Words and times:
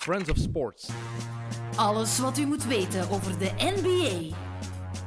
Friends 0.00 0.30
of 0.30 0.36
Sports. 0.38 0.88
Alles 1.76 2.18
wat 2.18 2.38
u 2.38 2.46
moet 2.46 2.64
weten 2.64 3.10
over 3.10 3.38
de 3.38 3.50
NBA. 3.58 4.36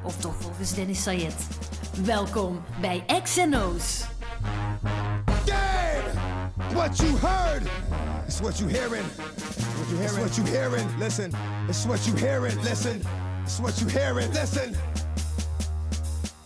Of 0.03 0.17
toch 0.17 0.35
volgens 0.39 0.73
Dennis 0.73 1.03
Sayed. 1.03 1.47
Welkom 2.05 2.63
bij 2.81 3.05
XNO's. 3.23 4.03
Damn! 5.45 6.73
What 6.73 6.97
you 6.97 7.17
heard 7.17 7.63
is 8.27 8.39
what 8.39 8.57
you 8.57 8.71
hearing. 8.71 9.05
What 9.75 9.89
you 9.89 9.99
hearing? 9.99 10.25
It's 10.25 10.35
what 10.35 10.35
you 10.35 10.47
hearing. 10.47 10.97
Listen. 10.97 11.31
It's 11.67 11.85
what 11.85 12.05
you 12.05 12.17
hearing. 12.17 12.61
Listen. 12.61 13.01
It's 13.43 13.59
what 13.59 13.79
you 13.79 13.89
hearing. 13.91 14.33
Listen. 14.33 14.75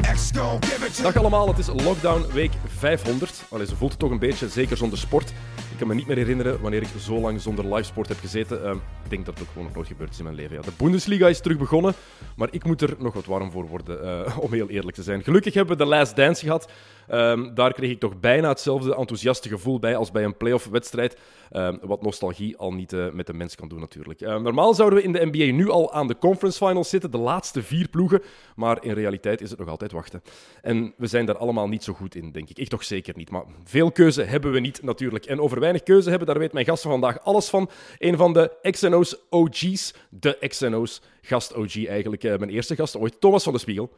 X 0.02 0.32
gon' 0.32 0.60
give 0.60 0.86
it 0.86 0.96
to 0.96 1.04
Dag 1.04 1.18
allemaal, 1.18 1.48
het 1.48 1.58
is 1.58 1.68
lockdown 1.68 2.26
week 2.34 2.52
500. 2.66 3.42
Allee, 3.50 3.66
ze 3.66 3.76
voelt 3.76 3.92
het 3.92 4.00
toch 4.00 4.12
een 4.12 4.20
beetje, 4.20 4.50
zeker 4.50 4.78
zonder 4.78 4.98
sport. 4.98 5.34
Ik 5.78 5.84
kan 5.86 5.96
me 5.96 6.00
niet 6.02 6.08
meer 6.08 6.18
herinneren 6.18 6.62
wanneer 6.62 6.82
ik 6.82 6.88
zo 7.00 7.20
lang 7.20 7.42
zonder 7.42 7.74
livesport 7.74 8.08
heb 8.08 8.20
gezeten. 8.20 8.64
Ehm, 8.64 8.76
ik 8.76 9.10
denk 9.10 9.26
dat 9.26 9.34
het 9.34 9.44
ook 9.44 9.50
gewoon 9.50 9.68
nog 9.68 9.76
nooit 9.76 9.88
gebeurd 9.88 10.12
is 10.12 10.18
in 10.18 10.24
mijn 10.24 10.36
leven. 10.36 10.56
Ja. 10.56 10.62
De 10.62 10.72
Bundesliga 10.78 11.28
is 11.28 11.40
terug 11.40 11.58
begonnen, 11.58 11.94
maar 12.36 12.48
ik 12.52 12.64
moet 12.64 12.82
er 12.82 12.96
nog 13.00 13.14
wat 13.14 13.26
warm 13.26 13.52
voor 13.52 13.68
worden, 13.68 14.04
eh, 14.04 14.38
om 14.46 14.54
heel 14.54 14.70
eerlijk 14.70 14.96
te 14.96 15.04
zijn. 15.04 15.24
Gelukkig 15.24 15.54
hebben 15.54 15.78
we 15.78 15.84
de 15.84 15.90
Last 15.90 16.16
Dance 16.16 16.46
gehad. 16.46 16.72
Ehm, 17.08 17.54
daar 17.54 17.74
kreeg 17.74 17.92
ik 17.92 18.00
toch 18.00 18.20
bijna 18.20 18.50
hetzelfde 18.50 18.96
enthousiaste 18.96 19.50
gevoel 19.50 19.80
bij 19.80 19.96
als 19.96 20.12
bij 20.12 20.24
een 20.24 20.38
playoff-wedstrijd. 20.38 21.18
Ehm, 21.52 21.78
wat 21.82 22.02
nostalgie 22.02 22.58
al 22.58 22.74
niet 22.74 22.94
eh, 22.94 23.10
met 23.10 23.28
de 23.28 23.34
mens 23.34 23.56
kan 23.56 23.68
doen, 23.68 23.80
natuurlijk. 23.80 24.22
Ehm, 24.22 24.42
normaal 24.42 24.74
zouden 24.74 25.00
we 25.00 25.06
in 25.06 25.12
de 25.12 25.26
NBA 25.26 25.56
nu 25.56 25.70
al 25.70 25.94
aan 25.94 26.08
de 26.08 26.18
conference 26.18 26.66
finals 26.66 26.90
zitten, 26.90 27.12
de 27.12 27.18
laatste 27.18 27.64
vier 27.64 27.88
ploegen. 27.88 28.22
Maar 28.56 28.84
in 28.84 28.94
realiteit 28.94 29.42
is 29.42 29.50
het 29.50 29.60
nog 29.60 29.70
altijd 29.70 29.92
wachten. 29.92 30.22
En 30.62 30.94
we 30.98 31.08
zijn 31.08 31.26
daar 31.26 31.38
allemaal 31.38 31.68
niet 31.68 31.84
zo 31.84 31.94
goed 31.94 32.16
in, 32.16 32.32
denk 32.32 32.50
ik. 32.50 32.58
Ik 32.58 32.68
toch 32.68 32.84
zeker 32.84 33.14
niet. 33.18 33.30
Maar 33.30 33.44
veel 33.64 33.92
keuze 33.92 34.24
hebben 34.24 34.52
we 34.52 34.60
niet, 34.60 34.82
natuurlijk. 34.84 35.26
En 35.26 35.42
over 35.42 35.60
weinig 35.60 35.84
keuze 35.84 36.10
hebben, 36.10 36.28
daar 36.28 36.40
weet 36.40 36.54
mijn 36.54 36.66
gast 36.66 36.82
van 36.82 36.92
vandaag 36.92 37.24
alles 37.24 37.50
van. 37.50 37.70
Een 37.98 38.18
van 38.18 38.34
de 38.34 38.52
XNO's 38.62 39.18
OG's, 39.30 39.94
de 40.10 40.38
XNO's 40.48 41.02
gast 41.22 41.56
OG 41.56 41.88
eigenlijk. 41.88 42.24
Eh, 42.24 42.38
mijn 42.38 42.52
eerste 42.52 42.76
gast 42.76 42.98
ooit, 42.98 43.22
Thomas 43.22 43.44
van 43.44 43.54
de 43.54 43.60
Spiegel. 43.60 43.92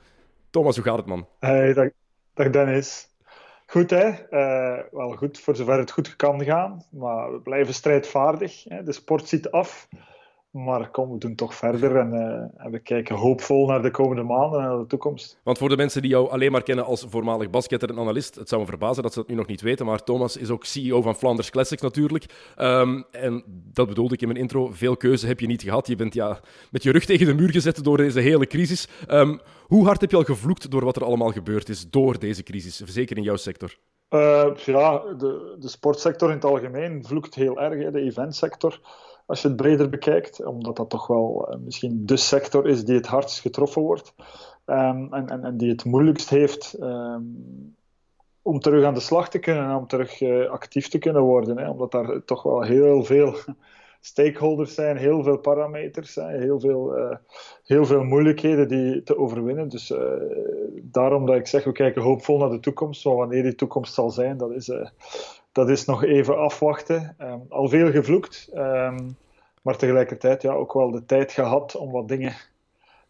Thomas, 0.49 0.75
hoe 0.75 0.85
gaat 0.85 0.97
het, 0.97 1.05
man? 1.05 1.27
Hey, 1.39 1.73
dag, 1.73 1.89
dag 2.39 2.49
Dennis. 2.49 3.09
Goed, 3.65 3.89
hè? 3.89 4.07
Uh, 4.31 4.83
wel 4.91 5.11
goed 5.11 5.39
voor 5.39 5.55
zover 5.55 5.77
het 5.77 5.91
goed 5.91 6.15
kan 6.15 6.43
gaan. 6.43 6.85
Maar 6.89 7.31
we 7.31 7.39
blijven 7.39 7.73
strijdvaardig. 7.73 8.63
Hè? 8.63 8.83
De 8.83 8.91
sport 8.91 9.27
ziet 9.27 9.51
af. 9.51 9.87
Maar 10.51 10.89
kom, 10.89 11.11
we 11.11 11.17
doen 11.17 11.35
toch 11.35 11.55
verder 11.55 11.95
en, 11.95 12.13
uh, 12.13 12.65
en, 12.65 12.71
we 12.71 12.79
kijken 12.79 13.15
hoopvol 13.15 13.67
naar 13.67 13.81
de 13.81 13.91
komende 13.91 14.23
maanden 14.23 14.59
en 14.59 14.67
naar 14.67 14.77
de 14.77 14.85
toekomst. 14.85 15.39
Want 15.43 15.57
voor 15.57 15.69
de 15.69 15.77
mensen 15.77 16.01
die 16.01 16.11
jou 16.11 16.29
alleen 16.29 16.51
maar 16.51 16.63
kennen 16.63 16.85
als 16.85 17.05
voormalig 17.09 17.49
basketter 17.49 17.89
en 17.89 17.99
analist, 17.99 18.35
het 18.35 18.49
zou 18.49 18.61
me 18.61 18.67
verbazen 18.67 19.03
dat 19.03 19.13
ze 19.13 19.19
dat 19.19 19.27
nu 19.27 19.35
nog 19.35 19.47
niet 19.47 19.61
weten, 19.61 19.85
maar 19.85 20.03
Thomas 20.03 20.37
is 20.37 20.49
ook 20.49 20.65
CEO 20.65 21.01
van 21.01 21.15
Flanders 21.15 21.49
Classics 21.49 21.81
natuurlijk. 21.81 22.53
Um, 22.57 23.03
en 23.11 23.43
dat 23.47 23.87
bedoelde 23.87 24.13
ik 24.13 24.21
in 24.21 24.27
mijn 24.27 24.39
intro, 24.39 24.69
veel 24.71 24.97
keuze 24.97 25.27
heb 25.27 25.39
je 25.39 25.47
niet 25.47 25.61
gehad. 25.61 25.87
Je 25.87 25.95
bent 25.95 26.13
ja, 26.13 26.39
met 26.71 26.83
je 26.83 26.91
rug 26.91 27.05
tegen 27.05 27.25
de 27.25 27.33
muur 27.33 27.51
gezet 27.51 27.83
door 27.83 27.97
deze 27.97 28.19
hele 28.19 28.47
crisis. 28.47 28.87
Um, 29.09 29.39
hoe 29.67 29.85
hard 29.85 30.01
heb 30.01 30.11
je 30.11 30.17
al 30.17 30.23
gevloekt 30.23 30.71
door 30.71 30.85
wat 30.85 30.95
er 30.95 31.05
allemaal 31.05 31.31
gebeurd 31.31 31.69
is 31.69 31.89
door 31.89 32.19
deze 32.19 32.43
crisis, 32.43 32.77
zeker 32.85 33.17
in 33.17 33.23
jouw 33.23 33.35
sector? 33.35 33.77
Uh, 34.09 34.47
ja, 34.55 34.99
de, 35.17 35.55
de 35.59 35.67
sportsector 35.67 36.29
in 36.29 36.35
het 36.35 36.45
algemeen 36.45 37.05
vloekt 37.05 37.35
heel 37.35 37.59
erg, 37.59 37.83
hè, 37.83 37.91
de 37.91 38.01
eventsector 38.01 38.79
als 39.29 39.41
je 39.41 39.47
het 39.47 39.57
breder 39.57 39.89
bekijkt, 39.89 40.45
omdat 40.45 40.75
dat 40.75 40.89
toch 40.89 41.07
wel 41.07 41.47
uh, 41.49 41.55
misschien 41.59 42.05
de 42.05 42.17
sector 42.17 42.67
is 42.67 42.85
die 42.85 42.95
het 42.95 43.07
hardst 43.07 43.39
getroffen 43.39 43.81
wordt 43.81 44.13
um, 44.65 45.13
en, 45.13 45.29
en, 45.29 45.43
en, 45.43 45.57
die 45.57 45.69
het 45.69 45.85
moeilijkst 45.85 46.29
heeft 46.29 46.77
um, 46.81 47.75
om 48.41 48.59
terug 48.59 48.85
aan 48.85 48.93
de 48.93 48.99
slag 48.99 49.29
te 49.29 49.39
kunnen 49.39 49.63
en 49.63 49.75
om 49.75 49.87
terug 49.87 50.21
uh, 50.21 50.49
actief 50.49 50.87
te 50.87 50.97
kunnen 50.97 51.21
worden. 51.21 51.57
Hè, 51.57 51.69
omdat 51.69 51.91
daar 51.91 52.23
toch 52.25 52.43
wel 52.43 52.61
heel 52.61 53.03
veel 53.03 53.35
stakeholders 54.01 54.73
zijn, 54.73 54.97
heel 54.97 55.23
veel 55.23 55.37
parameters, 55.37 56.15
hè, 56.15 56.37
heel, 56.37 56.59
veel, 56.59 56.97
uh, 56.97 57.15
heel 57.63 57.85
veel 57.85 58.03
moeilijkheden 58.03 58.67
die 58.67 59.03
te 59.03 59.17
overwinnen. 59.17 59.69
Dus 59.69 59.93
daarom 60.81 61.25
dat 61.25 61.35
ik 61.35 61.47
zeg, 61.47 61.63
we 61.63 61.71
kijken 61.71 62.01
hoopvol 62.01 62.37
naar 62.37 62.49
de 62.49 62.59
toekomst. 62.59 63.05
Maar 63.05 63.15
wanneer 63.15 63.43
die 63.43 63.55
toekomst 63.55 63.93
zal 63.93 64.09
zijn, 64.09 64.37
dat 64.37 64.51
is 64.51 64.71
dat 65.51 65.69
is 65.69 65.85
nog 65.85 66.03
even 66.03 66.37
afwachten. 66.37 67.15
Um, 67.21 67.45
al 67.49 67.69
veel 67.69 67.91
gevloekt, 67.91 68.49
um, 68.53 69.17
maar 69.61 69.77
tegelijkertijd 69.77 70.41
ja, 70.41 70.53
ook 70.53 70.73
wel 70.73 70.91
de 70.91 71.05
tijd 71.05 71.31
gehad 71.31 71.75
om 71.75 71.91
wat 71.91 72.07
dingen 72.07 72.33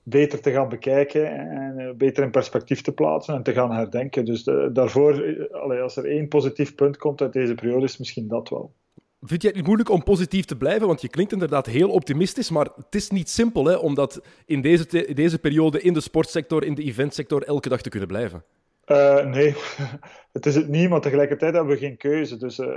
beter 0.03 0.41
te 0.41 0.51
gaan 0.51 0.69
bekijken 0.69 1.31
en 1.31 1.79
uh, 1.79 1.89
beter 1.91 2.23
in 2.23 2.31
perspectief 2.31 2.81
te 2.81 2.91
plaatsen 2.91 3.35
en 3.35 3.43
te 3.43 3.53
gaan 3.53 3.71
herdenken. 3.71 4.25
Dus 4.25 4.43
de, 4.43 4.69
daarvoor, 4.73 5.13
allee, 5.51 5.81
als 5.81 5.95
er 5.95 6.05
één 6.05 6.27
positief 6.27 6.75
punt 6.75 6.97
komt 6.97 7.21
uit 7.21 7.33
deze 7.33 7.55
periode, 7.55 7.85
is 7.85 7.97
misschien 7.97 8.27
dat 8.27 8.49
wel. 8.49 8.73
Vind 9.21 9.41
je 9.41 9.47
het 9.47 9.55
niet 9.55 9.65
moeilijk 9.65 9.89
om 9.89 10.03
positief 10.03 10.45
te 10.45 10.57
blijven? 10.57 10.87
Want 10.87 11.01
je 11.01 11.09
klinkt 11.09 11.31
inderdaad 11.31 11.65
heel 11.65 11.89
optimistisch, 11.89 12.49
maar 12.49 12.67
het 12.75 12.95
is 12.95 13.09
niet 13.09 13.29
simpel 13.29 13.65
hè, 13.65 13.75
om 13.75 13.95
dat 13.95 14.21
in 14.45 14.61
deze, 14.61 15.05
in 15.05 15.15
deze 15.15 15.39
periode 15.39 15.81
in 15.81 15.93
de 15.93 16.01
sportsector, 16.01 16.63
in 16.63 16.75
de 16.75 16.83
eventsector, 16.83 17.43
elke 17.43 17.69
dag 17.69 17.81
te 17.81 17.89
kunnen 17.89 18.07
blijven. 18.07 18.43
Uh, 18.91 19.25
nee, 19.25 19.55
het 20.33 20.45
is 20.45 20.55
het 20.55 20.67
niet, 20.67 20.89
maar 20.89 21.01
tegelijkertijd 21.01 21.53
hebben 21.53 21.73
we 21.73 21.79
geen 21.79 21.97
keuze. 21.97 22.37
Dus 22.37 22.59
uh, 22.59 22.67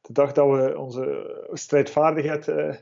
de 0.00 0.12
dag 0.12 0.32
dat 0.32 0.50
we 0.50 0.78
onze 0.78 1.46
strijdvaardigheid 1.52 2.48
uh, 2.48 2.74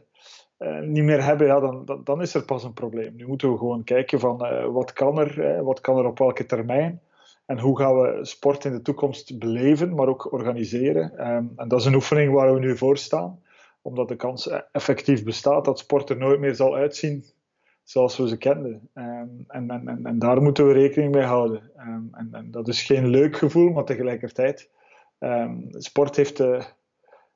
niet 0.81 1.05
meer 1.05 1.25
hebben, 1.25 1.47
ja, 1.47 1.61
dan, 1.61 1.85
dan, 1.85 2.05
dan, 2.05 2.23
is 2.23 2.35
er 2.35 2.45
pas 2.45 2.65
een 2.65 2.73
probleem. 2.73 3.17
Nu 3.17 3.27
moeten 3.27 3.53
we 3.53 3.59
gewoon 3.59 3.85
kijken 3.85 4.21
van 4.21 4.37
wat 4.73 4.93
kan 4.93 5.19
er, 5.19 5.65
wat 5.65 5.81
kan 5.81 5.99
er 5.99 6.05
op 6.05 6.19
welke 6.19 6.47
termijn. 6.47 7.01
En 7.47 7.59
hoe 7.59 7.79
gaan 7.79 8.01
we 8.01 8.19
sport 8.25 8.65
in 8.65 8.73
de 8.73 8.83
toekomst 8.83 9.39
beleven, 9.39 9.95
maar 9.95 10.09
ook 10.09 10.33
organiseren. 10.33 11.31
Um, 11.31 11.53
en 11.57 11.69
dat 11.69 11.81
is 11.81 11.87
een 11.87 11.95
oefening 11.95 12.33
waar 12.33 12.55
we 12.55 12.61
nu 12.61 12.77
voor 12.77 12.99
staan. 12.99 13.43
Omdat 13.83 14.09
de 14.09 14.17
kans 14.17 14.51
effectief 14.73 15.25
bestaat 15.25 15.65
dat 15.65 15.79
sport 15.79 16.11
er 16.11 16.17
nooit 16.17 16.41
meer 16.41 16.55
zal 16.55 16.75
uitzien 16.75 17.25
zoals 17.91 18.17
we 18.17 18.29
ze 18.29 18.37
kenden. 18.37 18.89
Um, 18.95 19.45
en, 19.49 19.71
en, 19.71 20.05
en, 20.05 20.19
daar 20.19 20.43
moeten 20.43 20.67
we 20.67 20.73
rekening 20.73 21.15
mee 21.15 21.25
houden. 21.25 21.71
Um, 21.79 22.09
en, 22.13 22.29
en, 22.33 22.51
dat 22.51 22.69
is 22.69 22.83
geen 22.83 23.09
leuk 23.09 23.37
gevoel, 23.37 23.71
maar 23.71 23.85
tegelijkertijd, 23.85 24.71
um, 25.19 25.67
sport 25.71 26.17
heeft 26.17 26.37
de, 26.37 26.65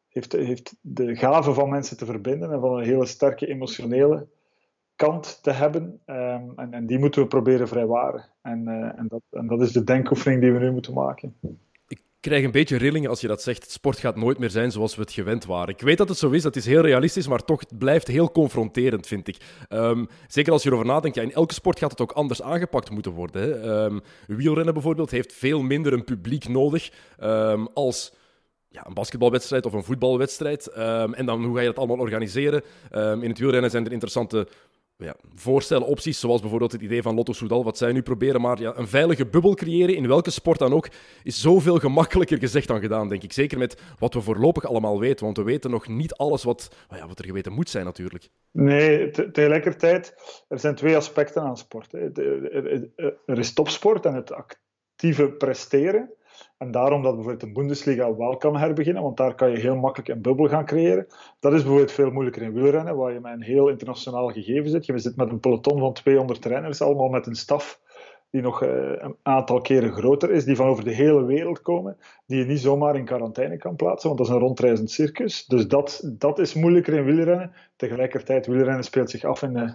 heeft, 0.09 0.33
heeft 0.33 0.77
de 0.81 1.17
gave 1.17 1.53
van 1.53 1.69
mensen 1.69 1.97
te 1.97 2.05
verbinden 2.05 2.53
en 2.53 2.61
van 2.61 2.79
een 2.79 2.85
hele 2.85 3.07
sterke 3.07 3.47
emotionele 3.47 4.27
kant 4.97 5.43
te 5.43 5.51
hebben. 5.51 6.01
en, 6.05 6.69
en 6.71 6.87
die 6.87 6.99
moeten 6.99 7.23
we 7.23 7.29
proberen 7.29 7.69
vrijwaren. 7.69 8.25
En, 8.43 8.69
uh, 8.69 8.99
en, 8.99 9.07
dat, 9.09 9.23
en 9.31 9.47
dat 9.47 9.61
is 9.61 9.73
de 9.73 9.85
denkoefening 9.85 10.41
die 10.41 10.53
we 10.53 10.59
nu 10.59 10.73
moeten 10.73 10.95
maken 10.95 11.37
krijg 12.25 12.45
een 12.45 12.51
beetje 12.51 12.77
rillingen 12.77 13.11
als 13.11 13.21
je 13.21 13.27
dat 13.27 13.43
zegt. 13.43 13.71
Sport 13.71 13.99
gaat 13.99 14.17
nooit 14.17 14.39
meer 14.39 14.51
zijn 14.51 14.71
zoals 14.73 14.95
we 14.95 15.01
het 15.01 15.13
gewend 15.13 15.45
waren. 15.45 15.75
Ik 15.75 15.81
weet 15.81 15.99
dat 15.99 16.09
het 16.09 16.19
zo 16.19 16.31
is, 16.31 16.43
dat 16.43 16.57
is 16.57 16.67
heel 16.67 16.81
realistisch, 16.81 17.29
maar 17.29 17.45
toch 17.45 17.61
het 17.61 17.79
blijft 17.79 18.07
heel 18.07 18.33
confronterend, 18.33 19.07
vind 19.07 19.29
ik. 19.29 19.37
Um, 19.69 20.09
zeker 20.29 20.53
als 20.53 20.63
je 20.63 20.69
erover 20.69 20.87
nadenkt, 20.87 21.17
ja, 21.17 21.23
in 21.23 21.33
elke 21.33 21.55
sport 21.55 21.79
gaat 21.79 21.91
het 21.91 22.01
ook 22.01 22.13
anders 22.13 22.43
aangepakt 22.43 22.91
moeten 22.91 23.13
worden. 23.13 23.43
Hè. 23.43 23.85
Um, 23.85 24.01
wielrennen 24.27 24.75
bijvoorbeeld 24.75 25.11
heeft 25.11 25.33
veel 25.33 25.63
minder 25.63 25.93
een 25.93 26.05
publiek 26.05 26.49
nodig 26.49 26.91
um, 27.23 27.69
als 27.75 28.15
ja, 28.69 28.87
een 28.87 28.95
basketbalwedstrijd 28.95 29.67
of 29.67 29.73
een 29.73 29.85
voetbalwedstrijd. 29.85 30.67
en 30.67 31.27
dan 31.27 31.45
hoe 31.45 31.55
ga 31.55 31.61
je 31.61 31.67
dat 31.67 31.79
allemaal 31.79 31.99
organiseren? 31.99 32.63
in 32.93 33.29
het 33.29 33.39
wielrennen 33.39 33.71
zijn 33.71 33.87
er 33.87 33.93
interessante 33.93 34.49
ja, 34.97 35.17
voorstellen, 35.35 35.87
opties, 35.87 36.21
zoals 36.21 36.41
bijvoorbeeld 36.41 36.73
het 36.73 36.83
idee 36.83 37.03
van 37.03 37.15
Lotto 37.15 37.33
Soudal, 37.33 37.65
wat 37.65 37.79
zij 37.79 37.93
nu 37.93 38.03
proberen. 38.03 38.41
Maar 38.41 38.61
ja, 38.61 38.77
een 38.77 38.89
veilige 38.89 39.27
bubbel 39.27 39.55
creëren, 39.55 39.95
in 39.95 40.09
welke 40.09 40.31
sport 40.31 40.59
dan 40.59 40.73
ook, 40.73 40.89
is 41.23 41.41
zoveel 41.41 41.79
gemakkelijker 41.79 42.39
gezegd 42.39 42.69
dan 42.69 42.81
gedaan, 42.81 43.09
denk 43.09 43.23
ik. 43.23 43.33
Zeker 43.33 43.59
met 43.59 43.83
wat 43.99 44.15
we 44.15 44.21
voorlopig 44.21 44.65
allemaal 44.65 45.01
weten, 45.01 45.25
want 45.25 45.37
we 45.37 45.43
weten 45.43 45.71
nog 45.71 45.89
niet 45.89 46.15
alles 46.15 46.43
wat, 46.43 46.75
ja, 46.91 47.07
wat 47.07 47.19
er 47.19 47.25
geweten 47.25 47.53
moet 47.53 47.71
zijn 47.71 47.85
natuurlijk. 47.85 48.29
Nee, 48.51 49.11
tegelijkertijd, 49.11 50.15
er 50.49 50.59
zijn 50.59 50.75
twee 50.75 50.97
aspecten 50.97 51.43
aan 51.43 51.57
sport. 51.57 51.93
Er 51.93 53.39
is 53.39 53.53
topsport 53.53 54.07
en 54.07 54.15
het 54.15 54.33
actieve 54.33 55.31
presteren. 55.31 56.11
En 56.59 56.71
daarom 56.71 57.03
dat 57.03 57.15
bijvoorbeeld 57.15 57.41
de 57.41 57.53
Bundesliga 57.53 58.17
wel 58.17 58.37
kan 58.37 58.57
herbeginnen, 58.57 59.03
want 59.03 59.17
daar 59.17 59.35
kan 59.35 59.51
je 59.51 59.59
heel 59.59 59.77
makkelijk 59.77 60.09
een 60.09 60.23
bubbel 60.23 60.49
gaan 60.49 60.65
creëren. 60.65 61.07
Dat 61.41 61.53
is 61.53 61.61
bijvoorbeeld 61.61 61.93
veel 61.93 62.11
moeilijker 62.11 62.43
in 62.43 62.53
wielrennen, 62.53 62.97
waar 62.97 63.13
je 63.13 63.21
met 63.21 63.33
een 63.33 63.43
heel 63.43 63.69
internationaal 63.69 64.29
gegeven 64.29 64.71
zit. 64.71 64.87
Je 64.87 64.99
zit 64.99 65.17
met 65.17 65.31
een 65.31 65.41
peloton 65.41 65.79
van 65.79 65.93
200 65.93 66.45
renners, 66.45 66.83
allemaal 66.83 67.09
met 67.09 67.27
een 67.27 67.35
staf 67.35 67.81
die 68.35 68.43
nog 68.43 68.63
uh, 68.63 68.71
een 68.97 69.17
aantal 69.23 69.61
keren 69.61 69.93
groter 69.93 70.31
is, 70.31 70.45
die 70.45 70.57
van 70.57 70.67
over 70.67 70.85
de 70.85 70.95
hele 70.95 71.25
wereld 71.25 71.63
komen, 71.63 71.97
die 72.27 72.39
je 72.39 72.45
niet 72.45 72.61
zomaar 72.61 72.97
in 72.97 73.05
quarantaine 73.05 73.57
kan 73.57 73.77
plaatsen, 73.77 74.09
want 74.09 74.21
dat 74.21 74.29
is 74.29 74.35
een 74.35 74.41
rondreizend 74.41 74.91
circus. 74.91 75.47
Dus 75.47 75.69
dat, 75.69 76.15
dat 76.19 76.39
is 76.39 76.55
moeilijker 76.55 76.95
in 76.95 77.05
wielrennen. 77.05 77.53
Tegelijkertijd, 77.77 78.47
wielrennen 78.47 78.85
speelt 78.85 79.11
zich 79.11 79.25
af 79.25 79.43
in 79.43 79.53
de, 79.53 79.75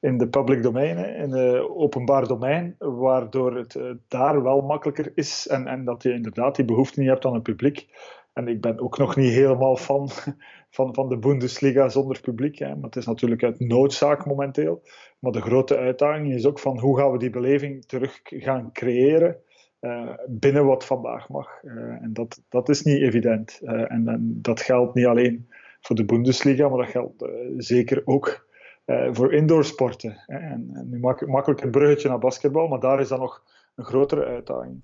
in 0.00 0.18
de 0.18 0.28
public 0.28 0.62
domein, 0.62 1.16
in 1.16 1.30
het 1.32 1.68
openbaar 1.68 2.26
domein, 2.26 2.74
waardoor 2.78 3.56
het 3.56 3.74
uh, 3.74 3.90
daar 4.08 4.42
wel 4.42 4.60
makkelijker 4.60 5.12
is 5.14 5.48
en, 5.48 5.66
en 5.66 5.84
dat 5.84 6.02
je 6.02 6.12
inderdaad 6.12 6.56
die 6.56 6.64
behoefte 6.64 7.00
niet 7.00 7.08
hebt 7.08 7.24
aan 7.24 7.34
een 7.34 7.42
publiek. 7.42 7.86
En 8.32 8.48
ik 8.48 8.60
ben 8.60 8.80
ook 8.80 8.98
nog 8.98 9.16
niet 9.16 9.32
helemaal 9.32 9.76
fan 9.76 10.08
van, 10.76 10.94
van 10.94 11.08
de 11.08 11.18
Bundesliga 11.18 11.88
zonder 11.88 12.20
publiek. 12.20 12.58
Hè. 12.58 12.74
Maar 12.74 12.84
het 12.84 12.96
is 12.96 13.06
natuurlijk 13.06 13.42
uit 13.42 13.60
noodzaak 13.60 14.26
momenteel. 14.26 14.82
Maar 15.18 15.32
de 15.32 15.40
grote 15.40 15.76
uitdaging 15.76 16.32
is 16.34 16.46
ook 16.46 16.58
van 16.58 16.78
hoe 16.78 16.98
gaan 16.98 17.12
we 17.12 17.18
die 17.18 17.30
beleving 17.30 17.84
terug 17.84 18.20
gaan 18.22 18.72
creëren 18.72 19.36
uh, 19.80 20.10
binnen 20.28 20.66
wat 20.66 20.84
vandaag 20.84 21.28
mag. 21.28 21.62
Uh, 21.62 22.02
en 22.02 22.10
dat, 22.12 22.42
dat 22.48 22.68
is 22.68 22.82
niet 22.82 23.00
evident. 23.00 23.60
Uh, 23.62 23.92
en, 23.92 24.20
dat 24.42 24.60
geldt 24.60 24.94
niet 24.94 25.06
alleen 25.06 25.48
voor 25.80 25.96
de 25.96 26.04
Bundesliga, 26.04 26.68
maar 26.68 26.78
dat 26.78 26.90
geldt 26.90 27.24
zeker 27.56 28.02
ook 28.04 28.50
voor 29.10 29.32
indoorsporten. 29.32 30.22
En, 30.26 30.70
en 30.72 30.88
nu 30.90 30.98
maak, 30.98 31.26
makkelijk 31.26 31.62
een 31.62 31.70
bruggetje 31.70 32.08
naar 32.08 32.18
basketbal, 32.18 32.68
maar 32.68 32.80
daar 32.80 33.00
is 33.00 33.08
dan 33.08 33.18
nog 33.18 33.42
een 33.74 33.84
grotere 33.84 34.24
uitdaging. 34.24 34.82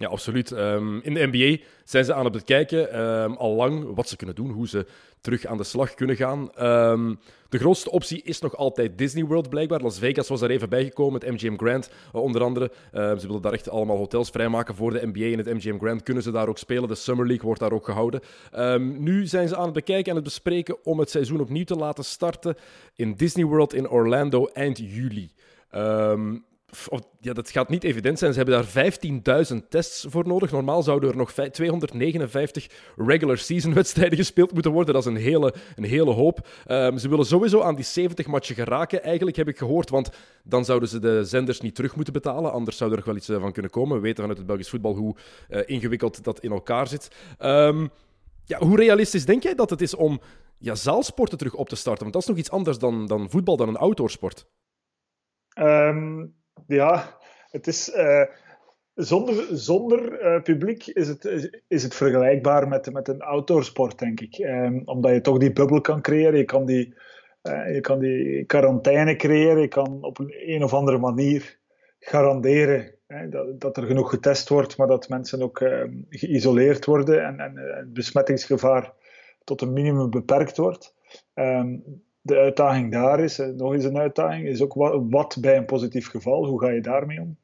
Ja, 0.00 0.08
absoluut. 0.08 0.52
Ehm, 0.52 0.98
in 0.98 1.14
de 1.14 1.28
NBA 1.32 1.64
zijn 1.84 2.04
ze 2.04 2.14
aan 2.14 2.24
het 2.24 2.32
bekijken, 2.32 3.00
um, 3.00 3.32
al 3.36 3.54
lang, 3.54 3.94
wat 3.94 4.08
ze 4.08 4.16
kunnen 4.16 4.34
doen, 4.34 4.50
hoe 4.50 4.68
ze 4.68 4.86
terug 5.20 5.46
aan 5.46 5.56
de 5.56 5.64
slag 5.64 5.94
kunnen 5.94 6.16
gaan. 6.16 6.52
Ehm, 6.54 7.14
de 7.48 7.58
grootste 7.58 7.90
optie 7.90 8.22
is 8.22 8.40
nog 8.40 8.56
altijd 8.56 8.98
Disney 8.98 9.24
World, 9.24 9.48
blijkbaar. 9.48 9.80
Las 9.80 9.98
Vegas 9.98 10.28
was 10.28 10.40
daar 10.40 10.50
even 10.50 10.68
bijgekomen 10.68 11.12
met 11.12 11.30
MGM 11.30 11.56
Grand, 11.56 11.90
uh, 12.14 12.20
onder 12.22 12.42
andere. 12.42 12.70
ze 12.92 13.26
willen 13.26 13.42
daar 13.42 13.52
echt 13.52 13.70
allemaal 13.70 13.96
hotels 13.96 14.30
vrijmaken 14.30 14.74
voor 14.74 14.90
de 14.90 15.06
NBA. 15.06 15.24
In 15.24 15.38
het 15.38 15.46
MGM 15.46 15.78
Grand 15.78 16.02
kunnen 16.02 16.22
ze 16.22 16.30
daar 16.30 16.48
ook 16.48 16.58
spelen. 16.58 16.88
De 16.88 16.94
Summer 16.94 17.26
League 17.26 17.44
wordt 17.44 17.60
daar 17.60 17.72
ook 17.72 17.84
gehouden. 17.84 18.20
nu 18.98 19.26
zijn 19.26 19.48
ze 19.48 19.56
aan 19.56 19.64
het 19.64 19.72
bekijken 19.72 20.10
en 20.10 20.14
het 20.14 20.24
bespreken 20.24 20.84
om 20.84 20.98
het 20.98 21.10
seizoen 21.10 21.40
opnieuw 21.40 21.64
te 21.64 21.76
laten 21.76 22.04
starten 22.04 22.56
in 22.94 23.14
Disney 23.14 23.44
World 23.44 23.74
in 23.74 23.88
Orlando 23.88 24.46
eind 24.46 24.78
juli. 24.78 25.30
Um, 25.74 26.44
ja, 27.20 27.32
dat 27.32 27.50
gaat 27.50 27.68
niet 27.68 27.84
evident 27.84 28.18
zijn. 28.18 28.32
Ze 28.32 28.38
hebben 28.38 28.64
daar 28.72 29.46
15.000 29.52 29.68
tests 29.68 30.06
voor 30.08 30.26
nodig. 30.26 30.50
Normaal 30.50 30.82
zouden 30.82 31.10
er 31.10 31.16
nog 31.16 31.32
259 31.32 32.68
regular 32.96 33.38
season 33.38 33.74
wedstrijden 33.80 34.18
gespeeld 34.18 34.52
moeten 34.52 34.72
worden. 34.72 34.94
Dat 34.94 35.06
is 35.06 35.12
een 35.12 35.20
hele, 35.20 35.54
een 35.76 35.84
hele 35.84 36.10
hoop. 36.10 36.46
Um, 36.68 36.98
ze 36.98 37.08
willen 37.08 37.26
sowieso 37.26 37.60
aan 37.60 37.74
die 37.74 37.84
70 37.84 38.26
matchen 38.26 38.54
geraken, 38.54 39.02
eigenlijk 39.02 39.36
heb 39.36 39.48
ik 39.48 39.58
gehoord. 39.58 39.90
Want 39.90 40.10
dan 40.44 40.64
zouden 40.64 40.88
ze 40.88 40.98
de 40.98 41.24
zenders 41.24 41.60
niet 41.60 41.74
terug 41.74 41.94
moeten 41.94 42.12
betalen. 42.12 42.52
Anders 42.52 42.76
zou 42.76 42.90
er 42.90 42.96
nog 42.96 43.04
wel 43.04 43.16
iets 43.16 43.28
eh, 43.28 43.40
van 43.40 43.52
kunnen 43.52 43.70
komen. 43.70 43.96
We 43.96 44.02
weten 44.02 44.18
vanuit 44.18 44.38
het 44.38 44.46
Belgisch 44.46 44.68
voetbal 44.68 44.94
hoe 44.94 45.16
uh, 45.50 45.60
ingewikkeld 45.66 46.24
dat 46.24 46.40
in 46.40 46.50
elkaar 46.50 46.86
zit. 46.86 47.08
Um, 47.38 47.90
ja, 48.44 48.58
hoe 48.58 48.76
realistisch 48.76 49.24
denk 49.24 49.42
jij 49.42 49.54
dat 49.54 49.70
het 49.70 49.80
is 49.80 49.94
om 49.94 50.20
ja, 50.58 50.74
zaalsporten 50.74 51.38
terug 51.38 51.54
op 51.54 51.68
te 51.68 51.76
starten? 51.76 52.02
Want 52.02 52.12
dat 52.12 52.22
is 52.22 52.28
nog 52.28 52.38
iets 52.38 52.50
anders 52.50 52.78
dan, 52.78 53.06
dan 53.06 53.30
voetbal, 53.30 53.56
dan 53.56 53.68
een 53.68 53.76
outdoorsport. 53.76 54.46
Um 55.58 56.38
ja, 56.66 57.18
het 57.50 57.66
is. 57.66 57.94
Uh, 57.94 58.24
zonder 58.94 59.46
zonder 59.50 60.22
uh, 60.22 60.42
publiek 60.42 60.86
is 60.86 61.08
het, 61.08 61.50
is 61.68 61.82
het 61.82 61.94
vergelijkbaar 61.94 62.68
met, 62.68 62.92
met 62.92 63.08
een 63.08 63.20
outdoorsport, 63.22 63.98
denk 63.98 64.20
ik. 64.20 64.38
Um, 64.38 64.82
omdat 64.84 65.12
je 65.12 65.20
toch 65.20 65.38
die 65.38 65.52
bubbel 65.52 65.80
kan 65.80 66.00
creëren, 66.00 66.38
je 66.38 66.44
kan 66.44 66.64
die, 66.66 66.94
uh, 67.42 67.74
je 67.74 67.80
kan 67.80 67.98
die 67.98 68.44
quarantaine 68.44 69.16
creëren, 69.16 69.60
je 69.60 69.68
kan 69.68 70.04
op 70.04 70.18
een, 70.18 70.34
een 70.46 70.64
of 70.64 70.74
andere 70.74 70.98
manier 70.98 71.58
garanderen 71.98 72.94
hè, 73.06 73.28
dat, 73.28 73.60
dat 73.60 73.76
er 73.76 73.86
genoeg 73.86 74.10
getest 74.10 74.48
wordt, 74.48 74.76
maar 74.76 74.86
dat 74.86 75.08
mensen 75.08 75.42
ook 75.42 75.60
uh, 75.60 75.84
geïsoleerd 76.08 76.84
worden 76.84 77.24
en, 77.24 77.40
en 77.40 77.56
het 77.56 77.92
besmettingsgevaar 77.92 78.92
tot 79.44 79.60
een 79.60 79.72
minimum 79.72 80.10
beperkt 80.10 80.56
wordt. 80.56 80.94
Um, 81.34 82.02
de 82.20 82.36
uitdaging 82.36 82.92
daar 82.92 83.20
is, 83.20 83.38
nog 83.56 83.72
eens 83.72 83.84
een 83.84 83.98
uitdaging, 83.98 84.46
is 84.46 84.62
ook 84.62 84.74
wat, 85.10 85.36
bij 85.40 85.56
een 85.56 85.64
positief 85.64 86.08
geval, 86.08 86.46
hoe 86.46 86.60
ga 86.60 86.70
je 86.70 86.80
daarmee 86.80 87.20
om? 87.20 87.36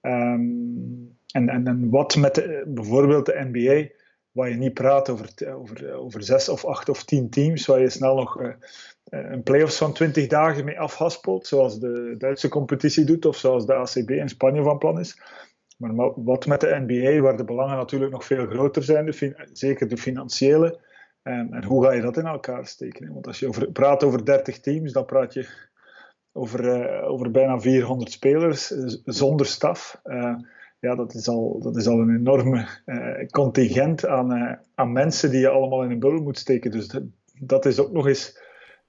Um, 0.00 1.16
en, 1.32 1.48
en, 1.48 1.66
en, 1.66 1.90
wat 1.90 2.16
met 2.16 2.34
de, 2.34 2.64
bijvoorbeeld 2.66 3.26
de 3.26 3.48
NBA, 3.50 3.94
waar 4.30 4.48
je 4.48 4.56
niet 4.56 4.74
praat 4.74 5.08
over, 5.08 5.54
over, 5.54 5.94
over 5.94 6.22
zes 6.22 6.48
of 6.48 6.64
acht 6.64 6.88
of 6.88 7.04
tien 7.04 7.30
teams, 7.30 7.66
waar 7.66 7.80
je 7.80 7.90
snel 7.90 8.16
nog 8.16 8.40
uh, 8.40 8.48
een 9.04 9.42
playoffs 9.42 9.76
van 9.76 9.92
twintig 9.92 10.26
dagen 10.26 10.64
mee 10.64 10.80
afhaspelt, 10.80 11.46
zoals 11.46 11.80
de 11.80 12.14
Duitse 12.18 12.48
competitie 12.48 13.04
doet 13.04 13.24
of 13.24 13.36
zoals 13.36 13.66
de 13.66 13.74
ACB 13.74 14.10
in 14.10 14.28
Spanje 14.28 14.62
van 14.62 14.78
plan 14.78 15.00
is. 15.00 15.20
Maar 15.76 16.12
wat 16.24 16.46
met 16.46 16.60
de 16.60 16.84
NBA, 16.86 17.20
waar 17.20 17.36
de 17.36 17.44
belangen 17.44 17.76
natuurlijk 17.76 18.12
nog 18.12 18.24
veel 18.24 18.46
groter 18.46 18.82
zijn, 18.82 19.14
zeker 19.52 19.88
de 19.88 19.96
financiële, 19.96 20.80
en, 21.22 21.64
hoe 21.64 21.84
ga 21.84 21.92
je 21.92 22.00
dat 22.00 22.16
in 22.16 22.26
elkaar 22.26 22.66
steken? 22.66 23.12
Want 23.12 23.26
als 23.26 23.38
je 23.38 23.70
praat 23.72 24.04
over 24.04 24.24
30 24.24 24.60
teams, 24.60 24.92
dan 24.92 25.04
praat 25.04 25.34
je 25.34 25.48
over, 26.32 26.64
uh, 26.64 27.10
over 27.10 27.30
bijna 27.30 27.60
400 27.60 28.12
spelers 28.12 28.72
eh, 28.72 28.84
zonder 29.04 29.46
staf. 29.46 30.00
Uh, 30.04 30.34
ja, 30.80 30.94
dat 30.94 31.14
is 31.14 31.28
al, 31.28 31.60
dat 31.60 31.76
is 31.76 31.86
al 31.86 31.98
een 31.98 32.16
enorme 32.16 32.66
contingent 33.30 34.06
aan, 34.06 34.58
aan 34.74 34.92
mensen 34.92 35.30
die 35.30 35.40
je 35.40 35.48
allemaal 35.48 35.82
in 35.82 35.90
een 35.90 35.98
bubbel 35.98 36.22
moet 36.22 36.38
steken. 36.38 36.70
Dus 36.70 36.88
dat, 36.88 37.02
dat 37.40 37.66
is 37.66 37.78
ook 37.78 37.92
nog 37.92 38.06
eens 38.06 38.40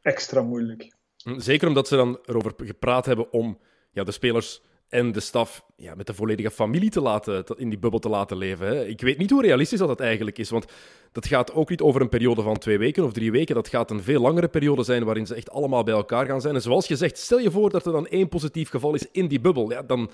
extra 0.02 0.42
moeilijk. 0.42 0.96
Zeker 1.38 1.68
omdat 1.68 1.88
ze 1.88 1.96
dan 1.96 2.20
erover 2.26 2.54
gepraat 2.58 3.06
hebben 3.06 3.32
om 3.32 3.58
ja, 3.92 4.04
de 4.04 4.12
spelers 4.12 4.64
en 4.94 5.12
de 5.12 5.20
staf 5.20 5.66
ja, 5.76 5.96
met 5.96 6.08
de 6.08 6.14
volledige 6.14 6.52
familie 6.52 6.90
te 6.90 7.02
laten, 7.02 7.46
in 7.56 7.70
die 7.70 7.80
bubbel 7.80 8.00
te 8.00 8.10
laten 8.10 8.38
leven. 8.38 8.90
Ik 8.90 9.02
weet 9.02 9.18
niet 9.18 9.30
hoe 9.30 9.42
realistisch 9.42 9.80
dat, 9.80 9.88
dat 9.88 10.00
eigenlijk 10.00 10.38
is, 10.38 10.50
want 10.50 10.66
dat 11.12 11.28
gaat 11.28 11.54
ook 11.54 11.70
niet 11.70 11.82
over 11.82 12.02
een 12.02 12.10
periode 12.10 12.42
van 12.42 12.58
twee 12.58 12.78
weken 12.78 13.04
of 13.04 13.14
drie 13.14 13.32
weken. 13.32 13.56
Dat 13.56 13.68
gaat 13.68 13.92
een 13.92 14.04
veel 14.04 14.22
langere 14.22 14.48
periode 14.48 14.84
zijn 14.84 15.04
waarin 15.04 15.26
ze 15.26 15.36
echt 15.36 15.52
allemaal 15.52 15.84
bij 15.84 15.94
elkaar 15.94 16.26
gaan 16.26 16.42
zijn. 16.42 16.56
En 16.56 16.62
zoals 16.62 16.88
je 16.88 16.96
zegt, 16.96 17.18
stel 17.18 17.40
je 17.40 17.52
voor 17.52 17.70
dat 17.70 17.86
er 17.86 17.92
dan 17.92 18.08
één 18.08 18.30
positief 18.30 18.70
geval 18.70 18.94
is 18.94 19.12
in 19.12 19.28
die 19.28 19.40
bubbel. 19.40 19.72
Ja, 19.72 19.82
dan, 19.82 20.10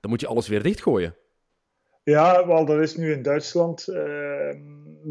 dan 0.00 0.10
moet 0.10 0.20
je 0.20 0.26
alles 0.26 0.48
weer 0.48 0.62
dichtgooien. 0.62 1.14
Ja, 2.02 2.46
wel, 2.46 2.64
dat 2.64 2.80
is 2.80 2.96
nu 2.96 3.12
in 3.12 3.22
Duitsland 3.22 3.88
uh, 3.88 3.96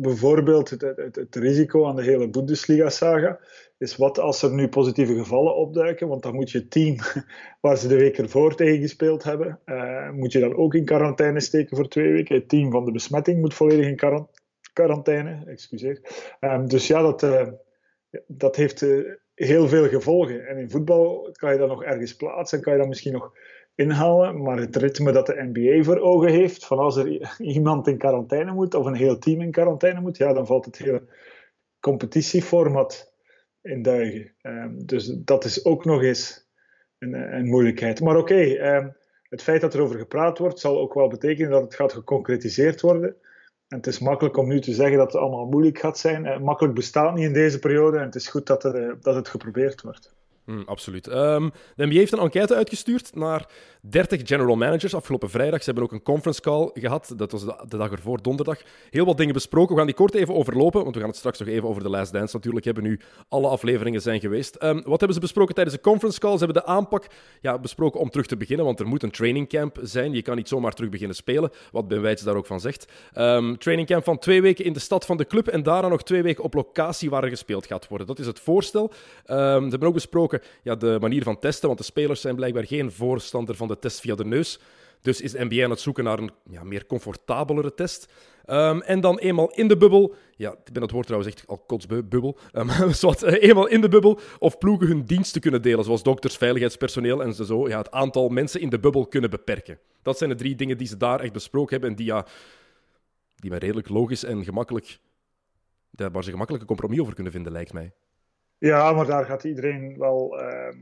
bijvoorbeeld 0.02 0.70
het, 0.70 0.82
het, 0.82 1.16
het, 1.16 1.36
risico 1.36 1.86
aan 1.86 1.96
de 1.96 2.04
hele 2.04 2.30
Bundesliga-saga. 2.30 3.40
Is 3.78 3.96
wat 3.96 4.20
als 4.20 4.42
er 4.42 4.54
nu 4.54 4.68
positieve 4.68 5.16
gevallen 5.16 5.56
opduiken? 5.56 6.08
Want 6.08 6.24
dan 6.24 6.36
moet 6.36 6.52
je 6.52 6.58
het 6.58 6.72
team 6.72 6.96
waar 7.62 7.78
ze 7.78 7.88
de 7.88 7.96
week 7.96 8.18
ervoor 8.18 8.56
tegen 8.56 8.82
gespeeld 8.82 9.24
hebben, 9.24 9.60
uh, 9.66 10.12
moet 10.12 10.32
je 10.32 10.40
dan 10.40 10.56
ook 10.56 10.74
in 10.74 10.86
quarantaine 10.86 11.40
steken 11.40 11.78
voor 11.78 11.88
twee 11.88 12.12
weken. 12.12 12.36
Het 12.36 12.50
team 12.50 12.72
van 12.72 12.86
de 12.86 12.92
besmetting 12.92 13.40
moet 13.40 13.54
volledig 13.54 13.86
in 13.86 14.26
quarantaine. 14.74 15.44
Excuseer. 15.46 16.00
Um, 16.40 16.68
dus 16.68 16.88
ja, 16.88 17.02
dat, 17.02 17.24
uh, 17.24 17.48
dat 18.28 18.56
heeft 18.56 18.86
heel 19.36 19.68
veel 19.68 19.88
gevolgen. 19.88 20.48
En 20.48 20.58
in 20.58 20.70
voetbal 20.70 21.30
kan 21.32 21.52
je 21.52 21.58
dat 21.58 21.68
nog 21.68 21.84
ergens 21.84 22.16
plaatsen 22.16 22.58
en 22.58 22.64
kan 22.64 22.74
je 22.74 22.80
dan 22.80 22.88
misschien 22.88 23.14
nog 23.14 23.34
inhalen, 23.76 24.42
maar 24.42 24.58
het 24.58 24.76
ritme 24.76 25.12
dat 25.12 25.26
de 25.26 25.50
NBA 25.54 25.84
voor 25.84 26.00
ogen 26.00 26.32
heeft, 26.32 26.66
van 26.66 26.78
als 26.78 26.96
er 26.96 27.40
iemand 27.40 27.88
in 27.88 27.98
quarantaine 27.98 28.52
moet 28.52 28.74
of 28.74 28.86
een 28.86 28.96
heel 28.96 29.18
team 29.18 29.42
in 29.42 29.52
quarantaine 29.52 30.02
moet, 30.02 30.18
ja, 30.18 30.34
dan 30.34 30.46
valt 30.46 30.66
het 30.66 30.78
hele 30.78 31.04
competitieformat 31.80 33.14
in 33.62 33.82
duigen. 33.82 34.34
Um, 34.42 34.86
dus 34.86 35.06
dat 35.08 35.44
is 35.44 35.66
ook 35.66 35.86
nog 35.86 36.02
eens 36.02 36.50
een, 37.00 37.14
een 37.14 37.46
moeilijkheid. 37.46 38.02
Maar 38.02 38.18
oké, 38.18 38.76
um, 38.76 38.96
het 39.30 39.42
feit 39.42 39.62
dat 39.62 39.74
er 39.74 39.82
over 39.82 39.98
gepraat 39.98 40.38
wordt, 40.38 40.60
zal 40.60 40.80
ook 40.80 40.94
wel 40.94 41.08
betekenen 41.08 41.52
dat 41.52 41.62
het 41.62 41.76
gaat 41.76 41.94
geconcretiseerd 41.94 42.82
worden. 42.82 43.16
En 43.68 43.78
het 43.78 43.88
is 43.88 44.00
makkelijk 44.00 44.38
om 44.38 44.48
nu 44.48 44.60
te 44.60 44.74
zeggen 44.74 44.98
dat 44.98 45.12
het 45.12 45.22
allemaal 45.22 45.46
moeilijk 45.46 45.80
gaat 45.80 45.98
zijn. 45.98 46.26
Uh, 46.26 46.40
makkelijk 46.40 46.76
bestaat 46.76 47.16
niet 47.16 47.26
in 47.26 47.34
deze 47.34 47.60
periode 47.60 47.98
en 47.98 48.06
het 48.06 48.16
is 48.16 48.28
goed 48.28 48.48
dat, 48.48 48.64
er, 48.64 48.82
uh, 48.82 48.94
dat 49.02 49.16
het 49.16 49.28
geprobeerd 49.28 49.82
wordt. 49.82 50.16
Mm, 50.46 50.64
absoluut. 50.66 51.08
Um, 51.08 51.52
de 51.76 51.86
NBA 51.86 51.96
heeft 51.96 52.12
een 52.12 52.20
enquête 52.20 52.56
uitgestuurd 52.56 53.16
naar 53.16 53.46
30 53.82 54.22
general 54.24 54.56
managers 54.56 54.96
afgelopen 54.96 55.30
vrijdag. 55.30 55.60
Ze 55.60 55.66
hebben 55.66 55.84
ook 55.84 55.92
een 55.92 56.04
conference 56.04 56.42
call 56.42 56.70
gehad. 56.74 57.14
Dat 57.18 57.32
was 57.32 57.46
de, 57.46 57.78
dag 57.78 57.92
ervoor, 57.92 58.22
donderdag. 58.22 58.62
Heel 58.90 59.06
wat 59.06 59.18
dingen 59.18 59.34
besproken. 59.34 59.70
We 59.70 59.78
gaan 59.78 59.86
die 59.86 59.96
kort 59.96 60.14
even 60.14 60.34
overlopen, 60.34 60.84
want 60.84 60.94
we 60.94 61.00
gaan 61.00 61.10
het 61.10 61.18
straks 61.18 61.40
nog 61.40 61.48
even 61.48 61.70
over 61.70 61.84
de 61.84 61.90
Last 61.90 62.14
Dance 62.14 62.36
natuurlijk 62.36 62.66
hebben. 62.66 62.84
Nu 62.84 63.00
alle 63.30 63.48
afleveringen 63.48 64.02
zijn 64.02 64.20
geweest. 64.20 64.64
Um, 64.64 64.76
wat 64.76 64.98
hebben 64.98 65.14
ze 65.14 65.20
besproken 65.20 65.56
tijdens 65.56 65.76
de 65.76 65.82
conference 65.82 66.20
call? 66.20 66.38
Ze 66.38 66.44
hebben 66.46 66.64
de 66.64 66.70
aanpak 66.70 67.08
ja, 67.42 67.60
besproken 67.60 68.00
om 68.00 68.10
terug 68.10 68.26
te 68.26 68.38
beginnen, 68.38 68.66
want 68.66 68.80
er 68.80 68.88
moet 68.88 69.04
een 69.04 69.12
training 69.12 69.50
camp 69.50 69.78
zijn. 69.82 70.14
Je 70.14 70.22
kan 70.22 70.36
niet 70.36 70.48
zomaar 70.48 70.74
terug 70.74 70.90
beginnen 70.90 71.16
spelen, 71.16 71.52
wat 71.72 71.88
Ben 71.88 72.02
Weitz 72.02 72.24
daar 72.24 72.36
ook 72.36 72.46
van 72.46 72.60
zegt. 72.60 72.92
Um, 73.18 73.58
training 73.58 73.88
camp 73.88 74.04
van 74.04 74.20
twee 74.20 74.42
weken 74.42 74.66
in 74.66 74.74
de 74.74 74.80
stad 74.80 75.06
van 75.06 75.18
de 75.18 75.26
club 75.26 75.48
en 75.48 75.64
daarna 75.64 75.88
nog 75.88 76.04
twee 76.04 76.22
weken 76.22 76.44
op 76.44 76.54
locatie 76.54 77.10
waar 77.10 77.24
er 77.24 77.30
gespeeld 77.30 77.66
gaat 77.66 77.88
worden. 77.88 78.08
Dat 78.08 78.20
is 78.20 78.26
het 78.26 78.40
voorstel. 78.40 78.92
ze 79.26 79.34
hebben 79.34 79.88
ook 79.88 79.94
besproken 79.94 80.35
ja, 80.64 80.76
de 80.76 80.98
manier 81.02 81.24
van 81.24 81.40
testen, 81.40 81.68
want 81.68 81.80
de 81.80 81.86
spelers 81.86 82.22
zijn 82.22 82.36
blijkbaar 82.36 82.66
geen 82.66 82.92
voorstander 82.92 83.56
van 83.56 83.68
de 83.68 83.80
test 83.80 84.00
via 84.00 84.16
de 84.16 84.26
neus. 84.26 84.60
Dus 85.02 85.22
is 85.22 85.32
de 85.32 85.46
NBA 85.46 85.64
aan 85.64 85.70
het 85.70 85.80
zoeken 85.80 86.04
naar 86.04 86.20
een 86.20 86.32
ja, 86.50 86.64
meer 86.64 86.86
comfortabelere 86.86 87.74
test. 87.74 88.08
Um, 88.48 88.82
en 88.82 89.02
dan 89.02 89.20
eenmaal 89.20 89.52
in 89.52 89.68
de 89.68 89.78
bubbel. 89.78 90.16
Ja, 90.36 90.52
ik 90.52 90.74
ben 90.74 90.82
het 90.82 90.92
woord 90.92 91.06
trouwens 91.06 91.34
echt 91.34 91.48
al 91.48 91.58
kotsbubbel. 91.58 92.38
Um, 92.54 92.70
zoals, 92.94 93.24
uh, 93.24 93.34
eenmaal 93.42 93.68
in 93.68 93.82
de 93.82 93.88
bubbel. 93.88 94.20
Of 94.40 94.58
ploegen 94.58 94.88
hun 94.88 95.06
diensten 95.06 95.42
kunnen 95.42 95.62
delen, 95.62 95.84
zoals 95.84 96.04
dokters, 96.04 96.38
veiligheidspersoneel 96.38 97.24
en 97.24 97.34
zo. 97.34 97.68
Ja, 97.68 97.78
het 97.78 97.92
aantal 97.92 98.30
mensen 98.30 98.62
in 98.62 98.70
de 98.70 98.80
bubbel 98.80 99.08
kunnen 99.08 99.30
beperken. 99.30 99.80
Dat 100.02 100.18
zijn 100.18 100.30
de 100.30 100.36
drie 100.36 100.56
dingen 100.56 100.78
die 100.78 100.88
ze 100.88 100.98
daar 100.98 101.20
echt 101.20 101.34
besproken 101.34 101.72
hebben. 101.72 101.90
En 101.90 101.96
die, 101.96 102.06
ja, 102.06 102.26
die 103.36 103.50
mij 103.50 103.60
redelijk 103.60 103.90
logisch 103.90 104.24
en 104.24 104.44
gemakkelijk. 104.44 105.00
waar 105.92 106.24
ze 106.24 106.32
gemakkelijk 106.32 106.62
een 106.62 106.70
compromis 106.70 107.00
over 107.00 107.14
kunnen 107.14 107.34
vinden, 107.34 107.52
lijkt 107.52 107.74
mij. 107.74 107.94
Ja, 108.66 108.92
maar 108.92 109.06
daar 109.06 109.26
gaat 109.26 109.44
iedereen 109.44 109.98
wel, 109.98 110.42
uh, 110.42 110.76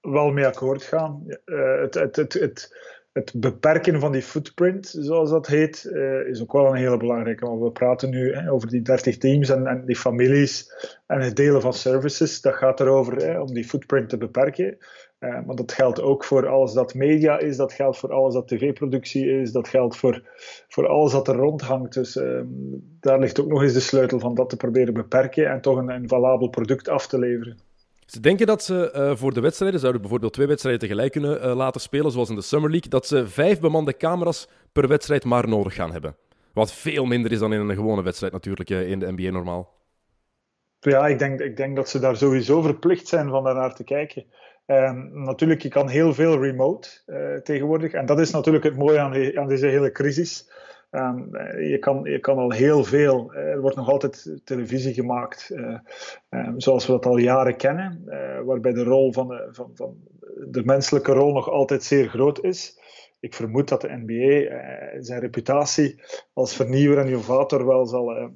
wel 0.00 0.30
mee 0.30 0.46
akkoord 0.46 0.82
gaan. 0.82 1.22
Uh, 1.44 1.80
het, 1.80 1.94
het, 1.94 2.16
het, 2.16 2.32
het, 2.32 2.76
het 3.12 3.32
beperken 3.36 4.00
van 4.00 4.12
die 4.12 4.22
footprint, 4.22 4.94
zoals 4.98 5.30
dat 5.30 5.46
heet, 5.46 5.84
uh, 5.84 6.26
is 6.26 6.42
ook 6.42 6.52
wel 6.52 6.66
een 6.66 6.76
hele 6.76 6.96
belangrijke. 6.96 7.46
Want 7.46 7.62
we 7.62 7.70
praten 7.70 8.10
nu 8.10 8.34
hè, 8.34 8.50
over 8.50 8.68
die 8.68 8.82
30 8.82 9.18
teams 9.18 9.48
en, 9.48 9.66
en, 9.66 9.84
die 9.84 9.96
families 9.96 10.72
en 11.06 11.20
het 11.20 11.36
delen 11.36 11.60
van 11.60 11.74
services. 11.74 12.40
Dat 12.40 12.54
gaat 12.54 12.80
erover 12.80 13.16
hè, 13.16 13.40
om 13.40 13.54
die 13.54 13.64
footprint 13.64 14.08
te 14.08 14.16
beperken. 14.16 14.78
Uh, 15.22 15.38
maar 15.46 15.56
dat 15.56 15.72
geldt 15.72 16.00
ook 16.00 16.24
voor 16.24 16.48
alles 16.48 16.72
dat 16.72 16.94
media 16.94 17.38
is, 17.38 17.56
dat 17.56 17.72
geldt 17.72 17.98
voor 17.98 18.12
alles 18.12 18.34
dat 18.34 18.48
tv-productie 18.48 19.40
is, 19.40 19.52
dat 19.52 19.68
geldt 19.68 19.96
voor, 19.96 20.22
voor 20.68 20.88
alles 20.88 21.12
dat 21.12 21.28
er 21.28 21.34
rondhangt. 21.34 21.94
Dus 21.94 22.16
uh, 22.16 22.40
daar 23.00 23.18
ligt 23.18 23.40
ook 23.40 23.48
nog 23.48 23.62
eens 23.62 23.72
de 23.72 23.80
sleutel 23.80 24.18
van 24.18 24.34
dat 24.34 24.50
te 24.50 24.56
proberen 24.56 24.94
beperken 24.94 25.50
en 25.50 25.60
toch 25.60 25.76
een, 25.76 25.88
een 25.88 26.08
valabel 26.08 26.48
product 26.48 26.88
af 26.88 27.06
te 27.06 27.18
leveren. 27.18 27.58
Ze 28.06 28.20
denken 28.20 28.46
dat 28.46 28.62
ze 28.62 28.92
uh, 28.96 29.16
voor 29.16 29.34
de 29.34 29.40
wedstrijden, 29.40 29.80
zouden 29.80 30.00
bijvoorbeeld 30.00 30.32
twee 30.32 30.46
wedstrijden 30.46 30.80
tegelijk 30.80 31.12
kunnen 31.12 31.46
uh, 31.46 31.56
laten 31.56 31.80
spelen, 31.80 32.10
zoals 32.10 32.28
in 32.28 32.34
de 32.34 32.42
Summer 32.42 32.70
League, 32.70 32.90
dat 32.90 33.06
ze 33.06 33.28
vijf 33.28 33.60
bemande 33.60 33.96
camera's 33.96 34.48
per 34.72 34.88
wedstrijd 34.88 35.24
maar 35.24 35.48
nodig 35.48 35.74
gaan 35.74 35.92
hebben. 35.92 36.16
Wat 36.52 36.72
veel 36.72 37.04
minder 37.04 37.32
is 37.32 37.38
dan 37.38 37.52
in 37.52 37.60
een 37.60 37.74
gewone 37.74 38.02
wedstrijd 38.02 38.32
natuurlijk 38.32 38.70
uh, 38.70 38.90
in 38.90 38.98
de 38.98 39.12
NBA 39.12 39.30
normaal. 39.30 39.80
Ja, 40.80 41.06
ik 41.06 41.18
denk, 41.18 41.40
ik 41.40 41.56
denk 41.56 41.76
dat 41.76 41.88
ze 41.88 41.98
daar 41.98 42.16
sowieso 42.16 42.62
verplicht 42.62 43.08
zijn 43.08 43.28
van 43.28 43.44
daarnaar 43.44 43.74
te 43.74 43.84
kijken. 43.84 44.24
Um, 44.66 45.24
natuurlijk, 45.24 45.62
je 45.62 45.68
kan 45.68 45.88
heel 45.88 46.14
veel 46.14 46.42
remote 46.42 46.88
tegenwoordig. 47.42 47.92
En 47.92 48.06
dat 48.06 48.20
is 48.20 48.30
natuurlijk 48.30 48.64
het 48.64 48.76
mooie 48.76 48.98
aan, 48.98 49.36
aan 49.38 49.48
deze 49.48 49.66
hele 49.66 49.92
crisis. 49.92 50.50
Um, 50.90 51.36
je, 51.58 51.76
kan, 51.80 52.04
je 52.04 52.18
kan 52.18 52.38
al 52.38 52.50
heel 52.50 52.84
veel. 52.84 53.34
Er 53.34 53.60
wordt 53.60 53.76
nog 53.76 53.88
altijd 53.88 54.40
televisie 54.44 54.94
gemaakt, 54.94 55.50
um, 56.30 56.60
zoals 56.60 56.86
we 56.86 56.92
dat 56.92 57.06
al 57.06 57.16
jaren 57.16 57.56
kennen, 57.56 58.04
waarbij 58.44 58.72
de 58.72 58.84
rol 58.84 59.12
van 59.12 59.28
de, 59.28 59.48
van, 59.50 59.70
van 59.74 59.96
de 60.48 60.64
menselijke 60.64 61.12
rol 61.12 61.32
nog 61.32 61.50
altijd 61.50 61.82
zeer 61.82 62.08
groot 62.08 62.44
is. 62.44 62.80
Ik 63.20 63.34
vermoed 63.34 63.68
dat 63.68 63.80
de 63.80 64.02
NBA 64.04 65.00
zijn 65.00 65.20
reputatie 65.20 66.02
als 66.32 66.56
vernieuwer 66.56 66.98
en 66.98 67.06
innovator 67.06 67.66
wel 67.66 67.86
zal, 67.86 68.30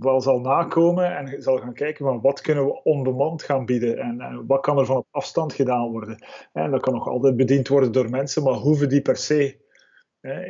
wel 0.00 0.20
zal 0.20 0.40
nakomen 0.40 1.16
en 1.16 1.42
zal 1.42 1.58
gaan 1.58 1.74
kijken 1.74 2.04
van 2.04 2.20
wat 2.20 2.40
kunnen 2.40 2.64
we 2.64 2.82
onbemand 2.82 3.42
gaan 3.42 3.64
bieden 3.64 3.98
en, 3.98 4.44
wat 4.46 4.60
kan 4.60 4.78
er 4.78 4.86
van 4.86 4.96
op 4.96 5.06
afstand 5.10 5.52
gedaan 5.52 5.90
worden. 5.90 6.24
En 6.52 6.70
dat 6.70 6.80
kan 6.80 6.92
nog 6.92 7.08
altijd 7.08 7.36
bediend 7.36 7.68
worden 7.68 7.92
door 7.92 8.10
mensen, 8.10 8.42
maar 8.42 8.54
hoeven 8.54 8.88
die 8.88 9.02
per 9.02 9.16
se 9.16 9.64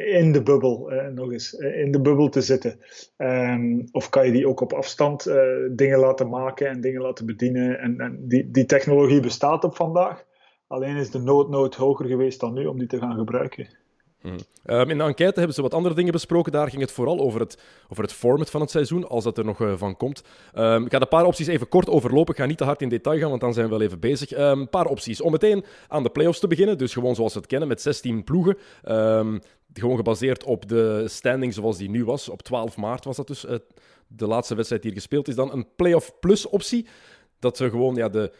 in 0.06 0.32
de 0.32 0.42
bubbel, 0.42 0.92
nog 1.14 1.32
eens, 1.32 1.52
in 1.52 1.92
de 1.92 2.00
bubbel 2.00 2.28
te 2.28 2.40
zitten. 2.40 2.78
Um, 3.16 3.84
of 3.92 4.08
kan 4.08 4.26
je 4.26 4.32
die 4.32 4.48
ook 4.48 4.60
op 4.60 4.72
afstand 4.72 5.26
uh, 5.26 5.34
dingen 5.70 5.98
laten 5.98 6.28
maken 6.28 6.68
en 6.68 6.80
dingen 6.80 7.02
laten 7.02 7.26
bedienen. 7.26 7.78
En, 7.78 8.00
en 8.00 8.28
die, 8.28 8.50
die 8.50 8.64
technologie 8.64 9.20
bestaat 9.20 9.64
op 9.64 9.76
vandaag. 9.76 10.24
Alleen 10.66 10.96
is 10.96 11.10
de 11.10 11.18
noodnood 11.18 11.74
hoger 11.74 12.06
geweest 12.06 12.40
dan 12.40 12.52
nu 12.54 12.66
om 12.66 12.78
die 12.78 12.88
te 12.88 12.98
gaan 12.98 13.16
gebruiken. 13.16 13.68
Hmm. 14.26 14.38
Um, 14.76 14.90
in 14.90 14.98
de 14.98 15.04
enquête 15.04 15.38
hebben 15.38 15.54
ze 15.54 15.62
wat 15.62 15.74
andere 15.74 15.94
dingen 15.94 16.12
besproken. 16.12 16.52
Daar 16.52 16.68
ging 16.68 16.82
het 16.82 16.92
vooral 16.92 17.18
over 17.18 17.40
het, 17.40 17.58
over 17.88 18.02
het 18.02 18.12
format 18.12 18.50
van 18.50 18.60
het 18.60 18.70
seizoen, 18.70 19.08
als 19.08 19.24
dat 19.24 19.38
er 19.38 19.44
nog 19.44 19.60
uh, 19.60 19.72
van 19.76 19.96
komt. 19.96 20.22
Um, 20.54 20.84
ik 20.84 20.92
ga 20.92 21.00
een 21.00 21.08
paar 21.08 21.24
opties 21.24 21.46
even 21.46 21.68
kort 21.68 21.88
overlopen. 21.88 22.34
Ik 22.34 22.40
ga 22.40 22.46
niet 22.46 22.58
te 22.58 22.64
hard 22.64 22.82
in 22.82 22.88
detail 22.88 23.18
gaan, 23.18 23.28
want 23.28 23.40
dan 23.40 23.52
zijn 23.52 23.66
we 23.66 23.72
wel 23.72 23.80
even 23.80 24.00
bezig. 24.00 24.32
Een 24.32 24.58
um, 24.58 24.68
paar 24.68 24.86
opties. 24.86 25.20
Om 25.20 25.32
meteen 25.32 25.64
aan 25.88 26.02
de 26.02 26.10
playoffs 26.10 26.40
te 26.40 26.46
beginnen. 26.46 26.78
Dus 26.78 26.92
gewoon 26.92 27.14
zoals 27.14 27.32
we 27.32 27.38
het 27.38 27.48
kennen, 27.48 27.68
met 27.68 27.82
16 27.82 28.24
ploegen. 28.24 28.56
gewoon 29.72 29.96
gebaseerd 29.96 30.44
op 30.44 30.68
de 30.68 31.04
standing 31.08 31.54
zoals 31.54 31.76
die 31.76 31.90
nu 31.90 32.04
was. 32.04 32.28
Op 32.28 32.42
12 32.42 32.76
maart 32.76 33.04
was 33.04 33.16
dat 33.16 33.26
dus 33.26 33.44
uh, 33.44 33.54
de 34.06 34.26
laatste 34.26 34.54
wedstrijd 34.54 34.82
die 34.82 34.90
hier 34.90 35.00
gespeeld 35.00 35.28
is. 35.28 35.34
Dan 35.34 35.52
een 35.52 35.66
playoff 35.76 36.12
plus 36.20 36.48
optie. 36.48 36.86
Dat 37.38 37.58
we 37.58 37.70
gewoon 37.70 37.94
ja, 37.94 38.08
de... 38.08 38.32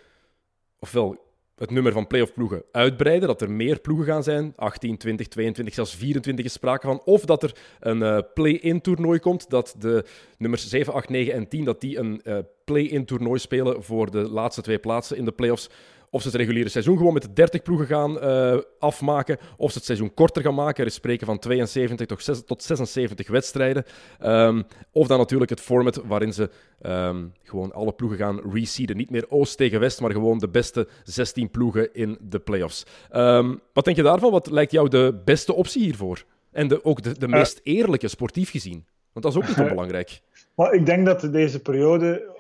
Ofwel 0.78 1.25
het 1.56 1.70
nummer 1.70 1.92
van 1.92 2.06
playoff 2.06 2.32
ploegen 2.32 2.62
uitbreiden. 2.72 3.28
Dat 3.28 3.40
er 3.40 3.50
meer 3.50 3.80
ploegen 3.80 4.06
gaan 4.06 4.22
zijn. 4.22 4.52
18, 4.56 4.96
20, 4.96 5.28
22, 5.28 5.74
zelfs 5.74 5.94
24 5.94 6.44
is 6.44 6.52
sprake 6.52 6.86
van. 6.86 7.00
Of 7.04 7.24
dat 7.24 7.42
er 7.42 7.56
een 7.80 8.00
uh, 8.00 8.18
play-in 8.34 8.80
toernooi 8.80 9.18
komt. 9.18 9.50
Dat 9.50 9.74
de 9.78 10.04
nummers 10.38 10.68
7, 10.68 10.92
8, 10.92 11.08
9 11.08 11.32
en 11.32 11.48
10 11.48 11.64
dat 11.64 11.80
die 11.80 11.98
een 11.98 12.20
uh, 12.24 12.38
play-in 12.64 13.04
toernooi 13.04 13.38
spelen 13.38 13.82
voor 13.82 14.10
de 14.10 14.30
laatste 14.30 14.62
twee 14.62 14.78
plaatsen 14.78 15.16
in 15.16 15.24
de 15.24 15.32
playoffs. 15.32 15.70
Of 16.16 16.22
ze 16.22 16.28
het 16.28 16.36
reguliere 16.36 16.68
seizoen 16.68 16.96
gewoon 16.96 17.12
met 17.12 17.22
de 17.22 17.32
30 17.32 17.62
ploegen 17.62 17.86
gaan 17.86 18.24
uh, 18.24 18.60
afmaken. 18.78 19.38
Of 19.56 19.70
ze 19.70 19.76
het 19.76 19.86
seizoen 19.86 20.14
korter 20.14 20.42
gaan 20.42 20.54
maken. 20.54 20.80
Er 20.80 20.86
is 20.86 20.94
spreken 20.94 21.26
van 21.26 21.38
72 21.38 22.06
tot, 22.06 22.22
6, 22.22 22.42
tot 22.44 22.62
76 22.62 23.28
wedstrijden. 23.28 23.84
Um, 24.22 24.64
of 24.92 25.06
dan 25.06 25.18
natuurlijk 25.18 25.50
het 25.50 25.60
format 25.60 25.96
waarin 25.96 26.32
ze 26.32 26.50
um, 26.82 27.32
gewoon 27.42 27.72
alle 27.72 27.92
ploegen 27.92 28.18
gaan 28.18 28.52
reseeden. 28.52 28.96
Niet 28.96 29.10
meer 29.10 29.24
Oost 29.28 29.56
tegen 29.56 29.80
West, 29.80 30.00
maar 30.00 30.10
gewoon 30.10 30.38
de 30.38 30.48
beste 30.48 30.88
16 31.04 31.50
ploegen 31.50 31.94
in 31.94 32.18
de 32.20 32.38
playoffs. 32.38 32.86
Um, 33.14 33.60
wat 33.72 33.84
denk 33.84 33.96
je 33.96 34.02
daarvan? 34.02 34.30
Wat 34.30 34.50
lijkt 34.50 34.72
jou 34.72 34.88
de 34.88 35.22
beste 35.24 35.54
optie 35.54 35.82
hiervoor? 35.82 36.24
En 36.52 36.68
de, 36.68 36.84
ook 36.84 37.02
de, 37.02 37.18
de 37.18 37.28
meest 37.28 37.60
eerlijke, 37.62 38.08
sportief 38.08 38.50
gezien? 38.50 38.86
Want 39.12 39.24
dat 39.24 39.34
is 39.34 39.38
ook 39.38 39.48
niet 39.48 39.66
onbelangrijk. 39.66 40.20
Maar 40.56 40.72
ik 40.72 40.86
denk 40.86 41.06
dat 41.06 41.20
deze 41.20 41.60
periode 41.62 42.36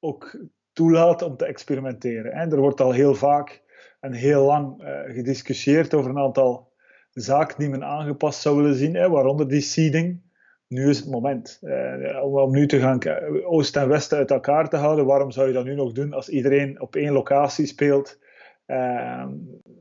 ook 0.00 0.36
toelaat 0.72 1.22
om 1.22 1.36
te 1.36 1.44
experimenteren. 1.44 2.32
Er 2.32 2.60
wordt 2.60 2.80
al 2.80 2.92
heel 2.92 3.14
vaak 3.14 3.62
en 4.00 4.12
heel 4.12 4.44
lang 4.44 4.82
uh, 4.82 5.14
gediscussieerd 5.14 5.94
over 5.94 6.10
een 6.10 6.18
aantal 6.18 6.72
zaken 7.10 7.58
die 7.58 7.68
men 7.68 7.84
aangepast 7.84 8.40
zou 8.40 8.56
willen 8.56 8.74
zien, 8.74 9.10
waaronder 9.10 9.48
die 9.48 9.60
seeding. 9.60 10.22
Nu 10.68 10.88
is 10.88 10.98
het 10.98 11.10
moment 11.10 11.58
uh, 11.62 12.24
om, 12.24 12.52
nu 12.52 12.66
te 12.66 12.78
gaan 12.78 12.98
Oost 13.44 13.76
en 13.76 13.88
West 13.88 14.12
uit 14.12 14.30
elkaar 14.30 14.68
te 14.68 14.76
houden. 14.76 15.06
Waarom 15.06 15.30
zou 15.30 15.46
je 15.46 15.52
dat 15.52 15.64
nu 15.64 15.74
nog 15.74 15.92
doen 15.92 16.12
als 16.12 16.28
iedereen 16.28 16.80
op 16.80 16.96
één 16.96 17.12
locatie 17.12 17.66
speelt? 17.66 18.20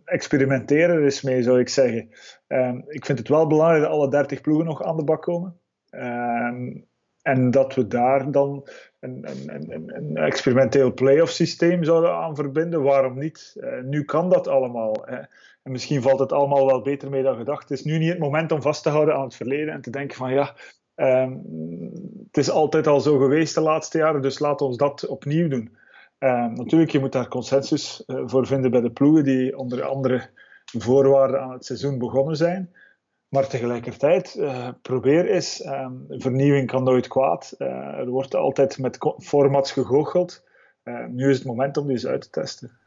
Experimenteren 0.06 0.96
er 0.96 1.04
eens 1.04 1.22
mee, 1.22 1.44
zou 1.44 1.60
ik 1.60 1.70
zeggen. 1.70 2.10
Ik 2.88 3.06
vind 3.06 3.18
het 3.18 3.28
wel 3.28 3.48
belangrijk 3.48 3.84
dat 3.84 3.92
alle 3.92 4.10
30 4.10 4.42
ploegen 4.42 4.66
nog 4.66 4.84
aan 4.84 4.98
de 4.98 5.04
bak 5.04 5.22
komen. 5.22 5.60
En 7.22 7.52
dat 7.52 7.76
we 7.76 7.88
daar 7.88 8.32
dan 8.32 8.68
een, 9.00 9.28
een, 9.30 9.72
een, 9.72 9.96
een 9.96 10.18
experimenteel 10.18 10.94
playoff 10.94 11.32
systeem 11.32 11.84
zouden 11.84 12.14
aan 12.16 12.36
verbinden. 12.36 12.82
Waarom 12.82 13.20
niet? 13.20 13.56
Uh, 13.58 13.82
nu 13.84 14.04
kan 14.04 14.30
dat 14.30 14.48
allemaal. 14.48 15.04
Hè. 15.06 15.18
En 15.64 15.72
misschien 15.72 16.02
valt 16.02 16.20
het 16.20 16.32
allemaal 16.32 16.66
wel 16.66 16.82
beter 16.82 17.10
mee 17.10 17.24
dan 17.24 17.38
gedacht. 17.38 17.70
Het 17.70 17.80
is 17.80 17.84
nu 17.84 17.98
niet 17.98 18.10
het 18.10 18.20
moment 18.20 18.52
om 18.52 18.62
vast 18.62 18.84
te 18.84 18.90
houden 18.90 19.16
aan 19.16 19.24
het 19.24 19.36
verleden 19.36 19.74
en 19.74 19.82
te 19.82 19.90
denken 19.90 20.18
van 20.18 20.34
ja, 20.34 20.56
um, 20.96 21.44
het 22.26 22.38
is 22.38 22.50
altijd 22.50 22.88
al 22.88 23.00
zo 23.00 23.18
geweest 23.18 23.56
de 23.56 23.62
laatste 23.62 23.98
jaren, 23.98 24.22
dus 24.22 24.40
laten 24.40 24.70
we 24.70 24.78
dat 24.78 25.08
opnieuw 25.08 25.48
doen. 25.48 25.78
Um, 26.20 26.54
natuurlijk, 26.54 26.92
je 26.92 27.00
moet 27.00 27.12
daar 27.12 27.28
consensus 27.28 28.04
uh, 28.08 28.22
voor 28.26 28.48
vinden 28.48 28.72
bij 28.72 28.82
de 28.82 28.92
ploegen 28.92 29.24
die 29.24 29.58
onder 29.58 29.84
andere 29.84 30.30
voorwaarden 30.78 31.42
aan 31.42 31.52
het 31.52 31.66
seizoen 31.66 31.98
begonnen 31.98 32.36
zijn. 32.36 32.74
Maar 33.32 33.48
tegelijkertijd, 33.48 34.36
uh, 34.38 34.68
probeer 34.82 35.30
eens. 35.30 35.66
Um, 35.66 36.06
vernieuwing 36.10 36.68
kan 36.68 36.84
nooit 36.84 37.08
kwaad. 37.08 37.56
Uh, 37.58 37.68
er 37.98 38.10
wordt 38.10 38.36
altijd 38.36 38.78
met 38.78 38.98
formats 39.18 39.72
gegoocheld. 39.72 40.44
Uh, 40.84 41.06
nu 41.06 41.30
is 41.30 41.38
het 41.38 41.46
moment 41.46 41.78
om 41.78 41.84
die 41.84 41.94
eens 41.94 42.06
uit 42.08 42.22
te 42.22 42.30
testen. 42.30 42.80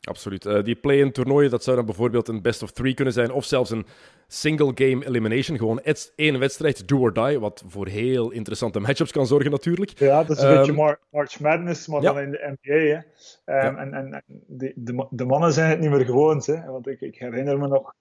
Absoluut. 0.00 0.64
die 0.64 0.74
play-in 0.74 1.12
toernooien, 1.12 1.50
dat 1.50 1.64
zou 1.64 1.76
dan 1.76 1.86
bijvoorbeeld 1.86 2.28
een 2.28 2.42
best 2.42 2.62
of 2.62 2.70
three 2.70 2.94
kunnen 2.94 3.14
zijn. 3.14 3.32
Of 3.32 3.44
zelfs 3.44 3.70
een 3.70 3.86
single 4.26 4.72
game 4.74 5.06
elimination. 5.06 5.58
Gewoon 5.58 5.80
één 6.16 6.38
wedstrijd, 6.38 6.88
do 6.88 6.98
or 6.98 7.12
die. 7.12 7.40
Wat 7.40 7.64
voor 7.66 7.86
heel 7.86 8.30
interessante 8.30 8.80
matchups 8.80 9.12
kan 9.12 9.26
zorgen 9.26 9.50
natuurlijk. 9.50 9.98
Ja, 9.98 10.24
dat 10.24 10.36
is 10.36 10.42
een 10.42 10.50
um, 10.50 10.56
beetje 10.56 10.72
Mar 10.72 10.98
March 11.10 11.40
Madness, 11.40 11.86
maar 11.86 12.02
ja. 12.02 12.12
dan 12.12 12.22
in 12.22 12.30
de 12.30 12.56
NBA. 12.60 12.72
Hè. 12.72 12.94
Um, 12.94 13.02
ja. 13.44 13.76
En, 13.76 13.94
en, 13.94 14.12
en 14.12 14.24
de, 14.46 14.72
de, 14.76 15.06
de, 15.10 15.24
mannen 15.24 15.52
zijn 15.52 15.70
het 15.70 15.80
niet 15.80 15.90
meer 15.90 16.04
gewoond. 16.04 16.46
Hè. 16.46 16.64
Want 16.64 16.86
ik, 16.86 17.00
ik 17.00 17.18
herinner 17.18 17.58
me 17.58 17.68
nog... 17.68 17.94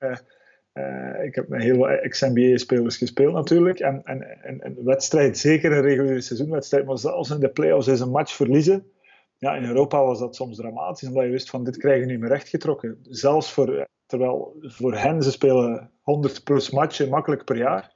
Uh, 0.73 1.23
ik 1.23 1.35
heb 1.35 1.47
met 1.47 1.61
heel 1.61 1.75
veel 1.75 1.89
ex-NBA-spelers 1.89 2.97
gespeeld 2.97 3.33
natuurlijk. 3.33 3.79
En, 3.79 4.03
en, 4.03 4.43
en, 4.43 4.65
een 4.65 4.83
wedstrijd, 4.83 5.37
zeker 5.37 5.71
een 5.71 5.81
reguliere 5.81 6.21
seizoenwedstrijd, 6.21 6.85
maar 6.85 6.97
zelfs 6.97 7.29
in 7.29 7.39
de 7.39 7.49
playoffs 7.49 7.87
is 7.87 7.99
een 7.99 8.09
match 8.09 8.33
verliezen. 8.33 8.91
Ja, 9.37 9.55
in 9.55 9.65
Europa 9.65 10.03
was 10.03 10.19
dat 10.19 10.35
soms 10.35 10.57
dramatisch, 10.57 11.07
omdat 11.07 11.23
je 11.23 11.29
wist 11.29 11.49
van 11.49 11.63
dit 11.63 11.77
krijg 11.77 11.99
je 11.99 12.05
niet 12.05 12.19
meer 12.19 12.29
rechtgetrokken. 12.29 12.97
Zelfs 13.01 13.51
voor, 13.51 13.87
terwijl 14.05 14.57
voor 14.61 14.95
hen, 14.95 15.23
ze 15.23 15.31
spelen 15.31 15.91
100 16.01 16.43
plus 16.43 16.69
matchen 16.69 17.09
makkelijk 17.09 17.43
per 17.43 17.57
jaar. 17.57 17.91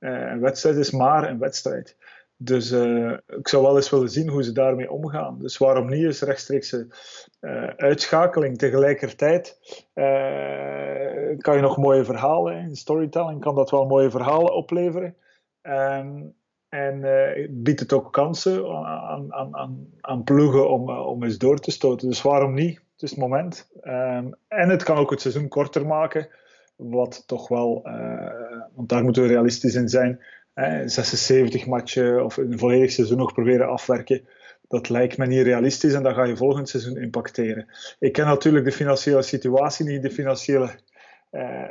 Uh, 0.00 0.30
een 0.30 0.40
wedstrijd 0.40 0.76
is 0.76 0.90
maar 0.90 1.30
een 1.30 1.38
wedstrijd. 1.38 1.96
Dus 2.40 2.72
uh, 2.72 3.12
ik 3.26 3.48
zou 3.48 3.62
wel 3.62 3.76
eens 3.76 3.90
willen 3.90 4.08
zien 4.08 4.28
hoe 4.28 4.42
ze 4.42 4.52
daarmee 4.52 4.90
omgaan. 4.90 5.38
Dus 5.38 5.58
waarom 5.58 5.88
niet 5.88 6.04
eens 6.04 6.20
rechtstreekse 6.20 6.86
uh, 7.40 7.66
uitschakeling. 7.76 8.58
Tegelijkertijd 8.58 9.58
uh, 9.94 11.38
kan 11.38 11.56
je 11.56 11.60
nog 11.60 11.76
mooie 11.76 12.04
verhalen, 12.04 12.56
in 12.56 12.76
storytelling 12.76 13.40
kan 13.40 13.54
dat 13.54 13.70
wel 13.70 13.86
mooie 13.86 14.10
verhalen 14.10 14.54
opleveren. 14.54 15.16
En 16.68 17.00
biedt 17.50 17.80
het 17.80 17.92
ook 17.92 18.12
kansen 18.12 18.84
aan, 18.84 19.34
aan, 19.34 19.56
aan, 19.56 19.88
aan 20.00 20.24
ploegen 20.24 20.70
om, 20.70 20.90
om 20.90 21.22
eens 21.22 21.38
door 21.38 21.58
te 21.58 21.70
stoten. 21.70 22.08
Dus 22.08 22.22
waarom 22.22 22.54
niet? 22.54 22.76
Het 22.92 23.02
is 23.02 23.10
het 23.10 23.18
moment. 23.18 23.70
Um, 23.82 24.34
en 24.48 24.68
het 24.68 24.82
kan 24.82 24.96
ook 24.96 25.10
het 25.10 25.20
seizoen 25.20 25.48
korter 25.48 25.86
maken. 25.86 26.28
Wat 26.76 27.24
toch 27.26 27.48
wel, 27.48 27.82
want 28.74 28.88
daar 28.88 29.02
moeten 29.02 29.22
we 29.22 29.28
realistisch 29.28 29.74
in 29.74 29.88
zijn 29.88 30.20
76 30.86 31.66
matchen 31.66 32.24
of 32.24 32.36
een 32.36 32.58
volledig 32.58 32.90
seizoen 32.90 33.18
nog 33.18 33.32
proberen 33.32 33.68
afwerken. 33.68 34.26
Dat 34.68 34.88
lijkt 34.88 35.18
me 35.18 35.26
niet 35.26 35.42
realistisch 35.42 35.92
en 35.92 36.02
dat 36.02 36.14
ga 36.14 36.24
je 36.24 36.36
volgend 36.36 36.68
seizoen 36.68 36.96
impacteren. 36.96 37.66
Ik 37.98 38.12
ken 38.12 38.26
natuurlijk 38.26 38.64
de 38.64 38.72
financiële 38.72 39.22
situatie 39.22 39.86
niet, 39.86 40.02
de 40.02 40.10
financiële 40.10 40.70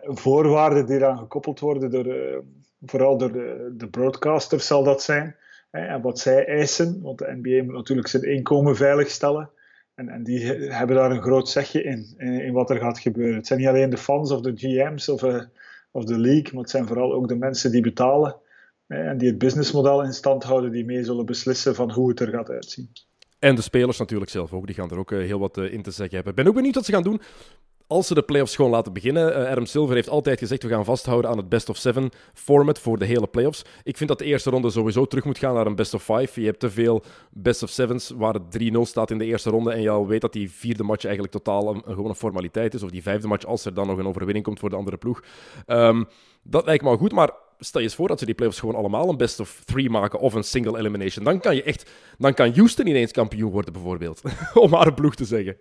voorwaarden 0.02 0.86
die 0.86 0.96
eraan 0.96 1.18
gekoppeld 1.18 1.60
worden, 1.60 1.90
door, 1.90 2.44
vooral 2.86 3.18
door 3.18 3.32
de, 3.32 3.74
de 3.78 3.88
broadcasters 3.88 4.68
zal 4.68 4.84
dat 4.84 5.04
zijn. 5.04 5.36
en 5.72 6.02
wat 6.02 6.20
zij 6.20 6.46
eisen, 6.46 7.02
want 7.02 7.18
de 7.18 7.40
NBA 7.42 7.64
moet 7.64 7.76
natuurlijk 7.76 8.08
zijn 8.08 8.24
inkomen 8.24 8.76
veiligstellen. 8.76 9.50
En, 9.96 10.10
en 10.10 10.24
die 10.24 10.46
hebben 10.54 10.96
daar 10.96 11.12
een 11.12 11.22
groot 11.22 11.50
zegje 11.50 11.84
in, 11.84 12.14
in, 12.18 12.54
wat 12.54 12.70
er 12.70 12.78
gaat 12.78 13.00
gebeuren. 13.00 13.36
Het 13.36 13.48
zijn 13.48 13.60
niet 13.60 13.68
alleen 13.68 13.90
de 13.90 13.98
fans 13.98 14.32
of 14.32 14.42
de 14.42 14.54
GM's 14.56 15.10
of, 15.10 15.24
uh, 15.24 15.42
of 15.92 16.04
de 16.04 16.20
league, 16.20 16.54
maar 16.54 16.62
het 16.62 16.70
zijn 16.70 16.88
vooral 16.88 17.14
ook 17.14 17.28
de 17.28 17.36
mensen 17.36 17.72
die 17.72 17.82
betalen 17.82 18.36
en 18.88 19.18
die 19.18 19.28
het 19.28 19.38
businessmodel 19.38 20.04
in 20.04 20.14
stand 20.14 20.44
houden, 20.44 20.72
die 20.72 20.86
mee 20.86 21.04
zullen 21.04 21.26
beslissen 21.26 21.76
van 21.76 21.92
hoe 21.92 22.10
het 22.10 22.20
er 22.20 22.30
gaat 22.30 22.50
uitzien. 22.50 22.90
En 23.40 23.56
de 23.56 23.62
spelers 23.62 23.98
natuurlijk 23.98 24.32
zelf 24.32 24.54
ook, 24.54 24.66
die 24.66 24.76
gaan 24.76 24.90
er 24.90 24.98
ook 24.98 25.12
uh, 25.12 25.20
heel 25.20 25.40
wat 25.40 25.58
uh, 25.58 25.74
in 25.74 25.82
te 25.82 25.92
zeggen 25.92 26.16
hebben. 26.16 26.34
Ik 26.34 26.40
ben 26.40 26.48
ook 26.48 26.56
benieuwd 26.56 26.76
wat 26.76 26.86
ze 26.86 26.92
gaan 26.92 27.04
doen 27.04 27.22
als 27.88 28.08
ze 28.08 28.14
de 28.14 28.22
playoffs 28.22 28.56
gewoon 28.56 28.72
laten 28.72 28.94
beginnen. 28.94 29.58
Uh, 29.58 29.66
Silver 29.66 29.96
heeft 29.96 30.10
altijd 30.10 30.40
gezegd: 30.40 30.64
we 30.64 30.70
gaan 30.70 30.86
vasthouden 30.86 31.32
aan 31.32 31.38
het 31.38 31.50
best 31.50 31.70
of 31.70 31.78
seven 31.78 32.10
format 32.34 32.80
voor 32.80 32.98
de 32.98 33.06
hele 33.06 33.28
playoffs. 33.28 33.66
Ik 33.84 33.98
vind 33.98 34.10
dat 34.10 34.20
de 34.20 34.26
eerste 34.26 34.50
ronde 34.50 34.70
sowieso 34.70 35.06
terug 35.06 35.24
moet 35.24 35.38
gaan 35.38 35.54
naar 35.54 35.66
een 35.66 35.76
best 35.76 35.94
of 35.94 36.04
five. 36.04 36.40
Je 36.40 36.46
hebt 36.46 36.60
te 36.60 36.70
veel 36.70 37.04
best 37.32 37.64
of 37.64 37.70
sevens 37.70 38.10
waar 38.10 38.34
het 38.34 38.74
3-0 38.76 38.78
staat 38.82 39.12
in 39.12 39.18
de 39.18 39.26
eerste 39.26 39.50
ronde. 39.50 39.72
En 39.72 39.82
je 39.82 39.90
al 39.90 40.08
weet 40.08 40.22
dat 40.22 40.34
die 40.34 40.52
vierde 40.52 40.84
match 40.84 41.04
eigenlijk 41.04 41.34
totaal 41.34 41.76
een, 41.76 41.82
gewoon 41.86 42.10
een 42.10 42.16
formaliteit 42.16 42.74
is. 42.74 42.84
Of 42.84 42.90
die 42.90 43.02
vijfde 43.02 43.28
match, 43.28 43.46
als 43.46 43.66
er 43.66 43.74
dan 43.74 43.88
nog 43.88 43.98
een 43.98 44.08
overwinning 44.08 44.46
komt 44.46 44.60
voor 44.60 44.70
de 44.70 44.76
andere 44.76 44.98
ploeg. 44.98 45.24
Um, 45.68 46.08
dat 46.44 46.66
lijkt 46.66 46.84
me 46.84 46.90
al 46.90 46.98
goed, 46.98 47.12
maar 47.12 47.32
stel 47.60 47.82
je 47.82 47.88
eens 47.88 47.96
voor 47.96 48.08
dat 48.08 48.20
ze 48.20 48.26
die 48.26 48.36
playoffs 48.36 48.60
gewoon 48.60 48.76
allemaal 48.76 49.10
een 49.10 49.18
best 49.18 49.40
of 49.40 49.62
three 49.66 49.90
maken 49.90 50.20
of 50.20 50.34
een 50.34 50.44
single 50.44 50.78
elimination. 50.78 51.26
Dan 51.26 51.40
kan 51.40 51.56
je 51.56 51.64
echt, 51.64 51.92
dan 52.18 52.34
kan 52.34 52.54
Houston 52.54 52.88
ineens 52.88 53.12
kampioen 53.12 53.52
worden, 53.52 53.74
bijvoorbeeld. 53.74 54.22
Om 54.54 54.74
een 54.74 54.94
ploeg 54.94 55.16
te 55.16 55.26
zeggen. 55.26 55.58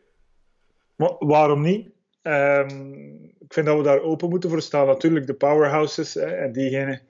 Maar 0.97 1.15
waarom 1.19 1.63
niet? 1.63 1.89
Um, 2.23 2.95
ik 3.39 3.53
vind 3.53 3.67
dat 3.67 3.77
we 3.77 3.83
daar 3.83 4.03
open 4.03 4.29
moeten 4.29 4.51
voor 4.51 4.63
staan. 4.63 4.87
Natuurlijk 4.87 5.27
de 5.27 5.35
powerhouses 5.35 6.17
en 6.17 6.53
diegenen 6.53 7.01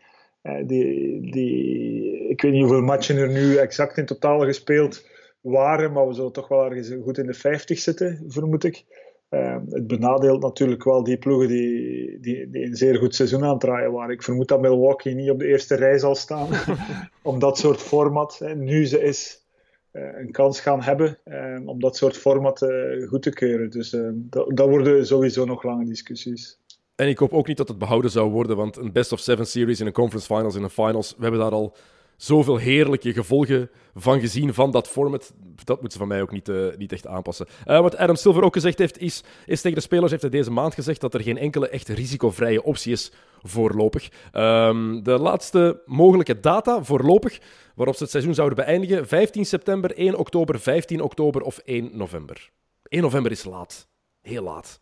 die, 0.66 1.20
die, 1.30 2.28
ik 2.28 2.42
weet 2.42 2.52
niet 2.52 2.62
hoeveel 2.62 2.82
matchen 2.82 3.16
er 3.16 3.28
nu 3.28 3.56
exact 3.56 3.96
in 3.96 4.06
totaal 4.06 4.40
gespeeld 4.40 5.04
waren, 5.40 5.92
maar 5.92 6.08
we 6.08 6.14
zullen 6.14 6.32
toch 6.32 6.48
wel 6.48 6.64
ergens 6.64 6.92
goed 7.02 7.18
in 7.18 7.26
de 7.26 7.34
50 7.34 7.78
zitten, 7.78 8.24
vermoed 8.26 8.64
ik. 8.64 8.84
Uh, 9.30 9.56
het 9.68 9.86
benadeelt 9.86 10.42
natuurlijk 10.42 10.84
wel 10.84 11.04
die 11.04 11.18
ploegen 11.18 11.48
die, 11.48 12.20
die, 12.20 12.50
die, 12.50 12.64
een 12.64 12.76
zeer 12.76 12.96
goed 12.96 13.14
seizoen 13.14 13.44
aan 13.44 13.50
het 13.50 13.60
draaien 13.60 13.92
waren. 13.92 14.14
Ik 14.14 14.22
vermoed 14.22 14.48
dat 14.48 14.60
Milwaukee 14.60 15.14
niet 15.14 15.30
op 15.30 15.38
de 15.38 15.46
eerste 15.46 15.74
rij 15.74 15.98
zal 15.98 16.14
staan 16.14 16.48
om 17.22 17.38
dat 17.38 17.58
soort 17.58 17.80
format, 17.80 18.38
hè, 18.38 18.54
nu 18.54 18.86
ze 18.86 19.02
is, 19.02 19.46
uh, 19.92 20.18
een 20.18 20.30
kans 20.30 20.60
gaan 20.60 20.82
hebben 20.82 21.18
uh, 21.24 21.68
om 21.68 21.80
dat 21.80 21.96
soort 21.96 22.16
format 22.16 22.62
eh, 22.62 23.08
goed 23.08 23.22
te 23.22 23.30
keuren. 23.30 23.70
Dus 23.70 23.96
dat, 24.14 24.56
dat 24.56 24.68
worden 24.68 25.06
sowieso 25.06 25.44
nog 25.44 25.62
lange 25.62 25.84
discussies. 25.84 26.58
En 26.94 27.08
ik 27.08 27.18
hoop 27.18 27.32
ook 27.32 27.46
niet 27.46 27.56
dat 27.56 27.68
het 27.68 27.78
behouden 27.78 28.10
zou 28.10 28.30
worden, 28.30 28.56
want 28.56 28.76
een 28.76 28.92
best 28.92 29.12
of 29.12 29.20
seven 29.20 29.46
series 29.46 29.80
in 29.80 29.86
een 29.86 29.92
conference 29.92 30.34
finals, 30.34 30.54
in 30.54 30.62
een 30.62 30.70
finals, 30.70 31.14
we 31.16 31.22
hebben 31.22 31.40
daar 31.40 31.50
al 31.50 31.76
zoveel 32.16 32.56
heerlijke 32.56 33.12
gevolgen 33.12 33.70
van 33.94 34.20
gezien 34.20 34.54
van 34.54 34.70
dat 34.70 34.88
format. 34.88 35.32
Dat 35.64 35.80
moeten 35.80 35.90
ze 35.90 35.98
van 35.98 36.08
mij 36.08 36.22
ook 36.22 36.32
niet, 36.32 36.48
uh, 36.48 36.76
niet 36.76 36.92
echt 36.92 37.06
aanpassen. 37.06 37.46
Uh, 37.66 37.80
wat 37.80 37.96
Adam 37.96 38.16
Silver 38.16 38.42
ook 38.42 38.52
gezegd 38.52 38.78
heeft, 38.78 38.98
is, 38.98 39.22
is 39.46 39.60
tegen 39.60 39.76
de 39.76 39.82
spelers 39.82 40.10
heeft 40.10 40.22
hij 40.22 40.30
deze 40.30 40.50
maand 40.50 40.74
gezegd 40.74 41.00
dat 41.00 41.14
er 41.14 41.22
geen 41.22 41.38
enkele 41.38 41.68
echt 41.68 41.88
risicovrije 41.88 42.62
optie 42.62 42.92
is 42.92 43.12
voorlopig. 43.42 44.08
Um, 44.32 45.02
de 45.02 45.18
laatste 45.18 45.82
mogelijke 45.84 46.40
data 46.40 46.84
voorlopig 46.84 47.38
waarop 47.74 47.96
ze 47.96 48.02
het 48.02 48.12
seizoen 48.12 48.34
zouden 48.34 48.56
beëindigen, 48.56 49.06
15 49.06 49.44
september, 49.44 49.96
1 49.96 50.14
oktober, 50.14 50.60
15 50.60 51.00
oktober 51.00 51.42
of 51.42 51.58
1 51.58 51.90
november. 51.92 52.50
1 52.88 53.02
november 53.02 53.32
is 53.32 53.44
laat. 53.44 53.88
Heel 54.22 54.42
laat. 54.42 54.80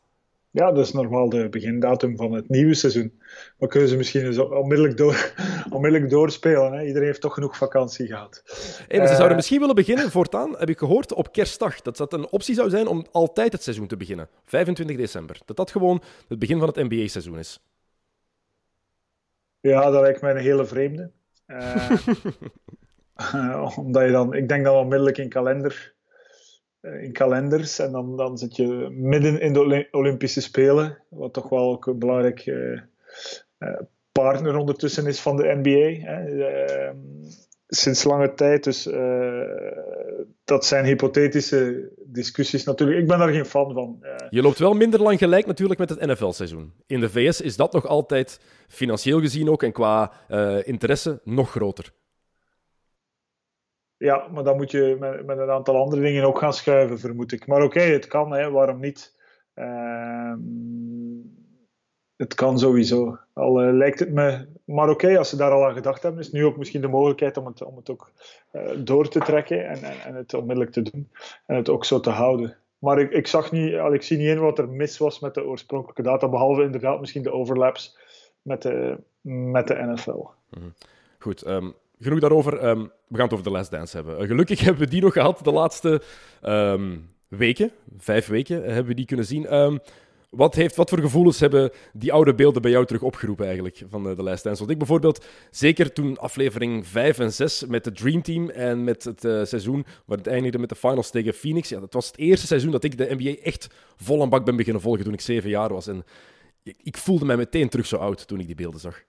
Ja, 0.55 0.73
dat 0.73 0.85
is 0.87 0.93
normaal 0.93 1.29
de 1.29 1.49
begindatum 1.49 2.17
van 2.17 2.33
het 2.33 2.49
nieuwe 2.49 2.75
seizoen. 2.75 3.21
Maar 3.59 3.69
kunnen 3.69 3.89
ze 3.89 3.97
misschien 3.97 4.43
onmiddellijk, 4.43 4.97
door, 4.97 5.35
onmiddellijk 5.77 6.11
doorspelen. 6.11 6.73
Hè? 6.73 6.85
Iedereen 6.85 7.07
heeft 7.07 7.21
toch 7.21 7.35
genoeg 7.35 7.57
vakantie 7.57 8.07
gehad. 8.07 8.43
Hey, 8.89 9.01
ze 9.01 9.07
zouden 9.07 9.29
uh, 9.29 9.35
misschien 9.35 9.59
willen 9.59 9.75
beginnen 9.75 10.11
voortaan, 10.11 10.59
heb 10.59 10.69
ik 10.69 10.79
gehoord, 10.79 11.13
op 11.13 11.33
kerstdag. 11.33 11.83
Dat 11.83 11.97
dat 11.97 12.13
een 12.13 12.29
optie 12.29 12.55
zou 12.55 12.71
zijn 12.71 12.87
om 12.87 13.07
altijd 13.13 13.53
het 13.53 13.63
seizoen 13.63 13.87
te 13.87 13.97
beginnen. 13.97 14.29
25 14.45 14.97
december. 14.97 15.41
Dat 15.45 15.57
dat 15.57 15.71
gewoon 15.71 16.03
het 16.29 16.39
begin 16.39 16.59
van 16.59 16.69
het 16.69 16.77
NBA-seizoen 16.77 17.39
is. 17.39 17.61
Ja, 19.61 19.91
dat 19.91 20.01
lijkt 20.01 20.21
mij 20.21 20.31
een 20.31 20.37
hele 20.37 20.65
vreemde. 20.65 21.11
Uh, 21.47 21.91
omdat 23.79 24.05
je 24.05 24.11
dan, 24.11 24.35
ik 24.35 24.49
denk 24.49 24.65
dat 24.65 24.75
we 24.75 24.81
onmiddellijk 24.81 25.19
in 25.19 25.29
kalender 25.29 25.94
eh, 25.94 25.94
in 26.85 27.13
kalenders. 27.13 27.79
En 27.79 27.93
dan, 27.93 28.17
dan 28.17 28.39
zit 28.39 28.57
je 28.57 28.89
midden 28.91 29.41
in 29.41 29.53
de 29.53 29.89
Olympische 29.91 30.41
Spelen, 30.41 30.99
wat 31.09 31.33
toch 31.33 31.49
wel 31.49 31.71
ook 31.71 31.87
een 31.87 31.99
belangrijk 31.99 32.47
uh, 32.47 32.81
partner 34.13 34.57
ondertussen 34.57 35.07
is 35.07 35.21
van 35.21 35.37
de 35.37 35.61
NBA. 35.63 36.07
Hè. 36.11 36.47
Ehm, 36.47 36.97
sinds 37.67 38.05
lange 38.05 38.35
tijd. 38.35 38.65
Dus 38.65 38.89
dat 40.45 40.65
zijn 40.65 40.85
hypothetische 40.85 41.91
discussies 42.07 42.65
natuurlijk. 42.65 42.99
Ik 42.99 43.07
ben 43.07 43.19
daar 43.19 43.33
geen 43.33 43.45
fan 43.45 43.73
van. 43.73 44.05
Je 44.31 44.43
loopt 44.43 44.59
wel 44.59 44.75
minder 44.75 45.03
lang 45.03 45.19
gelijk 45.19 45.47
natuurlijk 45.47 45.81
met 45.81 45.89
het 45.89 46.07
NFL-seizoen. 46.07 46.73
In 46.87 47.01
de 47.01 47.11
VS 47.11 47.41
is 47.41 47.57
dat 47.57 47.73
nog 47.73 47.87
altijd 47.87 48.41
financieel 48.69 49.21
gezien 49.21 49.51
ook 49.51 49.63
en 49.63 49.73
qua 49.73 50.13
interesse 50.65 51.21
nog 51.25 51.51
groter. 51.51 51.93
Ja, 53.97 54.29
maar 54.33 54.45
dan 54.45 54.57
moet 54.57 54.71
je 54.71 54.97
met, 55.01 55.27
met, 55.27 55.39
een 55.39 55.51
aantal 55.51 55.77
andere 55.77 56.03
dingen 56.03 56.25
ook 56.25 56.39
gaan 56.39 56.53
schuiven, 56.53 56.99
vermoed 56.99 57.33
ik. 57.33 57.47
Maar 57.47 57.63
oké, 57.63 57.81
het 57.81 58.07
kan, 58.07 58.33
hè, 58.33 58.51
waarom 58.51 58.81
niet? 58.81 59.17
Uh, 59.55 60.35
het 62.17 62.35
kan 62.35 62.59
sowieso. 62.59 63.19
Al 63.33 63.65
uh, 63.65 63.73
lijkt 63.73 63.99
het 63.99 64.13
me. 64.13 64.47
Maar 64.65 64.89
oké, 64.89 65.19
als 65.19 65.29
ze 65.29 65.37
daar 65.37 65.51
al 65.51 65.67
aan 65.67 65.75
gedacht 65.75 66.03
hebben, 66.03 66.21
is 66.21 66.33
nu 66.33 66.45
ook 66.45 66.57
misschien 66.57 66.81
de 66.81 66.89
mogelijkheid 66.89 67.37
om 67.37 67.47
het, 67.47 67.63
om 67.63 67.77
het 67.77 67.91
ook 67.91 68.11
uh, 68.53 68.71
door 68.79 69.09
te 69.09 69.19
trekken 69.19 69.69
en, 69.69 69.83
en, 69.83 70.01
en, 70.05 70.15
het 70.15 70.35
onmiddellijk 70.35 70.73
te 70.73 70.83
doen. 70.83 71.11
En 71.47 71.57
het 71.57 71.69
ook 71.69 71.85
zo 71.85 72.01
te 72.01 72.11
houden. 72.11 72.57
Maar 72.79 72.99
ik, 72.99 73.11
ik, 73.11 73.27
zag 73.27 73.53
niet, 73.53 73.75
al, 73.75 73.95
ik 73.95 74.03
zie 74.03 74.19
niet 74.19 74.29
in 74.29 74.39
wat 74.39 74.59
er 74.59 74.69
mis 74.69 74.99
was 74.99 75.21
met 75.21 75.35
de 75.35 75.45
oorspronkelijke 75.45 76.03
data, 76.03 76.29
behalve 76.29 76.63
inderdaad 76.63 77.01
misschien 77.01 77.23
de 77.23 77.33
overlaps 77.33 77.99
met 78.43 78.63
de, 78.63 78.99
met 79.21 79.67
de 79.67 79.75
NFL. 79.75 80.27
Mm 80.51 80.73
Goed, 81.19 81.47
um, 81.47 81.75
genoeg 81.99 82.21
daarover. 82.21 82.69
Um, 82.69 82.83
we 82.83 83.17
gaan 83.17 83.25
het 83.25 83.33
over 83.33 83.45
de 83.45 83.51
Last 83.51 83.71
Dance 83.71 83.97
hebben. 83.97 84.21
Uh, 84.21 84.27
gelukkig 84.27 84.61
hebben 84.65 84.85
we 84.85 84.91
die 84.91 85.03
nog 85.03 85.13
gehad 85.13 85.41
de 85.43 85.53
laatste 85.53 86.03
um, 86.43 87.09
weken. 87.29 87.71
Vijf 87.99 88.27
weken 88.27 88.65
hebben 88.65 88.87
we 88.87 88.95
die 88.95 89.07
kunnen 89.07 89.27
zien. 89.27 89.55
Um, 89.55 89.79
wat, 90.31 90.55
heeft, 90.55 90.77
wat 90.77 90.89
voor 90.89 91.01
gevoelens 91.01 91.41
hebben 91.41 91.71
die 91.93 92.13
oude 92.13 92.35
beelden 92.35 92.63
bij 92.63 92.71
jou 92.71 92.87
terug 92.87 93.03
opgeroepen 93.03 93.45
eigenlijk 93.45 93.83
van 93.89 94.03
de, 94.03 94.15
de 94.15 94.23
Last 94.23 94.45
Dance? 94.45 94.59
Want 94.59 94.71
ik 94.71 94.79
bijvoorbeeld, 94.79 95.25
zeker 95.51 95.93
toen 95.93 96.19
aflevering 96.19 96.87
5 96.87 97.19
en 97.19 97.33
6 97.33 97.65
met 97.67 97.85
de 97.85 97.93
Dream 97.93 98.23
Team 98.23 98.51
en 98.51 98.85
met 98.85 99.05
het 99.05 99.21
seizoen 99.21 99.85
waar 100.05 100.19
het 100.19 100.27
eindigde 100.27 100.59
met 100.59 100.69
de 100.69 100.75
finals 100.75 101.11
tegen 101.11 101.33
Phoenix. 101.33 101.69
Ja, 101.69 101.81
dat 101.81 101.93
was 101.93 102.07
het 102.07 102.17
eerste 102.17 102.47
seizoen 102.47 102.71
dat 102.71 102.85
ik 102.85 102.99
de 102.99 103.15
NBA 103.19 103.43
echt 103.43 103.69
vol 103.97 104.23
aan 104.23 104.29
bak 104.29 104.45
ben 104.45 104.57
beginnen 104.57 104.83
volgen 104.83 105.05
toen 105.05 105.13
ik 105.13 105.21
zeven 105.21 105.51
jaar 105.51 105.73
was. 105.73 105.87
En 105.87 106.05
ik 106.63 106.97
voelde 106.97 107.25
mij 107.25 107.37
meteen 107.37 107.69
terug 107.69 107.87
zo 107.87 107.97
oud 107.97 108.27
toen 108.27 108.41
ik 108.41 108.47
die 108.47 108.55
beelden 108.55 108.81
zag. 108.81 109.03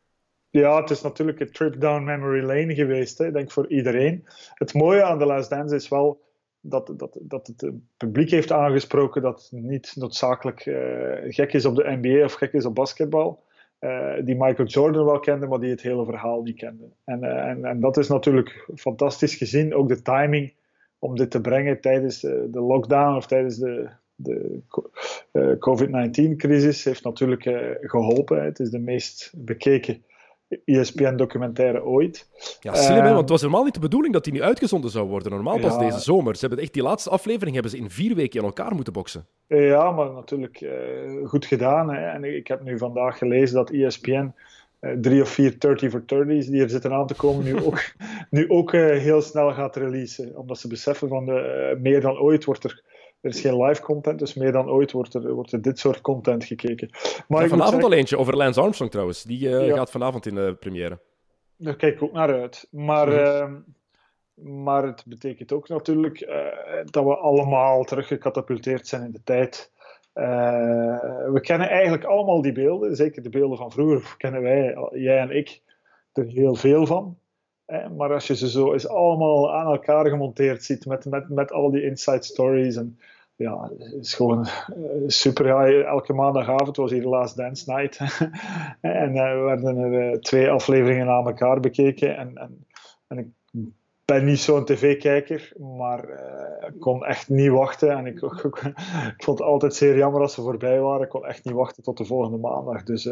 Ja, 0.59 0.81
het 0.81 0.89
is 0.89 1.01
natuurlijk 1.01 1.39
een 1.39 1.51
trip 1.51 1.79
down 1.79 2.03
memory 2.03 2.43
lane 2.43 2.75
geweest, 2.75 3.17
hè, 3.17 3.31
denk 3.31 3.51
voor 3.51 3.67
iedereen. 3.67 4.25
Het 4.53 4.73
mooie 4.73 5.03
aan 5.03 5.19
The 5.19 5.25
Last 5.25 5.49
Dance 5.49 5.75
is 5.75 5.87
wel 5.87 6.21
dat, 6.59 6.93
dat, 6.97 7.17
dat 7.21 7.47
het 7.47 7.71
publiek 7.97 8.29
heeft 8.29 8.51
aangesproken 8.51 9.21
dat 9.21 9.49
niet 9.51 9.93
noodzakelijk 9.95 10.65
uh, 10.65 10.75
gek 11.27 11.53
is 11.53 11.65
op 11.65 11.75
de 11.75 11.97
NBA 12.01 12.23
of 12.23 12.33
gek 12.33 12.53
is 12.53 12.65
op 12.65 12.75
basketbal. 12.75 13.43
Uh, 13.79 14.13
die 14.23 14.35
Michael 14.35 14.67
Jordan 14.67 15.05
wel 15.05 15.19
kende, 15.19 15.47
maar 15.47 15.59
die 15.59 15.69
het 15.69 15.81
hele 15.81 16.05
verhaal 16.05 16.41
niet 16.41 16.57
kende. 16.57 16.89
En, 17.03 17.23
en, 17.23 17.65
en 17.65 17.79
dat 17.79 17.97
is 17.97 18.07
natuurlijk 18.07 18.69
fantastisch 18.75 19.35
gezien. 19.35 19.73
Ook 19.73 19.87
de 19.87 20.01
timing 20.01 20.53
om 20.99 21.15
dit 21.15 21.31
te 21.31 21.41
brengen 21.41 21.81
tijdens 21.81 22.19
de, 22.19 22.47
de 22.51 22.61
lockdown 22.61 23.15
of 23.15 23.27
tijdens 23.27 23.57
de, 23.57 23.89
de 24.15 24.59
COVID-19-crisis 25.59 26.83
heeft 26.83 27.03
natuurlijk 27.03 27.43
geholpen. 27.81 28.43
Het 28.43 28.59
is 28.59 28.69
de 28.69 28.79
meest 28.79 29.33
bekeken 29.35 30.03
ESPN-documentaire 30.65 31.83
ooit. 31.83 32.27
Ja, 32.59 32.73
slim, 32.73 32.97
uh, 32.97 33.03
want 33.03 33.19
het 33.19 33.29
was 33.29 33.41
helemaal 33.41 33.63
niet 33.63 33.73
de 33.73 33.79
bedoeling 33.79 34.13
dat 34.13 34.23
die 34.23 34.33
nu 34.33 34.41
uitgezonden 34.41 34.89
zou 34.89 35.07
worden. 35.07 35.31
Normaal 35.31 35.59
pas 35.59 35.77
deze 35.77 35.99
zomer. 35.99 36.35
Ze 36.35 36.45
hebben 36.45 36.63
echt 36.63 36.73
die 36.73 36.83
laatste 36.83 37.09
aflevering 37.09 37.53
hebben 37.53 37.71
ze 37.71 37.77
in 37.77 37.89
vier 37.89 38.15
weken 38.15 38.39
in 38.39 38.45
elkaar 38.45 38.75
moeten 38.75 38.93
boksen. 38.93 39.25
Ja, 39.47 39.91
maar 39.91 40.11
natuurlijk 40.11 40.61
uh, 40.61 40.71
goed 41.27 41.45
gedaan. 41.45 41.93
Hè. 41.93 42.07
En 42.07 42.23
ik 42.23 42.47
heb 42.47 42.63
nu 42.63 42.77
vandaag 42.77 43.17
gelezen 43.17 43.55
dat 43.55 43.69
ESPN 43.69 44.33
uh, 44.81 44.91
drie 45.01 45.21
of 45.21 45.29
vier 45.29 45.59
30 45.59 45.91
for 45.91 46.01
30's 46.01 46.45
die 46.49 46.61
er 46.61 46.69
zitten 46.69 46.93
aan 46.93 47.07
te 47.07 47.15
komen, 47.15 47.43
nu 47.43 47.63
ook, 47.65 47.83
nu 48.29 48.49
ook 48.49 48.71
heel 48.71 49.21
snel 49.21 49.53
gaat 49.53 49.75
releasen. 49.75 50.37
Omdat 50.37 50.59
ze 50.59 50.67
beseffen 50.67 51.07
van 51.07 51.25
de, 51.25 51.77
meer 51.81 52.01
dan 52.01 52.17
ooit 52.17 52.45
wordt 52.45 52.63
er 52.63 52.83
er 53.25 53.31
is 53.31 53.41
geen 53.41 53.63
live 53.63 53.81
content, 53.81 54.19
dus 54.19 54.33
meer 54.33 54.51
dan 54.51 54.69
ooit 54.69 54.91
wordt 54.91 55.13
er, 55.13 55.33
wordt 55.33 55.51
er 55.51 55.61
dit 55.61 55.79
soort 55.79 56.01
content 56.01 56.45
gekeken. 56.45 56.89
Maar 57.27 57.41
ja, 57.41 57.47
vanavond 57.47 57.83
al 57.83 57.93
eentje 57.93 58.17
over 58.17 58.35
Lance 58.37 58.61
Armstrong 58.61 58.91
trouwens. 58.91 59.23
Die 59.23 59.47
uh, 59.47 59.67
ja. 59.67 59.75
gaat 59.75 59.91
vanavond 59.91 60.25
in 60.25 60.35
de 60.35 60.55
première. 60.59 60.99
Daar 61.55 61.75
kijk 61.75 61.95
ik 61.95 62.03
ook 62.03 62.11
naar 62.11 62.39
uit. 62.39 62.67
Maar, 62.71 63.07
mm. 63.07 63.13
uh, 63.13 64.63
maar 64.63 64.83
het 64.83 65.03
betekent 65.05 65.51
ook 65.51 65.67
natuurlijk 65.69 66.21
uh, 66.21 66.35
dat 66.85 67.03
we 67.03 67.15
allemaal 67.15 67.83
teruggecatapulteerd 67.83 68.87
zijn 68.87 69.03
in 69.03 69.11
de 69.11 69.23
tijd 69.23 69.73
we 71.31 71.39
kennen 71.41 71.69
eigenlijk 71.69 72.03
allemaal 72.03 72.41
die 72.41 72.51
beelden, 72.51 72.95
zeker 72.95 73.23
de 73.23 73.29
beelden 73.29 73.57
van 73.57 73.71
vroeger 73.71 74.17
kennen 74.17 74.41
wij, 74.41 74.77
jij 74.91 75.19
en 75.19 75.35
ik, 75.35 75.61
er 76.13 76.25
heel 76.25 76.55
veel 76.55 76.85
van. 76.85 77.17
Maar 77.97 78.13
als 78.13 78.27
je 78.27 78.35
ze 78.35 78.49
zo 78.49 78.73
eens 78.73 78.87
allemaal 78.87 79.53
aan 79.53 79.71
elkaar 79.71 80.09
gemonteerd 80.09 80.63
ziet 80.63 80.85
met, 80.85 81.05
met, 81.05 81.29
met 81.29 81.51
al 81.51 81.71
die 81.71 81.83
inside 81.83 82.23
stories 82.23 82.75
en 82.75 82.99
ja, 83.35 83.71
is 83.99 84.13
gewoon 84.13 84.45
eh, 84.45 84.51
super. 85.07 85.45
Elke 85.85 86.13
maandagavond 86.13 86.77
was 86.77 86.91
hier 86.91 87.03
Last 87.03 87.37
Dance 87.37 87.71
Night. 87.71 87.97
en 88.81 89.15
uh, 89.15 89.33
we 89.33 89.41
werden 89.45 89.77
er 89.77 90.11
uh, 90.11 90.17
twee 90.19 90.49
afleveringen 90.49 91.09
aan 91.09 91.27
elkaar 91.27 91.59
bekeken. 91.59 92.17
En, 92.17 92.37
en, 92.37 92.65
en 93.07 93.17
ik 93.17 93.27
ben 94.05 94.25
niet 94.25 94.39
zo'n 94.39 94.65
tv-kijker, 94.65 95.53
maar 95.77 96.09
ik 96.67 96.79
kon 96.79 97.05
echt 97.05 97.29
niet 97.29 97.51
wachten. 97.51 97.89
En 97.89 98.05
ik, 98.11 98.21
ik, 98.21 98.43
ik, 98.45 99.23
vond 99.23 99.39
het 99.39 99.47
altijd 99.47 99.75
zeer 99.75 99.97
jammer 99.97 100.21
als 100.21 100.33
ze 100.33 100.41
voorbij 100.41 100.79
waren. 100.79 101.03
Ik 101.03 101.09
kon 101.09 101.25
echt 101.25 101.45
niet 101.45 101.53
wachten 101.53 101.83
tot 101.83 101.97
de 101.97 102.05
volgende 102.05 102.37
maandag. 102.37 102.83
Dus 102.83 103.09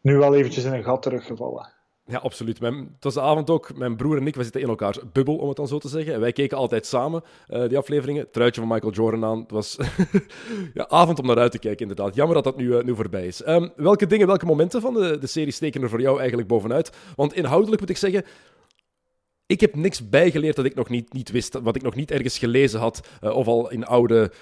nu 0.00 0.16
wel 0.16 0.34
eventjes 0.34 0.64
in 0.64 0.72
een 0.72 0.84
gat 0.84 1.02
teruggevallen. 1.02 1.76
Ja, 2.10 2.18
absoluut. 2.18 2.60
Mijn, 2.60 2.74
het 2.74 3.04
was 3.04 3.14
de 3.14 3.20
avond 3.20 3.50
ook. 3.50 3.76
Mijn 3.76 3.96
broer 3.96 4.16
en 4.16 4.26
ik, 4.26 4.34
we 4.34 4.42
zitten 4.42 4.60
in 4.60 4.68
elkaars 4.68 4.98
bubbel, 5.12 5.36
om 5.36 5.48
het 5.48 5.56
dan 5.56 5.68
zo 5.68 5.78
te 5.78 5.88
zeggen. 5.88 6.14
En 6.14 6.20
wij 6.20 6.32
keken 6.32 6.56
altijd 6.56 6.86
samen 6.86 7.22
uh, 7.48 7.68
die 7.68 7.78
afleveringen. 7.78 8.30
Truitje 8.30 8.60
van 8.60 8.70
Michael 8.70 8.92
Jordan 8.92 9.24
aan. 9.24 9.40
Het 9.40 9.50
was 9.50 9.76
ja, 10.74 10.88
avond 10.88 11.18
om 11.18 11.26
naar 11.26 11.38
uit 11.38 11.52
te 11.52 11.58
kijken, 11.58 11.88
inderdaad. 11.88 12.14
Jammer 12.14 12.34
dat 12.34 12.44
dat 12.44 12.56
nu, 12.56 12.64
uh, 12.64 12.82
nu 12.82 12.94
voorbij 12.94 13.26
is. 13.26 13.46
Um, 13.48 13.72
welke 13.76 14.06
dingen, 14.06 14.26
welke 14.26 14.46
momenten 14.46 14.80
van 14.80 14.94
de, 14.94 15.18
de 15.18 15.26
serie 15.26 15.52
steken 15.52 15.82
er 15.82 15.88
voor 15.88 16.00
jou 16.00 16.18
eigenlijk 16.18 16.48
bovenuit? 16.48 16.96
Want 17.16 17.34
inhoudelijk 17.34 17.80
moet 17.80 17.90
ik 17.90 17.96
zeggen, 17.96 18.24
ik 19.46 19.60
heb 19.60 19.74
niks 19.74 20.08
bijgeleerd 20.08 20.56
dat 20.56 20.64
ik 20.64 20.74
nog 20.74 20.88
niet, 20.88 21.12
niet 21.12 21.30
wist, 21.30 21.58
wat 21.62 21.76
ik 21.76 21.82
nog 21.82 21.94
niet 21.94 22.10
ergens 22.10 22.38
gelezen 22.38 22.80
had 22.80 23.08
uh, 23.24 23.36
of 23.36 23.46
al 23.46 23.70
in 23.70 23.86
oude 23.86 24.32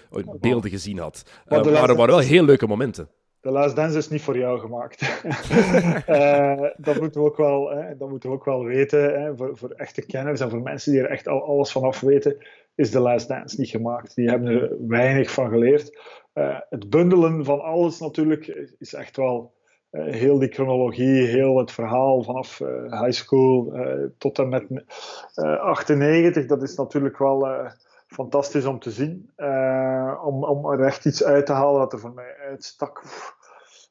beelden 0.40 0.70
gezien 0.70 0.98
had. 0.98 1.22
Uh, 1.26 1.50
maar 1.50 1.66
er 1.66 1.72
waren 1.72 1.96
wel 1.96 2.18
heel 2.18 2.44
leuke 2.44 2.66
momenten. 2.66 3.08
The 3.46 3.52
Last 3.52 3.76
Dance 3.76 3.98
is 3.98 4.08
niet 4.08 4.22
voor 4.22 4.38
jou 4.38 4.58
gemaakt. 4.58 5.22
uh, 6.08 6.62
dat, 6.86 7.00
moeten 7.00 7.20
we 7.20 7.26
ook 7.26 7.36
wel, 7.36 7.70
hè, 7.70 7.96
dat 7.96 8.08
moeten 8.08 8.28
we 8.28 8.34
ook 8.34 8.44
wel 8.44 8.64
weten. 8.64 9.20
Hè. 9.20 9.36
Voor, 9.36 9.56
voor, 9.56 9.70
echte 9.70 10.06
kenners 10.06 10.40
en 10.40 10.50
voor 10.50 10.62
mensen 10.62 10.92
die 10.92 11.00
er 11.00 11.10
echt 11.10 11.28
al 11.28 11.44
alles 11.44 11.72
vanaf 11.72 12.00
weten, 12.00 12.36
is 12.74 12.90
The 12.90 13.00
Last 13.00 13.28
Dance 13.28 13.60
niet 13.60 13.70
gemaakt. 13.70 14.14
Die 14.14 14.28
hebben 14.28 14.48
er 14.48 14.76
weinig 14.88 15.30
van 15.30 15.48
geleerd. 15.48 15.98
Uh, 16.34 16.58
het 16.70 16.90
bundelen 16.90 17.44
van 17.44 17.60
alles 17.60 18.00
natuurlijk 18.00 18.46
is 18.78 18.94
echt 18.94 19.16
wel 19.16 19.54
uh, 19.90 20.14
heel 20.14 20.38
die 20.38 20.52
chronologie, 20.52 21.26
heel 21.26 21.58
het 21.58 21.72
verhaal 21.72 22.22
vanaf 22.22 22.58
high 22.90 23.10
school 23.10 23.72
tot 24.18 24.38
en 24.38 24.48
met 24.48 24.66
98. 25.34 26.46
Dat 26.46 26.62
is 26.62 26.74
natuurlijk 26.74 27.18
wel 27.18 27.70
fantastisch 28.06 28.64
om 28.64 28.78
te 28.78 28.90
zien. 28.90 29.30
Uh, 29.36 30.22
om, 30.24 30.44
om 30.44 30.72
er 30.72 30.80
echt 30.80 31.04
iets 31.04 31.24
uit 31.24 31.46
te 31.46 31.52
halen 31.52 31.80
dat 31.80 31.92
er 31.92 31.98
voor 31.98 32.14
mij 32.14 32.36
uitstak. 32.48 33.02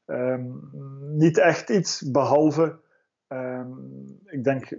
Um, 0.06 0.70
niet 1.18 1.38
echt 1.38 1.70
iets, 1.70 2.12
behalve, 2.12 2.80
um, 3.28 4.20
ik 4.26 4.44
denk 4.44 4.78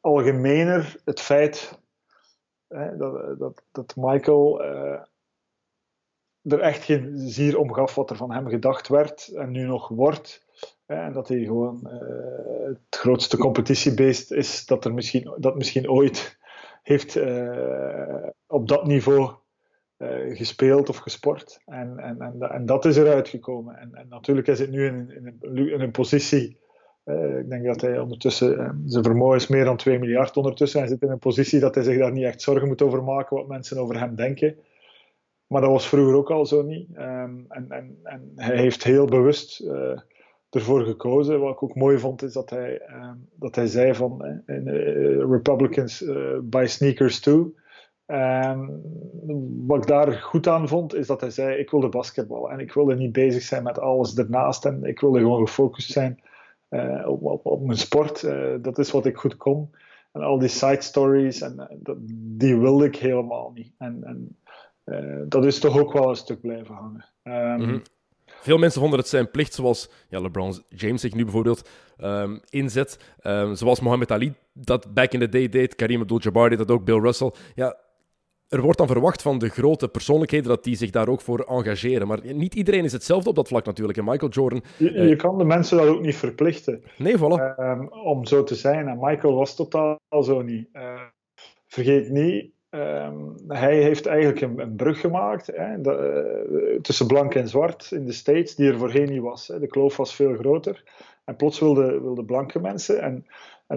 algemener 0.00 1.00
het 1.04 1.20
feit 1.20 1.78
hè, 2.68 2.96
dat, 2.96 3.38
dat, 3.38 3.62
dat 3.72 3.94
Michael 3.96 4.64
uh, 4.64 5.00
er 6.42 6.60
echt 6.60 6.84
geen 6.84 7.12
zier 7.18 7.58
om 7.58 7.72
gaf 7.72 7.94
wat 7.94 8.10
er 8.10 8.16
van 8.16 8.32
hem 8.32 8.48
gedacht 8.48 8.88
werd 8.88 9.28
en 9.28 9.50
nu 9.50 9.64
nog 9.64 9.88
wordt. 9.88 10.44
Hè, 10.86 10.94
en 10.94 11.12
dat 11.12 11.28
hij 11.28 11.38
gewoon 11.38 11.80
uh, 11.84 12.66
het 12.66 12.96
grootste 12.96 13.36
competitiebeest 13.36 14.32
is 14.32 14.66
dat 14.66 14.84
er 14.84 14.94
misschien, 14.94 15.34
dat 15.36 15.56
misschien 15.56 15.90
ooit 15.90 16.38
heeft 16.82 17.14
uh, 17.16 18.26
op 18.46 18.68
dat 18.68 18.86
niveau 18.86 19.34
uh, 19.98 20.36
gespeeld 20.36 20.88
of 20.88 20.96
gesport. 20.96 21.60
En, 21.64 21.98
en, 21.98 22.20
en, 22.20 22.40
en, 22.40 22.66
dat 22.66 22.84
is 22.84 22.96
eruit 22.96 23.28
gekomen. 23.28 23.76
En, 23.76 23.94
en 23.94 24.06
natuurlijk 24.08 24.46
is 24.46 24.58
het 24.58 24.70
nu 24.70 24.86
in, 24.86 25.10
in, 25.10 25.38
een, 25.40 25.72
in 25.72 25.80
een 25.80 25.90
positie. 25.90 26.58
Uh, 27.04 27.38
ik 27.38 27.48
denk 27.48 27.64
dat 27.64 27.80
hij 27.80 27.98
ondertussen, 27.98 28.82
zijn 28.86 29.04
vermogen 29.04 29.36
is 29.36 29.46
meer 29.46 29.64
dan 29.64 29.76
2 29.76 29.98
miljard 29.98 30.36
ondertussen. 30.36 30.80
Hij 30.80 30.88
zit 30.88 31.02
in 31.02 31.10
een 31.10 31.18
positie 31.18 31.60
dat 31.60 31.74
hij 31.74 31.84
zich 31.84 31.98
daar 31.98 32.12
niet 32.12 32.24
echt 32.24 32.42
zorgen 32.42 32.68
moet 32.68 32.82
over 32.82 33.02
maken 33.02 33.36
wat 33.36 33.48
mensen 33.48 33.78
over 33.78 33.98
hem 33.98 34.14
denken. 34.14 34.56
Maar 35.46 35.60
dat 35.60 35.70
was 35.70 35.88
vroeger 35.88 36.14
ook 36.14 36.30
al 36.30 36.46
zo 36.46 36.62
niet. 36.62 36.88
Um, 36.96 37.44
en, 37.48 37.66
en, 37.68 37.98
en 38.02 38.32
hij 38.36 38.56
heeft 38.56 38.84
heel 38.84 39.06
bewust 39.06 39.60
uh, 39.60 39.98
ervoor 40.50 40.84
gekozen. 40.84 41.40
Wat 41.40 41.52
ik 41.52 41.62
ook 41.62 41.74
mooi 41.74 41.98
vond, 41.98 42.22
is 42.22 42.32
dat 42.32 42.50
hij, 42.50 42.82
uh, 42.88 43.10
dat 43.34 43.54
hij 43.54 43.66
zei 43.66 43.94
van 43.94 44.42
Republicans 45.30 46.04
buy 46.42 46.66
sneakers 46.66 47.20
too. 47.20 47.54
Um, 48.06 48.82
wat 49.66 49.78
ik 49.78 49.86
daar 49.86 50.12
goed 50.12 50.48
aan 50.48 50.68
vond, 50.68 50.94
is 50.94 51.06
dat 51.06 51.20
hij 51.20 51.30
zei: 51.30 51.58
Ik 51.58 51.70
wilde 51.70 51.88
basketbal 51.88 52.50
en 52.50 52.58
ik 52.58 52.72
wilde 52.72 52.96
niet 52.96 53.12
bezig 53.12 53.42
zijn 53.42 53.62
met 53.62 53.78
alles 53.78 54.16
ernaast. 54.16 54.64
En 54.64 54.84
ik 54.84 55.00
wilde 55.00 55.18
gewoon 55.18 55.46
gefocust 55.46 55.92
zijn 55.92 56.20
op, 57.06 57.22
op, 57.22 57.46
op, 57.46 57.64
mijn 57.64 57.78
sport. 57.78 58.20
dat 58.62 58.78
is 58.78 58.90
wat 58.90 59.06
ik 59.06 59.16
goed 59.16 59.36
kon. 59.36 59.70
En 60.12 60.20
al 60.20 60.38
die 60.38 60.48
side 60.48 60.82
stories, 60.82 61.40
en, 61.40 61.78
dat, 61.82 61.96
die 62.38 62.56
wilde 62.56 62.84
ik 62.84 62.96
helemaal 62.96 63.50
niet. 63.54 63.72
En, 63.78 64.04
en 64.04 64.38
dat 65.28 65.44
is 65.44 65.58
toch 65.58 65.78
ook 65.78 65.92
wel 65.92 66.08
een 66.08 66.16
stuk 66.16 66.40
blijven 66.40 66.74
hangen. 66.74 67.04
Mm 67.58 67.66
-hmm. 67.66 67.82
Veel 68.24 68.58
mensen 68.58 68.80
vonden 68.80 68.98
het 68.98 69.08
zijn 69.08 69.30
plicht, 69.30 69.54
zoals 69.54 69.90
ja, 70.08 70.20
LeBron 70.20 70.62
James 70.68 71.00
zich 71.00 71.14
nu 71.14 71.22
bijvoorbeeld 71.22 71.68
um, 71.98 72.40
inzet. 72.48 72.98
Zoals 73.52 73.80
Mohammed 73.80 74.10
Ali 74.10 74.34
dat 74.52 74.94
back 74.94 75.12
in 75.12 75.20
the 75.20 75.28
day 75.28 75.48
deed. 75.48 75.74
Karim 75.74 76.00
Abdul-Jabbar 76.00 76.48
deed 76.48 76.58
dat 76.58 76.70
ook. 76.70 76.84
Bill 76.84 77.00
Russell. 77.00 77.32
Ja, 77.54 77.76
er 78.48 78.60
wordt 78.60 78.78
dan 78.78 78.86
verwacht 78.86 79.22
van 79.22 79.38
de 79.38 79.48
grote 79.48 79.88
persoonlijkheden 79.88 80.48
dat 80.48 80.64
die 80.64 80.76
zich 80.76 80.90
daar 80.90 81.08
ook 81.08 81.20
voor 81.20 81.40
engageren. 81.40 82.06
Maar 82.06 82.20
niet 82.22 82.54
iedereen 82.54 82.84
is 82.84 82.92
hetzelfde 82.92 83.28
op 83.28 83.36
dat 83.36 83.48
vlak 83.48 83.64
natuurlijk. 83.64 83.98
En 83.98 84.04
Michael 84.04 84.30
Jordan... 84.30 84.62
Je, 84.76 84.92
je 84.92 85.10
uh, 85.10 85.18
kan 85.18 85.38
de 85.38 85.44
mensen 85.44 85.76
dat 85.76 85.86
ook 85.86 86.00
niet 86.00 86.16
verplichten. 86.16 86.82
Nee, 86.98 87.18
voilà. 87.18 87.58
Um, 87.58 87.88
om 87.88 88.26
zo 88.26 88.42
te 88.42 88.54
zijn. 88.54 88.88
En 88.88 88.98
Michael 89.00 89.34
was 89.34 89.54
totaal 89.54 89.98
zo 90.20 90.42
niet. 90.42 90.68
Uh, 90.72 91.00
vergeet 91.66 92.10
niet, 92.10 92.52
Um, 92.74 93.34
hij 93.48 93.82
heeft 93.82 94.06
eigenlijk 94.06 94.40
een, 94.40 94.58
een 94.58 94.76
brug 94.76 95.00
gemaakt 95.00 95.46
hè, 95.46 95.80
de, 95.80 96.44
uh, 96.50 96.80
tussen 96.80 97.06
blank 97.06 97.34
en 97.34 97.48
zwart 97.48 97.90
in 97.90 98.04
de 98.04 98.12
States, 98.12 98.54
die 98.54 98.68
er 98.68 98.78
voorheen 98.78 99.10
niet 99.10 99.22
was. 99.22 99.48
Hè. 99.48 99.58
De 99.58 99.66
kloof 99.66 99.96
was 99.96 100.14
veel 100.14 100.34
groter. 100.34 100.82
En 101.24 101.36
plots 101.36 101.60
wilden 101.60 102.02
wilde 102.02 102.24
blanke 102.24 102.60
mensen, 102.60 103.02
en, 103.02 103.26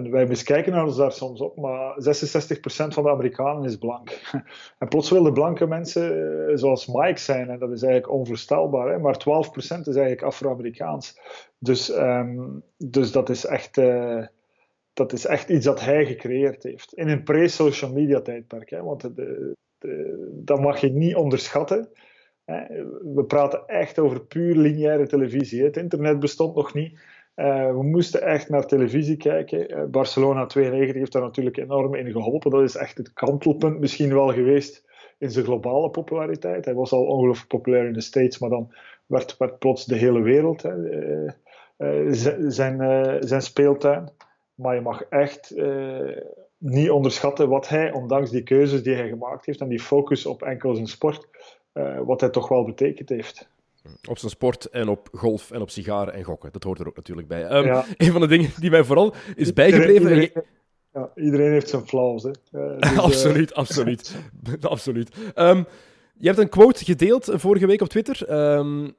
en 0.04 0.10
wij 0.10 0.26
miskijken 0.26 0.82
ons 0.82 0.96
daar 0.96 1.12
soms 1.12 1.40
op, 1.40 1.56
maar 1.56 1.94
66% 1.94 2.94
van 2.94 3.02
de 3.02 3.10
Amerikanen 3.10 3.64
is 3.64 3.76
blank. 3.76 4.20
En 4.78 4.88
plots 4.88 5.10
wilden 5.10 5.32
blanke 5.32 5.66
mensen 5.66 6.16
uh, 6.16 6.56
zoals 6.56 6.86
Mike 6.86 7.18
zijn, 7.20 7.50
en 7.50 7.58
dat 7.58 7.70
is 7.70 7.82
eigenlijk 7.82 8.12
onvoorstelbaar. 8.12 8.88
Hè, 8.88 8.98
maar 8.98 9.24
12% 9.46 9.52
is 9.58 9.68
eigenlijk 9.70 10.22
Afro-Amerikaans. 10.22 11.20
Dus, 11.58 11.96
um, 11.96 12.62
dus 12.76 13.12
dat 13.12 13.28
is 13.28 13.44
echt. 13.44 13.76
Uh, 13.76 14.26
dat 14.92 15.12
is 15.12 15.26
echt 15.26 15.48
iets 15.48 15.64
dat 15.64 15.80
hij 15.80 16.06
gecreëerd 16.06 16.62
heeft. 16.62 16.94
In 16.94 17.08
een 17.08 17.22
pre-social 17.22 17.92
media 17.92 18.20
tijdperk. 18.20 18.70
Hè, 18.70 18.82
want 18.82 19.10
dat 20.30 20.60
mag 20.60 20.80
je 20.80 20.90
niet 20.90 21.14
onderschatten. 21.14 21.88
Hè. 22.44 22.84
We 23.14 23.24
praten 23.26 23.66
echt 23.66 23.98
over 23.98 24.20
puur 24.20 24.56
lineaire 24.56 25.06
televisie. 25.06 25.64
Het 25.64 25.76
internet 25.76 26.20
bestond 26.20 26.54
nog 26.54 26.74
niet. 26.74 26.98
Uh, 27.38 27.70
we 27.70 27.82
moesten 27.82 28.22
echt 28.22 28.48
naar 28.48 28.66
televisie 28.66 29.16
kijken. 29.16 29.70
Uh, 29.70 29.84
Barcelona 29.84 30.46
92 30.46 30.96
heeft 30.96 31.12
daar 31.12 31.22
natuurlijk 31.22 31.56
enorm 31.56 31.94
in 31.94 32.10
geholpen. 32.10 32.50
Dat 32.50 32.62
is 32.62 32.76
echt 32.76 32.98
het 32.98 33.12
kantelpunt 33.12 33.80
misschien 33.80 34.14
wel 34.14 34.32
geweest 34.32 34.84
in 35.18 35.30
zijn 35.30 35.44
globale 35.44 35.90
populariteit. 35.90 36.64
Hij 36.64 36.74
was 36.74 36.92
al 36.92 37.04
ongelooflijk 37.04 37.48
populair 37.48 37.86
in 37.86 37.92
de 37.92 38.00
States, 38.00 38.38
maar 38.38 38.50
dan 38.50 38.74
werd, 39.06 39.36
werd 39.36 39.58
plots 39.58 39.84
de 39.84 39.96
hele 39.96 40.20
wereld 40.20 40.62
hè, 40.62 40.74
uh, 41.78 42.06
zijn, 42.48 43.16
zijn 43.20 43.42
speeltuin. 43.42 44.08
Maar 44.54 44.74
je 44.74 44.80
mag 44.80 45.02
echt 45.02 45.54
niet 46.58 46.90
onderschatten 46.90 47.48
wat 47.48 47.68
hij, 47.68 47.92
ondanks 47.92 48.30
die 48.30 48.42
keuzes 48.42 48.82
die 48.82 48.94
hij 48.94 49.08
gemaakt 49.08 49.46
heeft 49.46 49.60
en 49.60 49.68
die 49.68 49.80
focus 49.80 50.26
op 50.26 50.42
enkel 50.42 50.74
zijn 50.74 50.86
sport, 50.86 51.28
wat 52.04 52.20
hij 52.20 52.30
toch 52.30 52.48
wel 52.48 52.64
betekend 52.64 53.08
heeft. 53.08 53.48
Op 54.08 54.18
zijn 54.18 54.30
sport 54.30 54.64
en 54.64 54.88
op 54.88 55.08
golf 55.12 55.50
en 55.50 55.60
op 55.60 55.70
sigaren 55.70 56.14
en 56.14 56.22
gokken. 56.22 56.52
Dat 56.52 56.62
hoort 56.62 56.80
er 56.80 56.86
ook 56.86 56.96
natuurlijk 56.96 57.28
bij. 57.28 57.56
Um, 57.56 57.64
ja. 57.64 57.84
Een 57.96 58.12
van 58.12 58.20
de 58.20 58.26
dingen 58.26 58.50
die 58.58 58.70
mij 58.70 58.84
vooral 58.84 59.14
is 59.34 59.52
bijgebleven. 59.52 60.02
Iedereen, 60.02 60.30
ja, 60.92 61.10
iedereen 61.14 61.52
heeft 61.52 61.68
zijn 61.68 61.86
flaws. 61.86 62.22
Hè. 62.22 62.30
Uh, 62.52 62.78
dus, 62.80 62.98
absoluut, 62.98 63.54
absoluut. 63.62 64.14
absoluut. 64.60 65.16
Um, 65.34 65.66
je 66.14 66.26
hebt 66.26 66.38
een 66.38 66.48
quote 66.48 66.84
gedeeld 66.84 67.30
vorige 67.32 67.66
week 67.66 67.80
op 67.80 67.88
Twitter. 67.88 68.32
Um, 68.56 68.96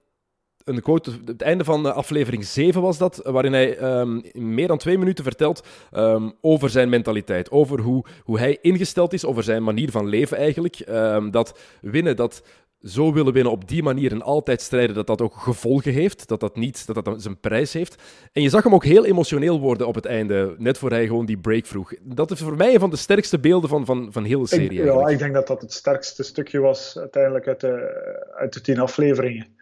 een 0.63 0.81
quote, 0.81 1.11
het 1.25 1.41
einde 1.41 1.63
van 1.63 1.95
aflevering 1.95 2.45
7 2.45 2.81
was 2.81 2.97
dat, 2.97 3.19
waarin 3.23 3.53
hij 3.53 3.99
um, 3.99 4.21
in 4.31 4.53
meer 4.53 4.67
dan 4.67 4.77
twee 4.77 4.97
minuten 4.97 5.23
vertelt 5.23 5.67
um, 5.93 6.33
over 6.41 6.69
zijn 6.69 6.89
mentaliteit, 6.89 7.51
over 7.51 7.79
hoe, 7.79 8.05
hoe 8.23 8.39
hij 8.39 8.57
ingesteld 8.61 9.13
is, 9.13 9.25
over 9.25 9.43
zijn 9.43 9.63
manier 9.63 9.91
van 9.91 10.07
leven 10.07 10.37
eigenlijk. 10.37 10.79
Um, 10.89 11.31
dat 11.31 11.59
winnen, 11.81 12.15
dat 12.15 12.43
zo 12.81 13.13
willen 13.13 13.33
winnen 13.33 13.51
op 13.51 13.67
die 13.67 13.83
manier 13.83 14.11
en 14.11 14.21
altijd 14.21 14.61
strijden, 14.61 14.95
dat 14.95 15.07
dat 15.07 15.21
ook 15.21 15.35
gevolgen 15.35 15.93
heeft, 15.93 16.27
dat 16.27 16.39
dat 16.39 16.55
niet, 16.55 16.87
dat 16.87 17.05
dat 17.05 17.21
zijn 17.21 17.39
prijs 17.39 17.73
heeft. 17.73 18.03
En 18.31 18.41
je 18.41 18.49
zag 18.49 18.63
hem 18.63 18.73
ook 18.73 18.85
heel 18.85 19.05
emotioneel 19.05 19.59
worden 19.59 19.87
op 19.87 19.95
het 19.95 20.05
einde, 20.05 20.55
net 20.57 20.77
voor 20.77 20.89
hij 20.89 21.07
gewoon 21.07 21.25
die 21.25 21.37
break 21.37 21.65
vroeg. 21.65 21.93
Dat 22.01 22.31
is 22.31 22.39
voor 22.39 22.55
mij 22.55 22.73
een 22.73 22.79
van 22.79 22.89
de 22.89 22.95
sterkste 22.95 23.39
beelden 23.39 23.69
van, 23.69 23.85
van, 23.85 24.11
van 24.11 24.23
heel 24.23 24.41
de 24.41 24.47
serie. 24.47 24.79
Ik, 24.79 24.85
ja, 24.85 25.07
ik 25.07 25.19
denk 25.19 25.33
dat 25.33 25.47
dat 25.47 25.61
het 25.61 25.73
sterkste 25.73 26.23
stukje 26.23 26.59
was 26.59 26.97
uiteindelijk 26.97 27.47
uit 27.47 27.59
de, 27.59 28.31
uit 28.35 28.53
de 28.53 28.61
tien 28.61 28.79
afleveringen. 28.79 29.57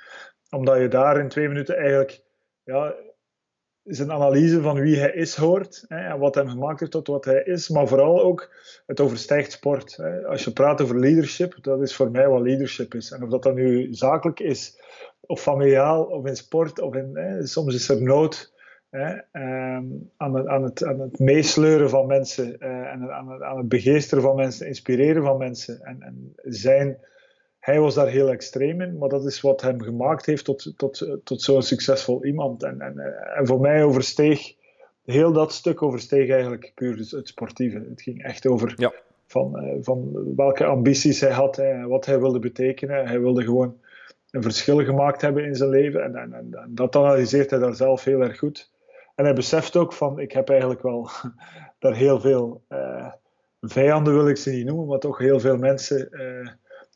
omdat 0.49 0.80
je 0.80 0.88
daar 0.88 1.19
in 1.19 1.30
twee 1.30 1.47
minuten 1.47 1.77
eigenlijk 1.77 2.21
ja, 2.63 2.95
zijn 3.88 4.12
analyse 4.12 4.62
van 4.62 4.80
wie 4.80 5.00
hij 5.00 5.12
is 5.12 5.36
hoort 5.36 5.86
hè, 5.88 5.97
en 5.97 6.19
wat 6.19 6.36
hem 6.36 6.50
gemaakt 6.50 6.80
heeft 6.80 6.91
tot 6.91 7.08
wat 7.08 7.26
hij 7.26 7.43
is, 7.43 7.69
maar 7.69 7.88
vooral 7.88 8.21
ook 8.21 8.54
het 8.86 9.00
overstijgt 9.00 9.52
sport. 9.52 9.95
Hè. 9.95 10.26
Als 10.26 10.43
je 10.43 10.52
praat 10.52 10.82
over 10.82 11.00
leadership, 11.00 11.58
dat 11.62 11.82
is 11.82 11.95
voor 11.95 12.12
mij 12.12 12.28
wat 12.28 12.41
leadership 12.41 12.93
is. 12.93 13.12
En 13.12 13.23
of 13.23 13.30
dat 13.30 13.43
dan 13.43 13.54
nu 13.54 13.88
zakelijk 13.91 14.39
is, 14.39 14.82
of 15.21 15.41
familiaal, 15.41 16.04
of 16.04 16.26
in 16.26 16.36
sport, 16.36 16.82
of 16.82 16.95
in, 16.95 17.12
hè, 17.13 17.47
soms 17.47 17.76
is 17.76 17.89
er 17.89 18.02
nood 18.02 18.54
ehm, 18.89 19.86
aan, 20.17 20.34
het, 20.34 20.47
aan, 20.47 20.63
het, 20.63 20.84
aan 20.84 21.00
het 21.00 21.19
meesleuren 21.19 21.89
van 21.89 22.08
mensen 22.08 22.56
uh, 22.60 22.69
en 22.69 23.12
aan 23.12 23.32
het, 23.32 23.41
aan 23.41 23.58
het 23.58 23.69
begeesteren 23.69 24.23
van 24.23 24.36
mensen, 24.36 24.67
inspireren 24.67 25.23
van 25.23 25.38
mensen 25.38 25.82
en, 25.82 26.02
en 26.02 26.34
zijn 26.43 26.97
hij 27.67 27.80
was 27.80 27.93
daar 27.93 28.08
heel 28.08 28.30
extreem 28.30 28.82
in, 28.82 28.97
maar 28.97 29.10
dat 29.10 29.25
is 29.25 29.41
wat 29.41 29.62
hem 29.62 29.82
gemaakt 29.82 30.25
heeft 30.25 30.45
tot, 30.45 30.73
tot, 30.77 31.19
tot 31.23 31.41
zo'n 31.41 31.62
succesvol 31.62 32.25
iemand. 32.25 32.63
En, 32.63 32.82
en, 32.82 32.99
en 33.36 33.47
voor 33.47 33.60
mij 33.60 33.84
oversteeg, 33.84 34.56
heel 35.06 35.32
dat 35.32 35.53
stuk 35.53 35.82
oversteeg 35.82 36.30
eigenlijk 36.30 36.71
puur 36.75 36.97
het 36.97 37.27
sportieve. 37.27 37.86
Het 37.89 38.01
ging 38.01 38.23
echt 38.23 38.47
over 38.47 38.73
ja. 38.75 38.93
van, 39.25 39.60
eh, 39.60 39.77
van 39.82 40.12
welke 40.36 40.65
ambities 40.65 41.19
hij 41.19 41.32
had, 41.32 41.58
en 41.58 41.88
wat 41.88 42.06
hij 42.06 42.19
wilde 42.19 42.39
betekenen. 42.39 43.08
Hij 43.08 43.19
wilde 43.19 43.43
gewoon 43.43 43.77
een 44.32 44.41
verschil 44.41 44.84
gemaakt 44.84 45.21
hebben 45.21 45.45
in 45.45 45.56
zijn 45.56 45.69
leven 45.69 46.03
en, 46.03 46.15
en, 46.15 46.34
en 46.34 46.69
dat 46.69 46.95
analyseert 46.95 47.49
hij 47.49 47.60
daar 47.60 47.75
zelf 47.75 48.03
heel 48.03 48.21
erg 48.21 48.38
goed. 48.38 48.71
En 49.15 49.25
hij 49.25 49.34
beseft 49.34 49.75
ook 49.75 49.93
van, 49.93 50.19
ik 50.19 50.32
heb 50.32 50.49
eigenlijk 50.49 50.82
wel 50.82 51.10
daar 51.80 51.95
heel 51.95 52.19
veel 52.19 52.63
vijanden, 53.62 54.13
wil 54.13 54.30
ik 54.30 54.38
ze 54.38 54.49
niet 54.49 54.65
noemen, 54.65 54.88
maar 54.88 54.99
toch 54.99 55.17
heel 55.17 55.39
veel 55.39 55.58
mensen... 55.58 56.10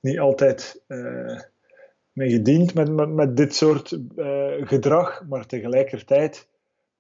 niet 0.02 0.20
altijd 0.20 0.84
uh, 0.88 1.40
mee 2.12 2.30
gediend 2.30 2.74
met, 2.74 2.92
met, 2.92 3.10
met 3.10 3.38
dit 3.38 3.56
soort 3.56 4.00
uh, 4.16 4.48
gedrag, 4.60 5.26
maar 5.30 5.46
tegelijkertijd 5.46 6.50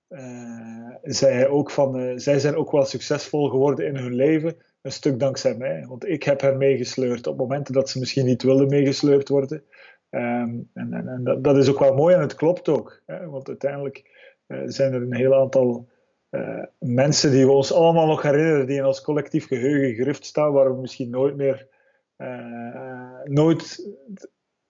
uh, 0.09 0.95
zei 1.01 1.33
hij 1.33 1.47
ook 1.47 1.71
van, 1.71 2.19
zij 2.19 2.39
zijn 2.39 2.55
ook 2.55 2.71
wel 2.71 2.85
succesvol 2.85 3.49
geworden 3.49 3.85
in 3.85 3.95
hun 3.95 4.13
leven, 4.13 4.55
een 4.81 4.91
stuk 4.91 5.19
dankzij 5.19 5.55
mij. 5.55 5.85
Want 5.87 6.07
ik 6.07 6.23
heb 6.23 6.41
hen 6.41 6.57
meegesleurd 6.57 7.27
op 7.27 7.37
momenten 7.37 7.73
dat 7.73 7.89
ze 7.89 7.99
misschien 7.99 8.25
niet 8.25 8.43
wilden 8.43 8.67
meegesleurd 8.67 9.29
worden. 9.29 9.63
Um, 10.09 10.69
en, 10.73 10.93
en, 10.93 11.07
en 11.07 11.23
dat, 11.23 11.43
dat, 11.43 11.57
is 11.57 11.69
ook 11.69 11.79
wel 11.79 11.93
mooi 11.93 12.15
en 12.15 12.21
het 12.21 12.35
klopt 12.35 12.69
ook. 12.69 13.01
Hè, 13.05 13.29
want 13.29 13.47
uiteindelijk 13.47 14.09
zijn 14.65 14.93
er 14.93 15.01
een 15.01 15.15
heel 15.15 15.35
aantal 15.35 15.87
mensen 16.79 17.31
die 17.31 17.45
we 17.45 17.51
ons 17.51 17.73
allemaal 17.73 18.07
nog 18.07 18.21
herinneren, 18.21 18.67
die 18.67 18.77
in 18.77 18.85
ons 18.85 19.01
collectief 19.01 19.47
geheugen 19.47 19.95
gegrift 19.95 20.25
staan, 20.25 20.51
waar 20.51 20.75
we 20.75 20.81
misschien 20.81 21.09
nooit 21.09 21.35
meer 21.35 21.67
nooit 23.23 23.89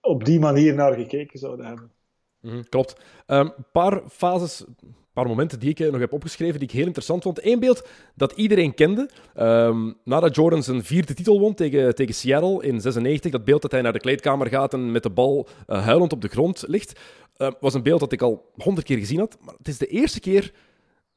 op 0.00 0.24
die 0.24 0.40
manier 0.40 0.74
naar 0.74 0.94
gekeken 0.94 1.38
zouden 1.38 1.66
hebben. 1.66 1.90
Mm, 2.40 2.68
klopt. 2.68 3.00
Een 3.26 3.38
um, 3.38 3.52
paar 3.72 4.00
fases, 4.08 4.60
een 4.60 4.94
paar 5.12 5.26
momenten 5.26 5.60
die 5.60 5.70
ik 5.70 5.78
nog 5.78 6.00
heb 6.00 6.12
opgeschreven 6.12 6.58
die 6.58 6.68
ik 6.68 6.74
heel 6.74 6.86
interessant 6.86 7.22
vond. 7.22 7.44
Eén 7.44 7.60
beeld 7.60 7.88
dat 8.14 8.32
iedereen 8.32 8.74
kende. 8.74 9.10
Um, 9.36 9.98
nadat 10.04 10.34
Jordan 10.34 10.62
zijn 10.62 10.84
vierde 10.84 11.14
titel 11.14 11.40
won 11.40 11.54
tegen, 11.54 11.94
tegen 11.94 12.14
Seattle 12.14 12.62
in 12.62 12.80
96, 12.80 13.30
dat 13.30 13.44
beeld 13.44 13.62
dat 13.62 13.70
hij 13.70 13.82
naar 13.82 13.92
de 13.92 13.98
kleedkamer 13.98 14.46
gaat 14.46 14.72
en 14.72 14.92
met 14.92 15.02
de 15.02 15.10
bal 15.10 15.48
uh, 15.68 15.84
huilend 15.84 16.12
op 16.12 16.20
de 16.20 16.28
grond 16.28 16.64
ligt, 16.66 17.00
was 17.60 17.74
een 17.74 17.82
beeld 17.82 18.00
dat 18.00 18.12
ik 18.12 18.22
al 18.22 18.50
honderd 18.56 18.86
keer 18.86 18.98
gezien 18.98 19.18
had. 19.18 19.38
Maar 19.40 19.54
het 19.58 19.68
is 19.68 19.78
de 19.78 19.86
eerste 19.86 20.20
keer 20.20 20.52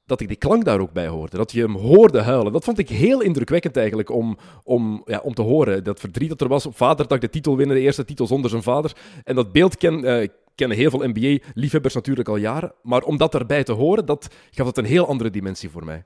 dat 0.06 0.22
ik 0.22 0.28
die 0.28 0.38
klank 0.38 0.66
daar 0.66 0.80
ook 0.80 0.92
bij 0.92 1.08
hoorde. 1.08 1.38
Dat 1.38 1.52
je 1.52 1.62
hem 1.62 1.76
hoorde 1.76 2.22
huilen. 2.22 2.52
Dat 2.52 2.64
vond 2.64 2.80
ik 2.80 2.90
heel 2.90 3.22
indrukwekkend 3.22 3.78
eigenlijk 3.78 4.10
om, 4.10 4.38
om, 4.64 5.02
ja, 5.06 5.20
om 5.20 5.34
te 5.34 5.42
horen. 5.42 5.84
Dat 5.84 6.00
verdriet 6.00 6.30
dat 6.30 6.42
er 6.42 6.48
was 6.48 6.66
op 6.66 6.78
vaderdag, 6.78 7.20
de 7.20 7.30
titel 7.30 7.58
winnen, 7.58 7.76
de 7.76 7.82
eerste 7.82 8.06
titel 8.06 8.28
zonder 8.28 8.50
zijn 8.50 8.64
vader. 8.64 8.96
En 9.24 9.36
dat 9.36 9.52
beeld 9.52 9.78
ken, 9.78 10.06
uh, 10.06 10.28
kennen 10.56 10.78
heel 10.78 10.90
veel 10.90 11.08
NBA-liefhebbers 11.08 11.94
natuurlijk 11.94 12.28
al 12.28 12.36
jaren. 12.36 12.74
Maar 12.82 13.04
om 13.04 13.18
dat 13.18 13.36
erbij 13.36 13.64
te 13.64 13.72
horen, 13.72 14.06
dat 14.06 14.28
gaf 14.52 14.68
het 14.68 14.78
een 14.78 14.86
heel 14.86 15.08
andere 15.08 15.30
dimensie 15.30 15.70
voor 15.70 15.86
mij. 15.86 16.06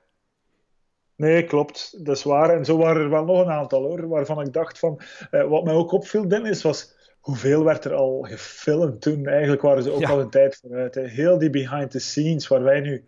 Nee, 1.16 1.44
klopt. 1.44 2.04
Dat 2.06 2.16
is 2.16 2.22
waar. 2.22 2.50
En 2.50 2.64
zo 2.64 2.76
waren 2.76 3.02
er 3.02 3.10
wel 3.10 3.24
nog 3.24 3.40
een 3.40 3.50
aantal 3.50 3.82
hoor, 3.82 4.08
waarvan 4.08 4.40
ik 4.40 4.52
dacht 4.52 4.78
van... 4.78 5.00
Uh, 5.30 5.48
wat 5.48 5.64
mij 5.64 5.74
ook 5.74 5.92
opviel, 5.92 6.28
Dennis, 6.28 6.62
was 6.62 6.94
hoeveel 7.20 7.64
werd 7.64 7.84
er 7.84 7.94
al 7.94 8.22
gefilmd 8.22 9.00
toen? 9.00 9.26
Eigenlijk 9.26 9.62
waren 9.62 9.82
ze 9.82 9.90
ook 9.90 10.00
ja. 10.00 10.10
al 10.10 10.20
een 10.20 10.30
tijd 10.30 10.58
vooruit. 10.60 10.94
Hè. 10.94 11.06
Heel 11.06 11.38
die 11.38 11.50
behind 11.50 11.90
the 11.90 11.98
scenes, 11.98 12.48
waar 12.48 12.62
wij 12.62 12.80
nu 12.80 13.04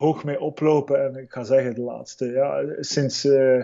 hoog 0.00 0.24
mee 0.24 0.40
oplopen. 0.40 1.04
En 1.04 1.22
ik 1.22 1.32
ga 1.32 1.44
zeggen, 1.44 1.74
de 1.74 1.80
laatste, 1.80 2.26
ja, 2.26 2.62
sinds 2.80 3.24
uh, 3.24 3.62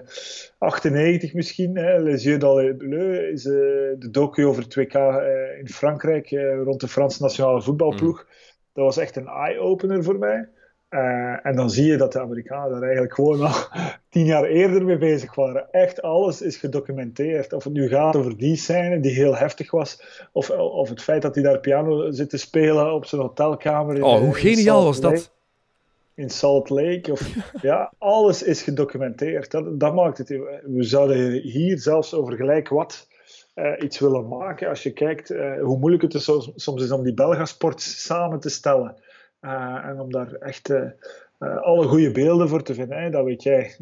98 0.58 1.34
misschien, 1.34 1.76
hè, 1.76 1.98
Les 1.98 2.24
Yeux 2.24 2.38
dans 2.38 2.60
le 2.60 2.74
Bleu, 2.74 3.32
is 3.32 3.44
uh, 3.44 3.52
de 3.98 4.08
docu 4.10 4.46
over 4.46 4.62
het 4.62 4.74
WK 4.74 4.94
uh, 4.94 5.16
in 5.58 5.68
Frankrijk 5.68 6.30
rond 6.64 6.80
de 6.80 6.88
Franse 6.88 7.22
nationale 7.22 7.62
voetbalploeg. 7.62 8.18
Mm. 8.18 8.34
Dat 8.72 8.84
was 8.84 8.96
echt 8.96 9.16
een 9.16 9.26
eye-opener 9.26 10.04
voor 10.04 10.18
mij. 10.18 10.48
en 11.42 11.56
dan 11.56 11.70
zie 11.70 11.86
je 11.86 11.96
dat 11.96 12.12
de 12.12 12.20
Amerikanen 12.20 12.70
daar 12.70 12.82
eigenlijk 12.82 13.14
gewoon 13.14 13.40
al 13.40 13.54
tien 14.10 14.24
jaar 14.24 14.44
eerder 14.44 14.84
mee 14.84 14.98
bezig 14.98 15.34
waren. 15.34 15.70
Echt 15.70 16.02
alles 16.02 16.42
is 16.42 16.56
gedocumenteerd. 16.56 17.52
Of 17.52 17.64
het 17.64 17.72
nu 17.72 17.88
gaat 17.88 18.16
over 18.16 18.36
die 18.36 18.56
scène 18.56 19.00
die 19.00 19.14
heel 19.14 19.36
heftig 19.36 19.70
was, 19.70 20.02
of, 20.32 20.50
of 20.50 20.88
het 20.88 21.02
feit 21.02 21.22
dat 21.22 21.34
hij 21.34 21.44
daar 21.44 21.60
piano 21.60 22.10
zit 22.10 22.30
te 22.30 22.38
spelen 22.38 22.94
op 22.94 23.06
zijn 23.06 23.20
hotelkamer. 23.20 23.96
In, 23.96 24.02
oh, 24.02 24.18
hoe 24.18 24.34
geniaal 24.34 24.84
was 24.84 25.00
dat? 25.00 25.34
In 26.16 26.30
Salt 26.30 26.70
Lake. 26.70 27.12
Of, 27.12 27.34
ja, 27.62 27.92
alles 27.98 28.42
is 28.42 28.62
gedocumenteerd. 28.62 29.50
Dat, 29.50 29.80
dat 29.80 29.94
maakt 29.94 30.18
het. 30.18 30.28
We 30.28 30.82
zouden 30.82 31.32
hier 31.32 31.78
zelfs 31.78 32.14
over 32.14 32.36
gelijk 32.36 32.68
wat 32.68 33.08
uh, 33.54 33.72
iets 33.78 33.98
willen 33.98 34.28
maken. 34.28 34.68
Als 34.68 34.82
je 34.82 34.92
kijkt 34.92 35.30
uh, 35.30 35.62
hoe 35.62 35.78
moeilijk 35.78 36.02
het 36.02 36.14
is, 36.14 36.50
soms 36.54 36.82
is 36.82 36.90
om 36.90 37.02
die 37.02 37.14
Belgasport 37.14 37.80
samen 37.80 38.40
te 38.40 38.48
stellen. 38.48 38.96
Uh, 39.40 39.84
en 39.84 40.00
om 40.00 40.12
daar 40.12 40.32
echt 40.32 40.72
alle 41.38 41.86
goede 41.86 42.10
beelden 42.10 42.48
voor 42.48 42.62
te 42.62 42.74
vinden. 42.74 43.02
Hè. 43.02 43.10
Dat 43.10 43.24
weet 43.24 43.42
jij 43.42 43.76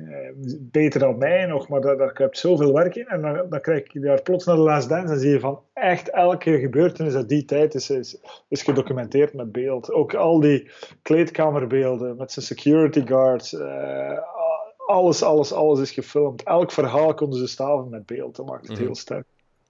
beter 0.60 1.00
dan 1.00 1.18
mij 1.18 1.46
nog, 1.46 1.68
maar 1.68 1.80
daar, 1.80 1.96
daar 1.96 2.12
kruipt 2.12 2.38
zoveel 2.38 2.72
werk 2.72 2.94
in. 2.94 3.06
En 3.06 3.22
dan, 3.22 3.46
dan 3.48 3.60
krijg 3.60 3.92
je 3.92 4.00
daar 4.00 4.22
plots 4.22 4.44
naar 4.44 4.56
de 4.56 4.62
Last 4.62 4.88
Dance 4.88 5.12
en 5.12 5.20
zie 5.20 5.30
je 5.30 5.40
van 5.40 5.60
echt 5.72 6.10
elke 6.10 6.58
gebeurtenis 6.58 7.14
uit 7.14 7.28
die 7.28 7.44
tijd 7.44 7.74
is, 7.74 7.90
is, 7.90 8.18
is 8.48 8.62
gedocumenteerd 8.62 9.34
met 9.34 9.52
beeld. 9.52 9.92
Ook 9.92 10.14
al 10.14 10.40
die 10.40 10.70
kleedkamerbeelden 11.02 12.16
met 12.16 12.32
zijn 12.32 12.44
security 12.44 13.06
guards. 13.06 13.52
Uh, 13.52 14.18
alles, 14.86 15.22
alles, 15.22 15.52
alles 15.52 15.80
is 15.80 15.90
gefilmd. 15.90 16.42
Elk 16.42 16.72
verhaal 16.72 17.14
konden 17.14 17.38
ze 17.38 17.46
staven 17.46 17.88
met 17.88 18.06
beeld. 18.06 18.36
Dat 18.36 18.46
maakt 18.46 18.60
het 18.60 18.70
mm 18.70 18.76
-hmm. 18.76 18.84
heel 18.84 18.94
sterk. 18.94 19.26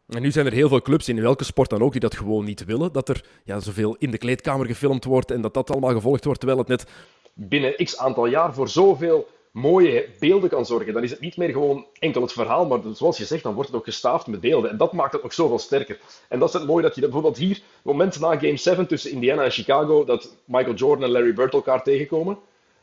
En 0.08 0.22
nu 0.22 0.30
zijn 0.30 0.46
er 0.46 0.52
heel 0.52 0.68
veel 0.68 0.82
clubs 0.82 1.08
in 1.08 1.20
welke 1.20 1.44
sport 1.44 1.70
dan 1.70 1.82
ook 1.82 1.92
die 1.92 2.00
dat 2.00 2.16
gewoon 2.16 2.44
niet 2.44 2.64
willen. 2.64 2.92
Dat 2.92 3.08
er 3.08 3.24
ja, 3.44 3.60
zoveel 3.60 3.96
in 3.98 4.10
de 4.10 4.18
kleedkamer 4.18 4.66
gefilmd 4.66 5.04
wordt 5.04 5.30
en 5.30 5.40
dat 5.40 5.54
dat 5.54 5.70
allemaal 5.70 5.92
gevolgd 5.92 6.24
wordt, 6.24 6.40
terwijl 6.40 6.60
het 6.60 6.68
net 6.68 6.86
binnen 7.34 7.84
x 7.84 7.98
aantal 7.98 8.26
jaar 8.26 8.54
voor 8.54 8.68
zoveel 8.68 9.28
mooie 9.54 10.08
beelden 10.18 10.50
kan 10.50 10.66
zorgen. 10.66 10.92
Dan 10.92 11.02
is 11.02 11.10
het 11.10 11.20
niet 11.20 11.36
meer 11.36 11.50
gewoon 11.50 11.86
enkel 11.98 12.22
het 12.22 12.32
verhaal, 12.32 12.66
maar 12.66 12.80
zoals 12.92 13.18
je 13.18 13.24
zegt, 13.24 13.42
dan 13.42 13.54
wordt 13.54 13.68
het 13.68 13.78
ook 13.78 13.84
gestaafd 13.84 14.26
met 14.26 14.40
beelden. 14.40 14.70
En 14.70 14.76
dat 14.76 14.92
maakt 14.92 15.12
het 15.12 15.22
nog 15.22 15.32
zoveel 15.32 15.58
sterker. 15.58 15.98
En 16.28 16.38
dat 16.38 16.48
is 16.48 16.54
het 16.54 16.66
mooie 16.66 16.82
dat 16.82 16.94
je 16.94 17.00
dat, 17.00 17.10
bijvoorbeeld 17.10 17.42
hier, 17.42 17.60
moment 17.82 18.20
na 18.20 18.38
Game 18.38 18.56
7 18.56 18.86
tussen 18.86 19.10
Indiana 19.10 19.44
en 19.44 19.50
Chicago, 19.50 20.04
dat 20.04 20.36
Michael 20.44 20.74
Jordan 20.74 21.04
en 21.04 21.10
Larry 21.10 21.34
Bird 21.34 21.52
elkaar 21.52 21.82
tegenkomen. 21.82 22.38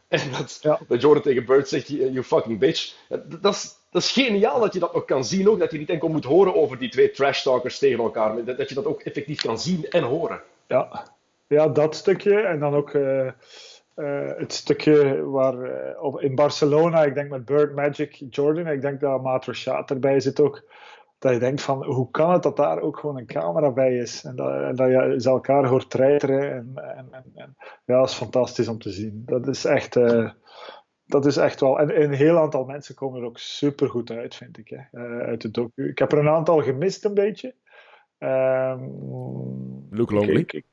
En 0.08 0.32
dat, 0.32 0.60
ja. 0.62 0.80
dat 0.88 1.02
Jordan 1.02 1.24
tegen 1.24 1.46
Bird 1.46 1.70
zegt, 1.70 1.88
you 1.88 2.24
fucking 2.24 2.60
bitch. 2.60 2.94
Dat 3.42 3.54
is, 3.54 3.76
dat 3.92 4.02
is 4.02 4.12
geniaal 4.12 4.60
dat 4.60 4.74
je 4.74 4.80
dat 4.80 4.94
nog 4.94 5.06
kan 5.06 5.26
zien 5.26 5.50
ook. 5.50 5.60
Dat 5.60 5.72
je 5.72 5.78
niet 5.78 5.90
enkel 5.90 6.08
moet 6.08 6.26
horen 6.26 6.56
over 6.56 6.78
die 6.78 6.90
twee 6.90 7.12
trash 7.12 7.44
talkers 7.44 7.80
tegen 7.80 8.04
elkaar. 8.04 8.44
Dat 8.46 8.70
je 8.70 8.76
dat 8.76 8.86
ook 8.86 9.02
effectief 9.02 9.42
kan 9.42 9.60
zien 9.60 9.90
en 9.90 10.04
horen. 10.04 10.42
Ja, 10.68 11.08
ja 11.48 11.68
dat 11.68 11.96
stukje. 11.96 12.42
En 12.42 12.60
dan 12.60 12.76
ook... 12.76 12.94
Uh... 12.94 13.28
Uh, 13.96 14.32
het 14.38 14.54
stukje 14.54 15.26
waar 15.26 15.56
uh, 15.56 16.24
in 16.24 16.36
Barcelona, 16.36 17.04
ik 17.04 17.14
denk 17.14 17.30
met 17.30 17.46
Bird 17.46 17.76
Magic 17.76 18.24
Jordan, 18.30 18.68
ik 18.68 18.82
denk 18.82 19.00
dat 19.00 19.24
Maat 19.24 19.46
Rashad 19.46 19.90
erbij 19.90 20.20
zit 20.20 20.40
ook. 20.40 20.70
Dat 21.20 21.34
je 21.34 21.40
denkt 21.40 21.62
van 21.62 21.86
hoe 21.86 22.12
kan 22.12 22.32
het 22.32 22.44
dat 22.44 22.58
daar 22.58 22.80
ook 22.80 22.98
gewoon 22.98 23.18
een 23.18 23.26
camera 23.26 23.72
bij 23.72 23.98
is 23.98 24.24
en 24.24 24.36
dat, 24.36 24.62
en 24.62 24.76
dat 24.76 24.90
je 24.90 25.16
ze 25.18 25.30
elkaar 25.30 25.66
hoort 25.66 25.90
treiteren. 25.90 26.52
En, 26.52 26.72
en, 26.76 27.08
en, 27.34 27.56
ja, 27.86 27.98
dat 27.98 28.10
is 28.10 28.16
fantastisch 28.16 28.68
om 28.68 28.80
te 28.80 28.90
zien. 28.90 29.24
Dat 29.26 29.48
is 29.48 29.66
echt, 29.66 29.96
uh, 29.96 30.32
dat 31.06 31.26
is 31.26 31.38
echt 31.38 31.60
wel. 31.60 31.80
En 31.80 32.02
een 32.02 32.14
heel 32.14 32.38
aantal 32.38 32.66
mensen 32.66 32.96
komen 32.96 33.20
er 33.20 33.26
ook 33.26 33.38
super 33.38 33.90
goed 33.90 34.12
uit, 34.12 34.36
vind 34.36 34.58
ik, 34.58 34.70
hè, 34.70 35.00
uit 35.26 35.42
de 35.42 35.52
docu. 35.52 35.90
Ik 35.90 36.00
heb 36.00 36.12
er 36.12 36.18
een 36.18 36.30
aantal 36.30 36.62
gemist, 36.62 37.06
een 37.06 37.14
beetje. 37.14 37.56
Um, 38.20 39.88
Luke 39.90 40.14
Longley. 40.14 40.36
Ik, 40.36 40.54
ik, 40.54 40.66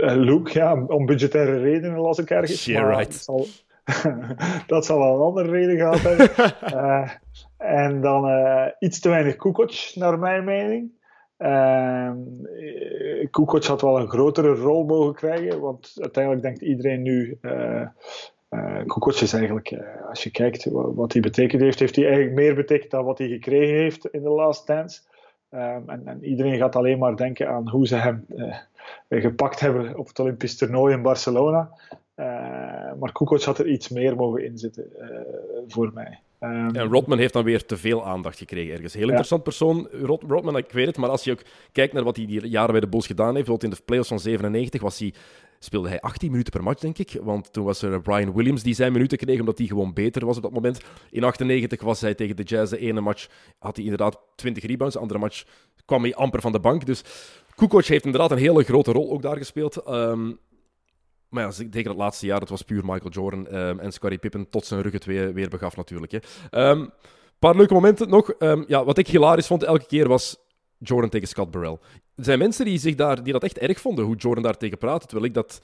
Luke, 0.00 0.52
ja, 0.52 0.84
om 0.86 1.06
budgettaire 1.06 1.58
redenen 1.58 1.98
las 1.98 2.18
ik 2.18 2.30
ergens. 2.30 2.64
Yeah, 2.64 2.88
right. 2.88 3.12
Dat 3.12 3.22
zal, 3.22 3.46
dat 4.66 4.84
zal 4.84 4.98
wel 4.98 5.14
een 5.14 5.20
andere 5.20 5.50
reden 5.50 5.76
gehad 5.76 6.00
hebben. 6.00 6.30
uh, 6.74 7.10
en 7.82 8.00
dan 8.00 8.28
uh, 8.28 8.66
iets 8.78 9.00
te 9.00 9.08
weinig 9.08 9.36
Kukoc, 9.36 9.92
naar 9.94 10.18
mijn 10.18 10.44
mening. 10.44 11.00
Kukoc 13.30 13.64
had 13.64 13.80
wel 13.80 14.00
een 14.00 14.08
grotere 14.08 14.54
rol 14.54 14.84
mogen 14.84 15.14
krijgen, 15.14 15.60
want 15.60 15.92
uiteindelijk 16.00 16.42
denkt 16.42 16.60
iedereen 16.60 17.02
nu. 17.02 17.38
Uh, 17.42 17.86
Kukoc 18.86 19.20
is 19.20 19.32
eigenlijk, 19.32 19.76
als 20.08 20.22
je 20.22 20.30
kijkt 20.30 20.66
wat 20.70 21.12
hij 21.12 21.22
betekend 21.22 21.62
heeft, 21.62 21.78
heeft 21.78 21.96
hij 21.96 22.04
eigenlijk 22.04 22.34
meer 22.34 22.54
betekend 22.54 22.90
dan 22.90 23.04
wat 23.04 23.18
hij 23.18 23.28
gekregen 23.28 23.74
heeft 23.74 24.06
in 24.06 24.22
de 24.22 24.28
Last 24.28 24.66
Dance. 24.66 25.00
Ehm, 25.52 25.88
en, 25.90 26.06
en, 26.06 26.24
iedereen 26.24 26.58
gaat 26.58 26.76
alleen 26.76 26.98
maar 26.98 27.16
denken 27.16 27.48
aan 27.48 27.68
hoe 27.68 27.86
ze 27.86 27.96
hem 27.96 28.26
gepakt 29.08 29.60
hebben 29.60 29.98
op 29.98 30.08
het 30.08 30.18
Olympisch 30.18 30.56
toernooi 30.56 30.94
in 30.94 31.02
Barcelona. 31.02 31.70
maar 32.98 33.12
Kukoc 33.12 33.42
had 33.42 33.58
er 33.58 33.66
iets 33.66 33.88
meer 33.88 34.16
mogen 34.16 34.44
inzitten 34.44 34.92
voor 35.66 35.90
mij. 35.94 36.18
Um, 36.42 36.74
en 36.74 36.88
Rodman 36.88 37.18
heeft 37.18 37.32
dan 37.32 37.44
weer 37.44 37.66
te 37.66 37.76
veel 37.76 38.06
aandacht 38.06 38.38
gekregen 38.38 38.74
ergens. 38.74 38.94
Heel 38.94 39.08
interessant 39.08 39.42
persoon, 39.42 39.88
Rod, 39.92 40.22
Rodman, 40.28 40.56
ik 40.56 40.72
weet 40.72 40.86
het. 40.86 40.96
Maar 40.96 41.10
als 41.10 41.24
je 41.24 41.30
ook 41.30 41.42
kijkt 41.72 41.92
naar 41.92 42.02
wat 42.02 42.16
hij 42.16 42.26
die 42.26 42.48
jaren 42.48 42.70
bij 42.70 42.80
de 42.80 42.88
Bulls 42.88 43.06
gedaan 43.06 43.34
heeft, 43.34 43.46
bijvoorbeeld 43.46 43.72
in 43.72 43.78
de 43.78 43.84
playoffs 43.84 44.08
van 44.08 44.20
97 44.20 44.80
was 44.80 44.98
hij, 44.98 45.14
speelde 45.64 45.88
hij 45.88 46.00
18 46.00 46.30
minuten 46.30 46.52
per 46.52 46.62
match, 46.62 46.80
denk 46.80 46.98
ik. 46.98 47.18
Want 47.22 47.52
toen 47.52 47.64
was 47.64 47.82
er 47.82 48.00
Brian 48.00 48.32
Williams 48.32 48.62
die 48.62 48.74
zijn 48.74 48.92
minuten 48.92 49.18
kreeg, 49.18 49.40
omdat 49.40 49.58
hij 49.58 49.66
gewoon 49.66 49.92
beter 49.92 50.26
was 50.26 50.36
op 50.36 50.42
dat 50.42 50.52
moment. 50.52 50.80
In 51.10 51.24
98 51.24 51.82
was 51.82 52.00
hij 52.00 52.14
tegen 52.14 52.36
de 52.36 52.42
Jazz 52.42 52.70
de 52.70 52.78
ene 52.78 53.00
match, 53.00 53.28
had 53.58 53.76
hij 53.76 53.84
inderdaad 53.84 54.20
20 54.36 54.64
rebounds. 54.64 54.94
De 54.94 55.00
andere 55.00 55.20
match 55.20 55.44
kwam 55.84 56.02
hij 56.02 56.14
amper 56.14 56.40
van 56.40 56.52
de 56.52 56.60
bank. 56.60 56.86
Dus 56.86 57.02
Kukoc 57.54 57.84
heeft 57.84 58.04
inderdaad 58.04 58.30
een 58.30 58.38
hele 58.38 58.64
grote 58.64 58.92
rol 58.92 59.10
ook 59.10 59.22
daar 59.22 59.36
gespeeld. 59.36 59.88
Um, 59.88 60.38
maar 61.28 61.42
ja, 61.42 61.50
zeker 61.50 61.88
het 61.88 61.98
laatste 61.98 62.26
jaar, 62.26 62.40
dat 62.40 62.48
was 62.48 62.62
puur 62.62 62.84
Michael 62.84 63.10
Jordan 63.10 63.54
um, 63.54 63.80
en 63.80 63.92
Scottie 63.92 64.18
Pippen 64.18 64.50
tot 64.50 64.64
zijn 64.64 64.82
rug 64.82 64.92
het 64.92 65.04
weer, 65.04 65.34
weer 65.34 65.48
begaf 65.48 65.76
natuurlijk. 65.76 66.12
Een 66.12 66.68
um, 66.68 66.90
paar 67.38 67.56
leuke 67.56 67.74
momenten 67.74 68.08
nog. 68.08 68.32
Ja, 68.66 68.84
wat 68.84 68.98
ik 68.98 69.08
hilarisch 69.08 69.46
vond 69.46 69.62
elke 69.62 69.86
keer 69.86 70.08
was 70.08 70.36
Jordan 70.82 71.10
tegen 71.10 71.28
Scott 71.28 71.50
Burrell. 71.50 71.78
Er 72.14 72.24
zijn 72.24 72.38
mensen 72.38 72.64
die, 72.64 72.78
zich 72.78 72.94
daar, 72.94 73.22
die 73.22 73.32
dat 73.32 73.42
echt 73.42 73.58
erg 73.58 73.80
vonden, 73.80 74.04
hoe 74.04 74.16
Jordan 74.16 74.42
daar 74.42 74.56
tegen 74.56 74.78
praatte. 74.78 75.06
Terwijl 75.06 75.28
ik 75.28 75.34
dat... 75.34 75.60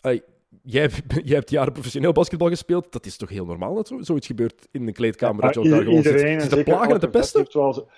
Ay, 0.00 0.22
jij, 0.62 0.90
jij 1.24 1.36
hebt 1.36 1.50
jaren 1.50 1.72
professioneel 1.72 2.12
basketbal 2.12 2.48
gespeeld. 2.48 2.92
Dat 2.92 3.06
is 3.06 3.16
toch 3.16 3.28
heel 3.28 3.44
normaal 3.44 3.74
dat 3.74 3.88
zo, 3.88 4.02
zoiets 4.02 4.26
gebeurt 4.26 4.68
in 4.70 4.86
een 4.86 4.92
kleedkamer? 4.92 5.44
Ja, 5.44 5.50
dat 5.50 5.64
je 5.64 5.70
daar 5.70 5.78
gewoon 5.78 5.96
iedereen, 5.96 6.40
zit, 6.40 6.50
zit 6.50 6.58
te 6.58 6.70
plagen 6.70 6.94
en 6.94 7.00
te 7.00 7.08
pesten? 7.08 7.46
Wel, 7.52 7.88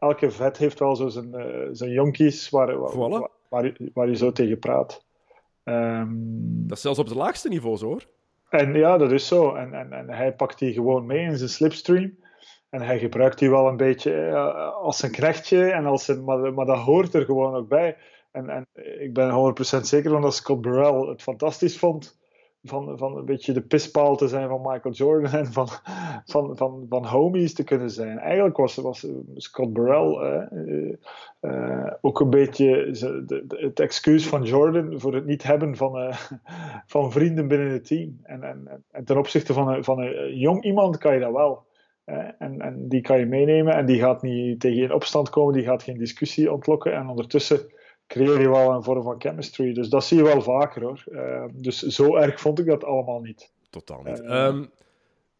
elke 0.00 0.30
vet 0.30 0.56
heeft 0.56 0.78
wel 0.78 0.96
zo 0.96 1.08
zijn, 1.08 1.34
uh, 1.34 1.68
zijn 1.72 1.90
jonkies 1.90 2.50
waar, 2.50 2.78
waar, 2.78 2.92
voilà. 2.92 2.96
waar, 2.96 3.30
waar, 3.48 3.76
waar 3.94 4.08
je 4.08 4.16
zo 4.16 4.32
tegen 4.32 4.58
praat. 4.58 5.04
Um, 5.64 6.64
dat 6.66 6.76
is 6.76 6.82
zelfs 6.82 6.98
op 6.98 7.06
het 7.06 7.14
laagste 7.14 7.48
niveau 7.48 7.76
zo 7.76 7.86
hoor. 7.86 8.06
En 8.48 8.74
ja, 8.74 8.98
dat 8.98 9.12
is 9.12 9.26
zo. 9.26 9.54
En, 9.54 9.74
en, 9.74 9.92
en 9.92 10.10
hij 10.10 10.32
pakt 10.32 10.58
die 10.58 10.72
gewoon 10.72 11.06
mee 11.06 11.24
in 11.24 11.36
zijn 11.36 11.48
slipstream. 11.48 12.16
En 12.68 12.82
hij 12.82 12.98
gebruikt 12.98 13.38
die 13.38 13.50
wel 13.50 13.68
een 13.68 13.76
beetje 13.76 14.12
uh, 14.12 14.72
als 14.74 15.02
een 15.02 15.10
knechtje. 15.10 15.70
En 15.70 15.86
als 15.86 16.08
een, 16.08 16.24
maar, 16.24 16.54
maar 16.54 16.66
dat 16.66 16.78
hoort 16.78 17.14
er 17.14 17.24
gewoon 17.24 17.54
ook 17.54 17.68
bij. 17.68 17.96
En, 18.30 18.48
en 18.48 18.66
ik 18.98 19.14
ben 19.14 19.54
100% 19.78 19.80
zeker 19.80 20.10
van 20.10 20.22
dat 20.22 20.34
Scott 20.34 20.60
Burrell 20.60 21.08
het 21.08 21.22
fantastisch 21.22 21.78
vond 21.78 22.18
van, 22.68 22.98
van 22.98 23.16
een 23.16 23.24
beetje 23.24 23.52
de 23.52 23.62
pispaal 23.62 24.16
te 24.16 24.28
zijn 24.28 24.48
van 24.48 24.60
Michael 24.62 24.94
Jordan 24.94 25.32
en 25.40 25.46
van, 25.52 25.68
van, 26.24 26.56
van, 26.56 26.86
van 26.88 27.04
homies 27.04 27.54
te 27.54 27.64
kunnen 27.64 27.90
zijn. 27.90 28.18
Eigenlijk 28.18 28.56
was, 28.56 28.74
was 28.74 29.06
Scott 29.34 29.72
Burrell 29.72 30.48
uh, 30.52 30.92
uh, 31.40 31.92
ook 32.00 32.20
een 32.20 32.30
beetje 32.30 32.90
het 33.48 33.80
excuus 33.80 34.28
van 34.28 34.42
Jordan 34.42 35.00
voor 35.00 35.14
het 35.14 35.26
niet 35.26 35.42
hebben 35.42 35.76
van, 35.76 36.14
van 36.86 37.12
vrienden 37.12 37.48
binnen 37.48 37.70
het 37.70 37.86
team. 37.86 38.20
En, 38.22 38.42
en, 38.42 38.84
en 38.90 39.04
ten 39.04 39.18
opzichte 39.18 39.52
van 39.52 39.84
van 39.84 39.98
een 39.98 40.38
jong 40.38 40.64
iemand 40.64 40.98
kan 40.98 41.14
je 41.14 41.20
dat 41.20 41.32
wel. 41.32 41.64
En, 42.06 42.60
en 42.60 42.88
die 42.88 43.00
kan 43.00 43.18
je 43.18 43.26
meenemen 43.26 43.74
en 43.74 43.86
die 43.86 43.98
gaat 43.98 44.22
niet 44.22 44.60
tegen 44.60 44.76
je 44.76 44.82
in 44.82 44.92
opstand 44.92 45.30
komen, 45.30 45.54
die 45.54 45.64
gaat 45.64 45.82
geen 45.82 45.98
discussie 45.98 46.52
ontlokken. 46.52 46.94
En 46.94 47.08
ondertussen 47.08 47.72
creëer 48.06 48.40
je 48.40 48.48
wel 48.48 48.72
een 48.72 48.82
vorm 48.82 49.02
van 49.02 49.20
chemistry. 49.20 49.72
Dus 49.72 49.88
dat 49.88 50.04
zie 50.04 50.16
je 50.16 50.22
wel 50.22 50.42
vaker 50.42 50.82
hoor. 50.82 51.04
Uh, 51.08 51.44
dus 51.54 51.78
zo 51.78 52.16
erg 52.16 52.40
vond 52.40 52.58
ik 52.58 52.66
dat 52.66 52.84
allemaal 52.84 53.20
niet. 53.20 53.52
Totaal 53.70 54.02
niet. 54.04 54.20
Uh, 54.20 54.44
um, 54.44 54.70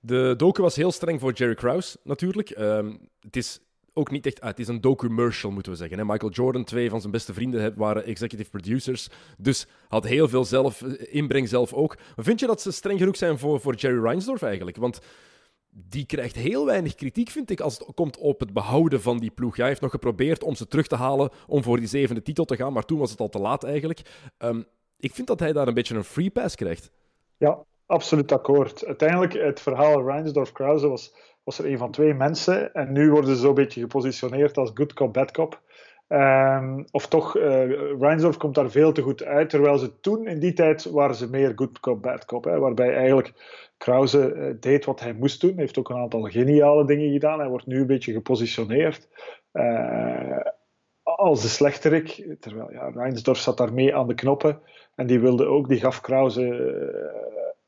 de 0.01 0.35
docu 0.37 0.63
was 0.63 0.77
heel 0.77 0.93
streng 0.93 1.21
voor 1.21 1.33
Jerry 1.33 1.55
Krause 1.55 1.99
natuurlijk. 2.03 2.59
Um, 2.59 2.99
het 3.21 3.37
is 3.37 3.61
ook 3.93 4.11
niet 4.11 4.27
echt. 4.27 4.41
Ah, 4.41 4.49
het 4.49 4.59
is 4.59 4.69
een 4.69 4.81
docu-commercial, 4.81 5.53
moeten 5.53 5.73
we 5.73 5.79
zeggen. 5.79 5.99
Hè? 5.99 6.05
Michael 6.05 6.33
Jordan, 6.33 6.65
twee 6.65 6.91
van 6.91 7.01
zijn 7.01 7.13
beste 7.13 7.35
vrienden, 7.35 7.75
waren 7.77 8.05
executive 8.05 8.51
producers. 8.51 9.09
Dus 9.39 9.67
had 9.89 10.05
heel 10.05 10.29
veel 10.29 10.45
zelf, 10.45 10.83
eh, 10.83 11.15
inbreng 11.15 11.49
zelf 11.49 11.73
ook. 11.73 11.97
Maar 12.17 12.25
vind 12.25 12.41
je 12.41 12.47
dat 12.47 12.61
ze 12.61 12.73
streng 12.73 12.99
genoeg 12.99 13.17
zijn 13.17 13.39
voor, 13.39 13.61
voor 13.61 13.75
Jerry 13.75 14.03
Reinsdorf 14.03 14.43
eigenlijk? 14.43 14.77
Want 14.77 15.01
die 15.89 16.07
krijgt 16.07 16.37
heel 16.37 16.67
weinig 16.67 16.95
kritiek, 16.95 17.31
vind 17.31 17.51
ik, 17.51 17.61
als 17.61 17.79
het 17.79 17.95
komt 17.95 18.19
op 18.19 18.41
het 18.41 18.53
behouden 18.53 19.01
van 19.01 19.19
die 19.19 19.31
ploeg. 19.31 19.57
Hij 19.57 19.67
heeft 19.67 19.81
nog 19.81 19.91
geprobeerd 19.91 20.45
om 20.45 20.55
ze 20.55 20.69
terug 20.69 20.87
te 20.87 20.97
halen 20.97 21.31
om 21.47 21.62
voor 21.62 21.77
die 21.77 21.89
zevende 21.89 22.23
titel 22.23 22.45
te 22.45 22.57
gaan, 22.57 22.73
maar 22.73 22.85
toen 22.85 22.99
was 22.99 23.11
het 23.11 23.21
al 23.21 23.29
te 23.29 23.39
laat 23.39 23.65
eigenlijk. 23.65 24.01
Um, 24.39 24.65
ik 24.99 25.15
vind 25.15 25.27
dat 25.27 25.41
hij 25.41 25.53
daar 25.53 25.69
een 25.69 25.75
beetje 25.75 25.95
een 25.95 26.05
free 26.05 26.31
pass 26.31 26.55
krijgt. 26.55 26.91
Ja, 27.37 27.59
absoluut 27.87 28.33
akkoord. 28.33 28.87
Uiteindelijk, 28.87 29.33
het 29.33 29.61
verhaal 29.61 30.07
Reinsdorf-Krause 30.07 30.89
was, 30.89 31.15
was 31.45 31.59
er 31.59 31.67
een 31.67 31.79
van 31.79 31.91
twee 31.91 32.15
mensen 32.15 32.73
en 32.75 32.93
nu 32.93 33.11
worden 33.11 33.35
ze 33.35 33.41
zo'n 33.41 33.55
beetje 33.55 33.81
gepositioneerd 33.81 34.57
als 34.57 34.71
good 34.75 34.93
cop, 34.93 35.12
bad 35.12 35.31
cop. 35.31 35.65
Um, 36.09 36.85
of 36.91 37.09
toch, 37.09 37.37
uh, 37.37 37.99
Reinsdorf 37.99 38.37
komt 38.37 38.55
daar 38.55 38.71
veel 38.71 38.93
te 38.93 39.03
goed 39.03 39.25
uit, 39.25 39.51
terwijl 39.51 39.79
ze 39.79 40.01
toen, 40.01 40.27
in 40.27 40.39
die 40.39 40.53
tijd, 40.53 40.85
waren 40.85 41.15
ze 41.15 41.31
meer 41.31 41.53
good 41.55 41.81
cop, 41.81 42.03
bad 42.03 42.25
cop. 42.25 42.45
Hè, 42.45 42.59
waarbij 42.59 42.95
eigenlijk 42.95 43.33
Krause 43.77 44.35
uh, 44.35 44.55
deed 44.61 44.85
wat 44.85 45.01
hij 45.01 45.12
moest 45.12 45.41
doen, 45.41 45.59
heeft 45.59 45.79
ook 45.79 45.89
een 45.89 45.97
aantal 45.97 46.23
geniale 46.23 46.87
dingen 46.87 47.12
gedaan. 47.12 47.39
Hij 47.39 47.49
wordt 47.49 47.67
nu 47.67 47.81
een 47.81 47.87
beetje 47.87 48.12
gepositioneerd 48.12 49.09
uh, 49.53 50.41
als 51.03 51.43
de 51.43 51.49
slechterik, 51.49 52.37
terwijl 52.41 52.73
ja, 52.73 52.89
Reinsdorf 52.89 53.39
zat 53.39 53.57
daarmee 53.57 53.97
aan 53.97 54.07
de 54.07 54.15
knoppen 54.15 54.61
en 54.95 55.07
die 55.07 55.21
wilde 55.21 55.47
ook, 55.47 55.69
die 55.69 55.81
gaf 55.81 56.01
Krause, 56.01 56.45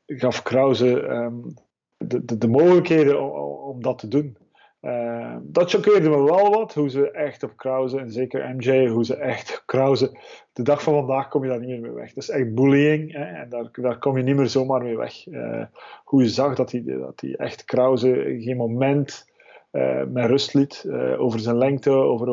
gaf 0.05 0.41
Krause 0.41 0.87
um, 0.87 1.53
de, 1.97 2.25
de, 2.25 2.37
de, 2.37 2.47
mogelijkheden 2.47 3.21
om, 3.21 3.29
om 3.59 3.81
dat 3.81 3.99
te 3.99 4.07
doen. 4.07 4.37
Uh, 4.81 5.35
dat 5.41 5.69
choqueerde 5.69 6.09
me 6.09 6.23
wel 6.23 6.49
wat, 6.49 6.73
hoe 6.73 6.89
ze 6.89 7.11
echt 7.11 7.43
op 7.43 7.57
Krause, 7.57 7.99
en 7.99 8.11
zeker 8.11 8.55
MJ, 8.55 8.87
hoe 8.87 9.05
ze 9.05 9.15
echt 9.15 9.63
Krause, 9.65 10.17
de 10.53 10.63
dag 10.63 10.83
van 10.83 10.93
vandaag 10.93 11.27
kom 11.27 11.43
je 11.43 11.49
daar 11.49 11.59
niet 11.59 11.69
meer 11.69 11.79
mee 11.79 11.91
weg. 11.91 12.13
Dat 12.13 12.23
is 12.23 12.29
echt 12.29 12.55
bullying, 12.55 13.11
hè, 13.11 13.23
en 13.23 13.49
daar, 13.71 13.99
kom 13.99 14.17
je 14.17 14.23
niet 14.23 14.35
meer 14.35 14.47
zomaar 14.47 14.81
mee 14.81 14.97
weg. 14.97 15.27
Uh, 15.27 15.63
hoe 16.03 16.21
je 16.21 16.29
zag 16.29 16.55
dat 16.55 16.71
hij 16.71 16.83
dat 16.83 17.21
echt 17.21 17.65
Krause 17.65 18.37
geen 18.39 18.57
moment 18.57 19.31
uh, 19.71 20.03
met 20.03 20.25
rust 20.25 20.53
liet, 20.53 20.85
over 21.17 21.39
zijn 21.39 21.57
lengte, 21.57 21.91
over, 21.91 22.27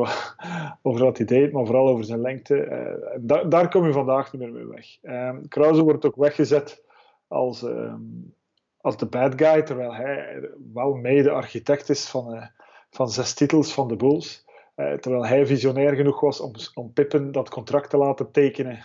over 0.83 1.05
wat 1.05 1.17
hij 1.17 1.27
deed, 1.27 1.53
maar 1.53 1.67
vooral 1.67 1.89
over 1.89 2.05
zijn 2.05 2.21
lengte. 2.21 3.19
Da 3.21 3.45
daar 3.45 3.69
kom 3.69 3.87
je 3.87 3.93
vandaag 3.93 4.33
niet 4.33 4.43
meer 4.43 4.53
mee 4.53 4.67
weg. 4.67 4.87
Krause 5.49 5.83
wordt 5.83 6.05
ook 6.05 6.17
weggezet 6.17 6.85
als 7.29 7.63
ehm, 7.63 8.01
als 8.87 8.96
de 8.96 9.07
bad 9.07 9.33
guy, 9.37 9.62
terwijl 9.62 9.94
hij 9.94 10.40
wel 10.72 10.94
mede 10.94 11.31
architect 11.31 11.88
is 11.88 12.09
van, 12.09 12.35
uh, 12.35 12.46
van 12.90 13.11
zes 13.11 13.35
titels 13.35 13.75
van 13.75 13.88
de 13.88 13.96
Bulls. 13.96 14.44
Uh, 14.77 14.92
terwijl 14.92 15.27
hij 15.27 15.46
visionair 15.46 15.94
genoeg 15.94 16.20
was 16.20 16.40
om, 16.40 16.53
om 16.75 16.92
Pippen 16.92 17.33
dat 17.33 17.49
contract 17.49 17.90
te 17.90 17.96
laten 17.96 18.31
tekenen 18.31 18.85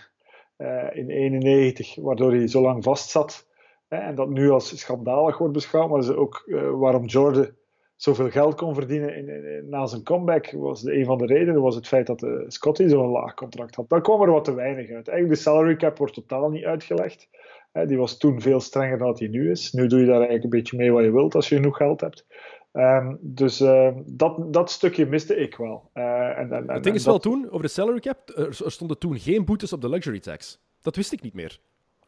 uh, 0.58 0.96
in 0.96 1.10
91, 1.10 1.94
waardoor 1.94 2.30
hij 2.30 2.48
zo 2.48 2.60
lang 2.60 2.84
vastzat. 2.84 3.48
en 3.88 4.14
dat 4.14 4.28
nu 4.28 4.50
als 4.50 4.78
schandalig 4.78 5.38
wordt 5.38 5.52
beschouwd, 5.52 5.90
maar 5.90 6.02
ze 6.02 6.16
ook 6.16 6.44
waarom 6.72 7.04
Jordan 7.04 7.50
zoveel 7.96 8.30
geld 8.30 8.54
kon 8.54 8.74
verdienen 8.74 9.16
in, 9.16 9.68
na 9.68 9.86
zijn 9.86 10.02
comeback, 10.02 10.50
was 10.50 10.82
de, 10.82 10.94
een 10.94 11.04
van 11.04 11.18
de 11.18 11.26
redenen 11.26 11.62
was 11.62 11.74
het 11.74 11.88
feit 11.88 12.06
dat 12.06 12.26
Scotty 12.46 12.88
zo'n 12.88 13.10
laag 13.10 13.34
contract 13.34 13.74
had. 13.74 13.88
Daar 13.88 14.00
kwam 14.00 14.22
er 14.22 14.30
wat 14.30 14.44
te 14.44 14.54
weinig 14.54 14.90
uit. 14.90 15.08
Eigenlijk 15.08 15.38
de 15.38 15.44
salary 15.50 15.76
cap 15.76 15.98
wordt 15.98 16.14
totaal 16.14 16.50
niet 16.50 16.64
uitgelegd 16.64 17.28
die 17.72 17.98
was 17.98 18.18
toen 18.18 18.40
veel 18.40 18.60
strenger 18.60 18.98
dan 18.98 19.14
hij 19.18 19.28
nu 19.28 19.50
is. 19.50 19.72
Nu 19.72 19.86
doe 19.86 20.00
je 20.00 20.06
daar 20.06 20.14
eigenlijk 20.14 20.44
een 20.44 20.50
beetje 20.50 20.76
mee 20.76 20.92
wat 20.92 21.04
je 21.04 21.12
wilt 21.12 21.34
als 21.34 21.48
je 21.48 21.54
genoeg 21.54 21.76
geld 21.76 22.00
hebt. 22.00 22.26
Um, 22.72 23.18
dus 23.20 23.60
uh, 23.60 23.88
dat, 24.06 24.52
dat 24.52 24.70
stukje 24.70 25.06
miste 25.06 25.36
ik 25.36 25.56
wel. 25.56 25.90
Uh, 25.94 26.38
en, 26.38 26.52
en, 26.52 26.70
het 26.70 26.82
ding 26.82 26.96
is 26.96 27.04
wel 27.04 27.18
toen, 27.18 27.46
over 27.50 27.62
de 27.62 27.68
salary 27.68 28.00
cap, 28.00 28.28
er 28.36 28.70
stonden 28.70 28.98
toen 28.98 29.18
geen 29.18 29.44
boetes 29.44 29.72
op 29.72 29.80
de 29.80 29.88
luxury 29.88 30.20
tax. 30.20 30.60
Dat 30.80 30.96
wist 30.96 31.12
ik 31.12 31.22
niet 31.22 31.34
meer. 31.34 31.60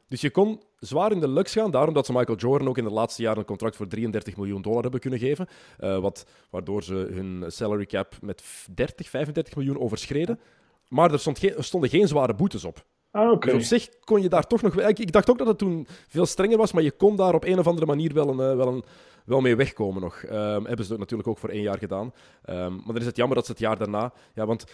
Dus 0.08 0.20
je 0.20 0.30
kon 0.30 0.62
zwaar 0.78 1.12
in 1.12 1.20
de 1.20 1.28
lux 1.28 1.52
gaan, 1.52 1.70
daarom 1.70 1.94
dat 1.94 2.06
ze 2.06 2.12
Michael 2.12 2.38
Jordan 2.38 2.68
ook 2.68 2.78
in 2.78 2.84
de 2.84 2.90
laatste 2.90 3.22
jaren 3.22 3.38
een 3.38 3.44
contract 3.44 3.76
voor 3.76 3.86
33 3.86 4.36
miljoen 4.36 4.62
dollar 4.62 4.82
hebben 4.82 5.00
kunnen 5.00 5.18
geven. 5.18 5.48
Uh, 5.80 5.98
wat, 5.98 6.26
waardoor 6.50 6.82
ze 6.82 6.94
hun 6.94 7.44
salary 7.46 7.86
cap 7.86 8.14
met 8.20 8.42
30, 8.74 9.08
35 9.08 9.56
miljoen 9.56 9.78
overschreden. 9.78 10.40
Maar 10.88 11.12
er, 11.12 11.18
stond 11.18 11.38
geen, 11.38 11.56
er 11.56 11.64
stonden 11.64 11.90
geen 11.90 12.08
zware 12.08 12.34
boetes 12.34 12.64
op. 12.64 12.84
Ah, 13.14 13.30
okay. 13.30 13.52
Dus 13.52 13.62
op 13.62 13.78
zich 13.78 13.88
kon 14.04 14.22
je 14.22 14.28
daar 14.28 14.46
toch 14.46 14.62
nog... 14.62 14.80
Ik, 14.80 14.98
ik, 14.98 15.12
dacht 15.12 15.30
ook 15.30 15.38
dat 15.38 15.46
het 15.46 15.58
toen 15.58 15.86
veel 16.08 16.26
strenger 16.26 16.58
was, 16.58 16.72
maar 16.72 16.82
je 16.82 16.92
kon 16.92 17.16
daar 17.16 17.34
op 17.34 17.44
een 17.44 17.58
of 17.58 17.66
andere 17.66 17.86
manier 17.86 18.14
wel, 18.14 18.28
een, 18.28 18.50
eh, 18.50 18.56
wel, 18.56 18.68
een, 18.68 18.84
wel 19.24 19.40
mee 19.40 19.56
wegkomen 19.56 20.02
nog. 20.02 20.22
Um, 20.22 20.66
hebben 20.66 20.84
ze 20.84 20.98
natuurlijk 20.98 21.28
ook 21.28 21.38
voor 21.38 21.48
één 21.48 21.62
jaar 21.62 21.78
gedaan. 21.78 22.12
Um, 22.50 22.74
maar 22.74 22.86
dan 22.86 22.96
is 22.96 23.06
het 23.06 23.16
jammer 23.16 23.36
dat 23.36 23.46
ze 23.46 23.52
het 23.52 23.60
jaar 23.60 23.78
daarna... 23.78 24.12
Ja, 24.34 24.46
want 24.46 24.64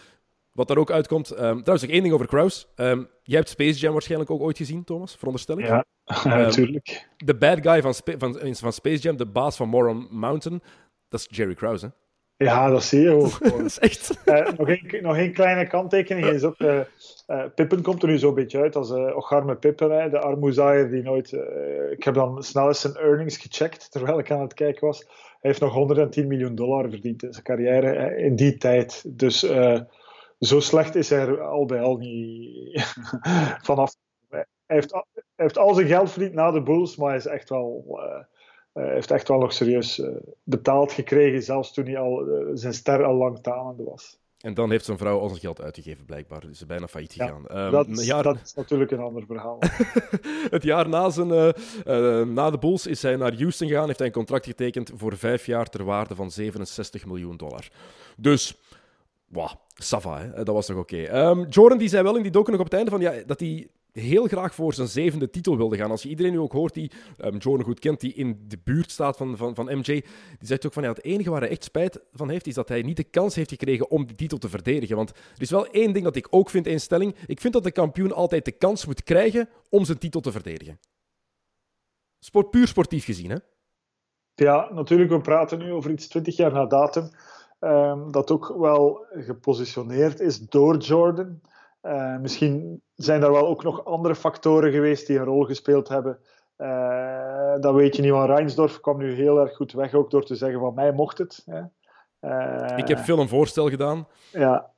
wat 0.53 0.69
daar 0.69 0.77
ook 0.77 0.91
uitkomt... 0.91 1.31
Um, 1.31 1.37
trouwens, 1.37 1.83
nog 1.83 1.91
één 1.91 2.03
ding 2.03 2.15
over 2.15 2.27
Kraus. 2.27 2.69
jij 2.75 3.39
hebt 3.39 3.49
Space 3.49 3.79
Jam 3.79 3.93
waarschijnlijk 3.93 4.31
ook 4.31 4.41
ooit 4.41 4.57
gezien, 4.57 4.85
Thomas, 4.85 5.17
veronderstel 5.17 5.59
ik? 5.59 5.67
Ja, 5.67 5.85
natuurlijk. 6.25 7.09
de 7.17 7.35
bad 7.35 7.59
guy 7.61 7.83
van, 7.83 7.95
van, 8.19 8.55
van 8.57 8.73
Space 8.73 9.03
Jam, 9.03 9.17
de 9.17 9.27
baas 9.27 9.57
van 9.57 9.69
Moron 9.69 10.07
Mountain, 10.11 10.63
dat 11.09 11.21
is 11.21 11.27
Jerry 11.31 11.55
Krause, 11.55 11.87
hè? 11.87 11.93
Ja, 12.45 12.69
dat 12.69 12.83
zie 12.83 13.01
je 13.01 13.11
ook. 13.11 13.39
dat 13.57 13.61
is 13.61 13.79
echt... 13.79 14.19
Uh, 14.25 14.49
nog, 14.57 14.69
één, 14.69 15.03
nog 15.03 15.17
één 15.17 15.33
kleine 15.33 15.67
kanttekening 15.67 16.27
is 16.27 16.45
ook... 16.45 16.59
Uh, 16.59 16.81
uh, 17.27 17.45
Pippen 17.55 17.83
komt 17.83 18.03
er 18.03 18.09
nu 18.09 18.19
zo'n 18.19 18.35
beetje 18.35 18.59
uit 18.59 18.77
als 18.77 18.91
uh, 18.91 19.17
Ocharme 19.17 19.57
Pippen, 19.57 19.91
hè, 19.91 20.11
de 20.11 20.19
armoezaaier 20.19 20.91
die 20.91 21.03
nooit... 21.03 21.33
ik 21.91 22.05
heb 22.05 22.15
dan 22.15 22.43
snel 22.43 22.67
eens 22.67 22.81
zijn 22.81 22.95
earnings 22.95 23.37
gecheckt, 23.37 23.91
terwijl 23.91 24.19
ik 24.19 24.31
aan 24.31 24.41
het 24.41 24.55
kijken 24.55 24.87
was. 24.87 24.99
Hij 25.09 25.51
heeft 25.51 25.61
nog 25.61 25.73
110 25.73 26.27
miljoen 26.27 26.55
dollar 26.55 26.91
verdiend 26.91 27.23
in 27.23 27.33
zijn 27.33 27.45
carrière 27.45 28.17
in 28.17 28.37
die 28.37 28.57
tijd. 28.57 29.05
Dus 29.07 29.39
zo 30.39 30.61
slecht 30.61 30.95
is 30.95 31.11
hij 31.11 31.19
er 31.19 31.41
al 31.41 31.65
bij 31.65 31.81
al 31.81 31.97
niet 31.97 32.95
vanaf. 33.69 33.95
Hij 34.29 34.47
heeft, 34.67 34.93
hij 34.93 35.05
heeft 35.37 35.59
al 35.59 35.75
zijn 35.75 35.87
geld 35.87 36.11
verdiend 36.11 36.35
na 36.35 36.51
de 36.51 36.63
Bulls, 36.63 36.97
maar 36.97 37.09
hij 37.09 37.19
is 37.19 37.27
echt 37.27 37.49
wel 37.49 38.01
uh, 38.81 38.93
heeft 38.93 39.11
echt 39.11 39.29
wel 39.29 39.39
nog 39.39 39.53
serieus 39.53 39.99
uh, 39.99 40.09
betaald 40.43 40.93
gekregen, 40.93 41.43
zelfs 41.43 41.73
toen 41.73 41.85
hij 41.85 41.99
al, 41.99 42.27
uh, 42.27 42.51
zijn 42.55 42.75
ster 42.75 43.05
al 43.05 43.15
lang 43.15 43.39
talende 43.43 43.85
was. 43.85 44.19
En 44.41 44.55
dan 44.55 44.71
heeft 44.71 44.85
zijn 44.85 44.99
vrouw 44.99 45.19
al 45.19 45.29
zijn 45.29 45.41
geld 45.41 45.61
uitgegeven, 45.61 46.05
blijkbaar. 46.05 46.45
Is 46.51 46.59
ze 46.59 46.67
bijna 46.67 46.89
failliet 46.89 47.13
gegaan. 47.13 47.45
Ja, 47.49 47.65
um, 47.65 47.71
dat, 47.71 48.05
jaar... 48.05 48.23
dat, 48.23 48.41
is 48.45 48.55
natuurlijk 48.55 48.91
een 48.91 49.01
ander 49.01 49.27
verhaal. 49.27 49.59
het 50.57 50.63
jaar 50.63 50.89
na, 50.89 51.11
zijn, 51.11 51.29
na 52.35 52.51
de 52.51 52.59
Bulls 52.61 52.87
is 52.87 53.03
hij 53.03 53.17
naar 53.17 53.35
Houston 53.35 53.69
gegaan, 53.69 53.87
heeft 53.87 53.99
hij 53.99 54.07
een 54.07 54.13
contract 54.15 54.45
getekend 54.45 54.93
voor 54.95 55.17
vijf 55.17 55.47
jaar 55.47 55.67
ter 55.67 55.85
waarde 55.85 56.15
van 56.15 56.31
67 56.31 57.07
miljoen 57.07 57.37
dollar. 57.37 57.69
Dus, 58.17 58.61
wow, 59.27 59.51
Sava, 59.75 60.19
hè? 60.19 60.33
dat 60.33 60.55
was 60.55 60.69
nog 60.69 60.79
oké. 60.79 61.03
Okay. 61.03 61.31
Um, 61.31 61.47
Jordan 61.49 61.79
die 61.79 61.89
zei 61.89 62.03
wel 62.03 62.17
in 62.17 62.23
die 62.23 62.33
docu 62.33 62.51
nog 62.51 62.61
op 62.61 62.67
het 62.67 62.75
einde 62.75 62.91
van, 62.91 63.01
ja, 63.01 63.13
dat 63.27 63.41
hij 63.41 63.69
heel 63.93 64.27
graag 64.27 64.55
voor 64.55 64.75
zijn 64.75 64.89
zevende 64.89 65.31
titel 65.31 65.57
wilde 65.57 65.77
gaan. 65.77 65.91
Als 65.91 66.03
je 66.03 66.09
iedereen 66.09 66.33
nu 66.33 66.39
ook 66.39 66.53
hoort 66.53 66.75
die 66.75 66.91
um, 67.25 67.37
Jordan 67.37 67.67
goed 67.67 67.79
kent, 67.79 68.01
die 68.01 68.15
in 68.15 68.45
de 68.49 68.59
buurt 68.65 68.91
staat 68.91 69.17
van, 69.17 69.37
van, 69.37 69.55
van 69.55 69.65
MJ, 69.65 69.83
die 69.83 70.05
zegt 70.39 70.67
ook 70.67 70.73
van 70.73 70.83
ja, 70.83 70.89
het 70.89 71.05
enige 71.05 71.31
waar 71.31 71.41
hij 71.41 71.51
echt 71.51 71.65
spijt 71.65 72.01
van 72.13 72.31
heeft, 72.31 72.47
is 72.47 72.55
dat 72.55 72.69
hij 72.69 72.83
niet 72.83 72.97
de 72.97 73.05
kans 73.05 73.35
heeft 73.35 73.51
gekregen 73.51 73.91
om 73.91 74.07
die 74.07 74.17
titel 74.17 74.39
te 74.39 74.49
verdedigen. 74.49 74.97
Want 74.97 75.11
er 75.11 75.43
is 75.43 75.51
wel 75.51 75.67
één 75.67 75.93
ding 75.93 76.05
dat 76.05 76.17
ik 76.17 76.27
ook 76.31 76.51
vind 76.51 76.67
in 76.67 76.81
stelling. 76.81 77.15
Ik 77.27 77.41
vind 77.41 77.53
dat 77.53 77.65
de 77.65 77.73
kampioen 77.73 78.13
altijd 78.13 78.45
de 78.45 78.53
kans 78.53 78.87
moet 78.87 79.03
krijgen 79.03 79.49
om 79.69 79.85
zijn 79.85 79.99
titel 79.99 80.21
te 80.21 80.33
verdedigen. 80.33 80.79
Sport, 82.19 82.51
puur 82.51 82.67
sportief 82.67 83.05
gezien, 83.05 83.31
hè? 83.31 83.37
Ja, 84.35 84.73
natuurlijk. 84.73 85.11
We 85.11 85.21
praten 85.21 85.59
nu 85.59 85.73
over 85.73 85.91
iets 85.91 86.09
20 86.09 86.37
jaar 86.37 86.53
na 86.53 86.67
datum. 86.67 87.11
Um, 87.61 88.13
dat 88.13 88.31
ook 88.31 88.55
wel 88.59 89.07
gepositioneerd 89.11 90.21
is 90.21 90.39
door 90.39 90.77
Jordan. 90.77 91.41
Uh, 91.83 92.19
misschien 92.19 92.83
zijn 92.95 93.23
er 93.23 93.33
wel 93.33 93.47
ook 93.47 93.63
nog 93.63 93.85
andere 93.85 94.15
factoren 94.15 94.73
geweest 94.73 95.07
die 95.07 95.19
een 95.19 95.25
rol 95.25 95.45
gespeeld 95.45 95.89
hebben. 95.89 96.19
Uh, 96.59 97.55
dat 97.61 97.75
weet 97.75 97.97
je 97.97 98.03
niet, 98.03 98.11
want 98.11 98.31
Reinsdorf 98.31 98.81
kwam 98.81 98.99
nu 98.99 99.15
heel 99.15 99.41
erg 99.41 99.57
goed 99.57 99.73
weg, 99.73 99.95
ook 99.95 100.11
door 100.11 100.25
te 100.25 100.35
zeggen 100.35 100.61
van 100.61 100.75
mij 100.75 100.93
mocht 100.93 101.19
het. 101.19 101.43
Hè. 101.45 101.61
Uh, 102.21 102.79
ik 102.79 102.89
heb 102.89 102.99
veel 102.99 103.19
een 103.19 103.29
voorstel 103.29 103.69
gedaan. 103.69 104.07
Ja, 104.31 104.71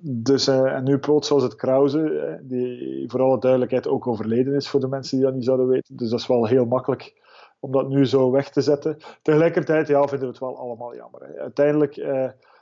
dus, 0.00 0.46
en 0.46 0.84
nu 0.84 0.98
plots 0.98 1.28
was 1.28 1.42
het 1.42 1.54
Krause, 1.54 2.40
die 2.42 3.04
voor 3.10 3.20
alle 3.20 3.38
duidelijkheid 3.38 3.88
ook 3.88 4.06
overleden 4.06 4.54
is 4.54 4.68
voor 4.68 4.80
de 4.80 4.88
mensen 4.88 5.16
die 5.16 5.26
dat 5.26 5.34
niet 5.34 5.44
zouden 5.44 5.68
weten. 5.68 5.96
Dus 5.96 6.10
dat 6.10 6.20
is 6.20 6.26
wel 6.26 6.46
heel 6.46 6.66
makkelijk 6.66 7.22
om 7.60 7.72
dat 7.72 7.88
nu 7.88 8.06
zo 8.06 8.30
weg 8.30 8.50
te 8.50 8.60
zetten. 8.60 8.96
Tegelijkertijd 9.22 9.88
ja, 9.88 10.00
vinden 10.00 10.20
we 10.20 10.26
het 10.26 10.38
wel 10.38 10.58
allemaal 10.58 10.94
jammer. 10.94 11.22
Hè. 11.22 11.40
Uiteindelijk, 11.40 11.94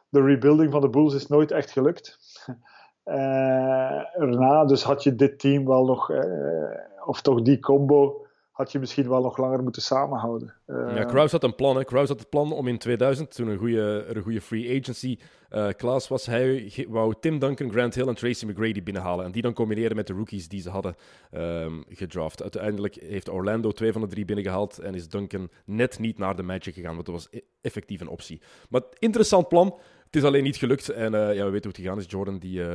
de 0.08 0.22
rebuilding 0.22 0.72
van 0.72 0.80
de 0.80 0.90
Bulls 0.90 1.14
is 1.14 1.26
nooit 1.26 1.50
echt 1.50 1.70
gelukt. 1.70 2.18
Uh, 3.06 4.20
erna, 4.20 4.64
dus 4.64 4.82
had 4.82 5.02
je 5.02 5.14
dit 5.14 5.38
team 5.38 5.66
wel 5.66 5.84
nog, 5.84 6.10
uh, 6.10 6.20
of 7.04 7.20
toch 7.20 7.42
die 7.42 7.60
combo, 7.60 8.26
had 8.50 8.72
je 8.72 8.78
misschien 8.78 9.08
wel 9.08 9.22
nog 9.22 9.36
langer 9.36 9.62
moeten 9.62 9.82
samenhouden. 9.82 10.54
Uh, 10.66 10.96
ja, 10.96 11.04
Kraus 11.04 11.32
had 11.32 11.42
een 11.42 11.54
plan. 11.54 11.76
Hè. 11.76 11.84
Kraus 11.84 12.08
had 12.08 12.18
het 12.18 12.28
plan 12.28 12.52
om 12.52 12.68
in 12.68 12.78
2000, 12.78 13.34
toen 13.34 13.48
een 13.48 13.58
goede, 13.58 14.04
een 14.14 14.22
goede 14.22 14.40
free 14.40 14.80
agency 14.80 15.18
class 15.76 16.08
was, 16.08 16.26
hij 16.26 16.72
wou 16.88 17.14
Tim 17.20 17.38
Duncan, 17.38 17.70
Grant 17.70 17.94
Hill 17.94 18.08
en 18.08 18.14
Tracy 18.14 18.46
McGrady 18.46 18.82
binnenhalen. 18.82 19.24
En 19.24 19.32
die 19.32 19.42
dan 19.42 19.52
combineren 19.52 19.96
met 19.96 20.06
de 20.06 20.12
rookies 20.12 20.48
die 20.48 20.60
ze 20.60 20.70
hadden 20.70 20.94
um, 21.32 21.84
gedraft. 21.88 22.42
Uiteindelijk 22.42 22.94
heeft 22.94 23.28
Orlando 23.28 23.70
twee 23.70 23.92
van 23.92 24.00
de 24.00 24.06
drie 24.06 24.24
binnengehaald 24.24 24.78
en 24.78 24.94
is 24.94 25.08
Duncan 25.08 25.48
net 25.64 25.98
niet 25.98 26.18
naar 26.18 26.36
de 26.36 26.42
Magic 26.42 26.74
gegaan, 26.74 26.94
want 26.94 27.06
dat 27.06 27.14
was 27.14 27.28
e-, 27.30 27.40
effectief 27.60 28.00
een 28.00 28.08
optie. 28.08 28.40
Maar 28.68 28.82
interessant 28.98 29.48
plan. 29.48 29.78
Het 30.06 30.16
is 30.16 30.22
alleen 30.22 30.42
niet 30.42 30.56
gelukt. 30.56 30.88
En 30.88 31.12
uh, 31.12 31.34
ja, 31.34 31.44
we 31.44 31.50
weten 31.50 31.70
hoe 31.70 31.72
het 31.72 31.76
gegaan 31.76 31.98
is. 31.98 32.04
Jordan 32.08 32.38
die 32.38 32.58
uh, 32.58 32.74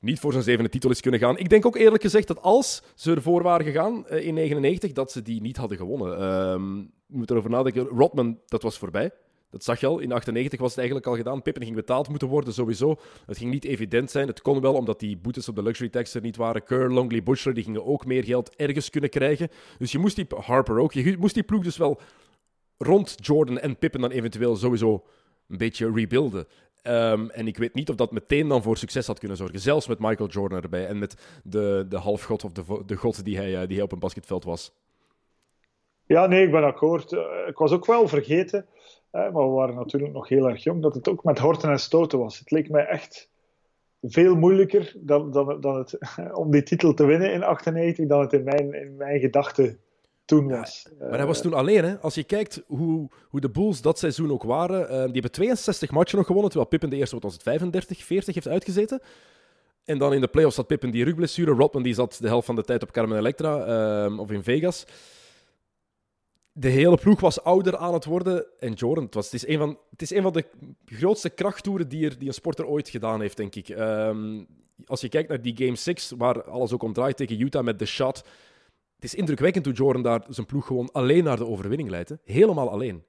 niet 0.00 0.20
voor 0.20 0.32
zijn 0.32 0.44
zevende 0.44 0.70
titel 0.70 0.90
is 0.90 1.00
kunnen 1.00 1.20
gaan. 1.20 1.38
Ik 1.38 1.48
denk 1.48 1.66
ook 1.66 1.76
eerlijk 1.76 2.02
gezegd 2.02 2.26
dat 2.26 2.42
als 2.42 2.82
ze 2.94 3.14
ervoor 3.14 3.42
waren 3.42 3.66
gegaan 3.66 4.04
uh, 4.10 4.26
in 4.26 4.34
99, 4.34 4.92
dat 4.92 5.12
ze 5.12 5.22
die 5.22 5.40
niet 5.40 5.56
hadden 5.56 5.78
gewonnen. 5.78 6.22
Um, 6.52 6.92
je 7.06 7.16
moet 7.16 7.30
erover 7.30 7.50
nadenken. 7.50 7.86
Rodman, 7.86 8.38
dat 8.46 8.62
was 8.62 8.78
voorbij. 8.78 9.10
Dat 9.50 9.64
zag 9.64 9.80
je 9.80 9.86
al. 9.86 9.98
In 9.98 10.12
98 10.12 10.60
was 10.60 10.68
het 10.68 10.78
eigenlijk 10.78 11.08
al 11.08 11.16
gedaan. 11.16 11.42
Pippen 11.42 11.62
ging 11.62 11.74
betaald 11.74 12.08
moeten 12.08 12.28
worden, 12.28 12.52
sowieso. 12.52 12.96
Het 13.26 13.38
ging 13.38 13.50
niet 13.50 13.64
evident 13.64 14.10
zijn. 14.10 14.26
Het 14.26 14.42
kon 14.42 14.60
wel, 14.60 14.74
omdat 14.74 15.00
die 15.00 15.16
boetes 15.16 15.48
op 15.48 15.56
de 15.56 15.62
luxury 15.62 15.90
tax 15.90 16.14
er 16.14 16.20
niet 16.20 16.36
waren. 16.36 16.64
Kerr, 16.64 16.92
Longley, 16.92 17.22
Bushler, 17.22 17.54
die 17.54 17.64
gingen 17.64 17.86
ook 17.86 18.06
meer 18.06 18.24
geld 18.24 18.56
ergens 18.56 18.90
kunnen 18.90 19.10
krijgen. 19.10 19.48
Dus 19.78 19.92
je 19.92 19.98
moest 19.98 20.16
die... 20.16 20.26
Harper 20.36 20.78
ook. 20.78 20.92
Je 20.92 21.16
moest 21.18 21.34
die 21.34 21.42
ploeg 21.42 21.62
dus 21.62 21.76
wel 21.76 22.00
rond 22.78 23.14
Jordan 23.20 23.58
en 23.58 23.78
Pippen 23.78 24.00
dan 24.00 24.10
eventueel 24.10 24.56
sowieso 24.56 25.04
een 25.48 25.56
beetje 25.58 25.92
rebuilden. 25.92 26.46
Um, 26.88 27.30
en 27.30 27.46
ik 27.46 27.58
weet 27.58 27.74
niet 27.74 27.88
of 27.88 27.96
dat 27.96 28.10
meteen 28.10 28.48
dan 28.48 28.62
voor 28.62 28.76
succes 28.76 29.06
had 29.06 29.18
kunnen 29.18 29.36
zorgen. 29.36 29.60
Zelfs 29.60 29.86
met 29.86 29.98
Michael 29.98 30.28
Jordan 30.28 30.62
erbij 30.62 30.86
en 30.86 30.98
met 30.98 31.40
de, 31.44 31.86
de 31.88 31.96
halfgod 31.96 32.44
of 32.44 32.52
de, 32.52 32.82
de 32.86 32.96
god 32.96 33.24
die 33.24 33.36
hij, 33.36 33.66
die 33.66 33.76
hij 33.76 33.84
op 33.84 33.92
een 33.92 33.98
basketveld 33.98 34.44
was. 34.44 34.72
Ja, 36.06 36.26
nee, 36.26 36.44
ik 36.44 36.50
ben 36.50 36.64
akkoord. 36.64 37.12
Uh, 37.12 37.20
ik 37.46 37.56
was 37.56 37.72
ook 37.72 37.86
wel 37.86 38.08
vergeten, 38.08 38.66
uh, 39.12 39.20
maar 39.20 39.48
we 39.48 39.54
waren 39.54 39.74
natuurlijk 39.74 40.12
nog 40.12 40.28
heel 40.28 40.48
erg 40.48 40.62
jong, 40.62 40.82
dat 40.82 40.94
het 40.94 41.08
ook 41.08 41.24
met 41.24 41.38
horten 41.38 41.70
en 41.70 41.78
stoten 41.78 42.18
was. 42.18 42.38
Het 42.38 42.50
leek 42.50 42.70
mij 42.70 42.86
echt 42.86 43.30
veel 44.02 44.34
moeilijker 44.34 44.92
dan, 44.96 45.30
dan, 45.30 45.60
dan 45.60 45.76
het, 45.76 45.98
om 46.42 46.50
die 46.50 46.62
titel 46.62 46.94
te 46.94 47.04
winnen 47.04 47.32
in 47.32 47.42
98 47.42 48.06
dan 48.06 48.20
het 48.20 48.32
in 48.32 48.44
mijn, 48.44 48.74
in 48.74 48.96
mijn 48.96 49.20
gedachten 49.20 49.80
toen 50.26 50.48
was. 50.48 50.88
maar 50.98 51.18
hij 51.18 51.26
was 51.26 51.40
toen 51.40 51.54
alleen. 51.54 51.84
Hè? 51.84 51.98
Als 51.98 52.14
je 52.14 52.24
kijkt 52.24 52.62
hoe, 52.66 53.08
hoe 53.28 53.40
de 53.40 53.50
Bulls 53.50 53.80
dat 53.80 53.98
seizoen 53.98 54.32
ook 54.32 54.42
waren. 54.42 54.80
Uh, 54.80 54.88
die 54.88 55.12
hebben 55.12 55.30
62 55.30 55.90
matchen 55.90 56.16
nog 56.16 56.26
gewonnen, 56.26 56.50
terwijl 56.50 56.70
Pippen 56.70 56.90
de 56.90 56.96
eerste, 56.96 57.14
wat 57.14 57.24
was 57.24 57.32
het, 57.32 57.42
35, 57.42 58.04
40 58.04 58.34
heeft 58.34 58.48
uitgezeten. 58.48 59.00
En 59.84 59.98
dan 59.98 60.12
in 60.12 60.20
de 60.20 60.28
playoffs 60.28 60.56
zat 60.56 60.66
Pippen 60.66 60.90
die 60.90 61.04
rugblessure. 61.04 61.52
Rodman 61.52 61.82
die 61.82 61.94
zat 61.94 62.18
de 62.20 62.26
helft 62.26 62.46
van 62.46 62.56
de 62.56 62.62
tijd 62.62 62.82
op 62.82 62.92
Carmen 62.92 63.18
Electra 63.18 64.06
uh, 64.06 64.18
of 64.18 64.30
in 64.30 64.42
Vegas. 64.42 64.84
De 66.52 66.68
hele 66.68 66.96
ploeg 66.96 67.20
was 67.20 67.42
ouder 67.42 67.76
aan 67.76 67.94
het 67.94 68.04
worden. 68.04 68.46
En 68.58 68.72
Jordan, 68.72 69.04
het, 69.04 69.14
was, 69.14 69.24
het, 69.24 69.34
is, 69.34 69.46
een 69.46 69.58
van, 69.58 69.78
het 69.90 70.02
is 70.02 70.10
een 70.10 70.22
van 70.22 70.32
de 70.32 70.44
grootste 70.84 71.30
krachttoeren 71.30 71.88
die, 71.88 72.04
er, 72.04 72.18
die 72.18 72.28
een 72.28 72.34
sporter 72.34 72.66
ooit 72.66 72.88
gedaan 72.88 73.20
heeft, 73.20 73.36
denk 73.36 73.54
ik. 73.54 73.68
Um, 73.68 74.46
als 74.86 75.00
je 75.00 75.08
kijkt 75.08 75.28
naar 75.28 75.42
die 75.42 75.56
Game 75.56 75.76
6, 75.76 76.12
waar 76.16 76.42
alles 76.42 76.72
ook 76.72 76.82
om 76.82 76.92
draait 76.92 77.16
tegen 77.16 77.40
Utah 77.40 77.64
met 77.64 77.78
de 77.78 77.86
shot 77.86 78.24
is 79.06 79.14
indrukwekkend 79.14 79.64
hoe 79.64 79.74
Jordan 79.74 80.02
daar 80.02 80.24
zijn 80.28 80.46
ploeg 80.46 80.66
gewoon 80.66 80.92
alleen 80.92 81.24
naar 81.24 81.36
de 81.36 81.46
overwinning 81.46 81.90
leidt. 81.90 82.16
Helemaal 82.24 82.70
alleen. 82.70 83.04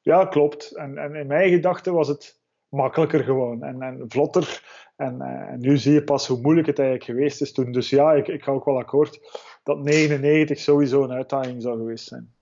Ja, 0.00 0.24
klopt. 0.24 0.76
En, 0.76 0.98
en 0.98 1.14
in 1.14 1.26
mijn 1.26 1.50
gedachten 1.50 1.92
was 1.92 2.08
het 2.08 2.40
makkelijker 2.68 3.24
gewoon 3.24 3.62
en, 3.62 3.82
en 3.82 4.04
vlotter. 4.08 4.62
En, 4.96 5.14
uh, 5.20 5.26
en, 5.28 5.60
nu 5.60 5.76
zie 5.76 5.92
je 5.92 6.04
pas 6.04 6.26
hoe 6.26 6.40
moeilijk 6.40 6.66
het 6.66 6.78
eigenlijk 6.78 7.10
geweest 7.10 7.40
is 7.40 7.52
toen. 7.52 7.72
Dus 7.72 7.90
ja, 7.90 8.12
ik, 8.12 8.28
ik 8.28 8.42
ga 8.42 8.52
ook 8.52 8.64
wel 8.64 8.78
akkoord 8.78 9.20
dat 9.62 9.78
99 9.78 10.58
sowieso 10.58 11.02
een 11.02 11.12
uitdaging 11.12 11.62
zou 11.62 11.76
geweest 11.76 12.06
zijn. 12.06 12.34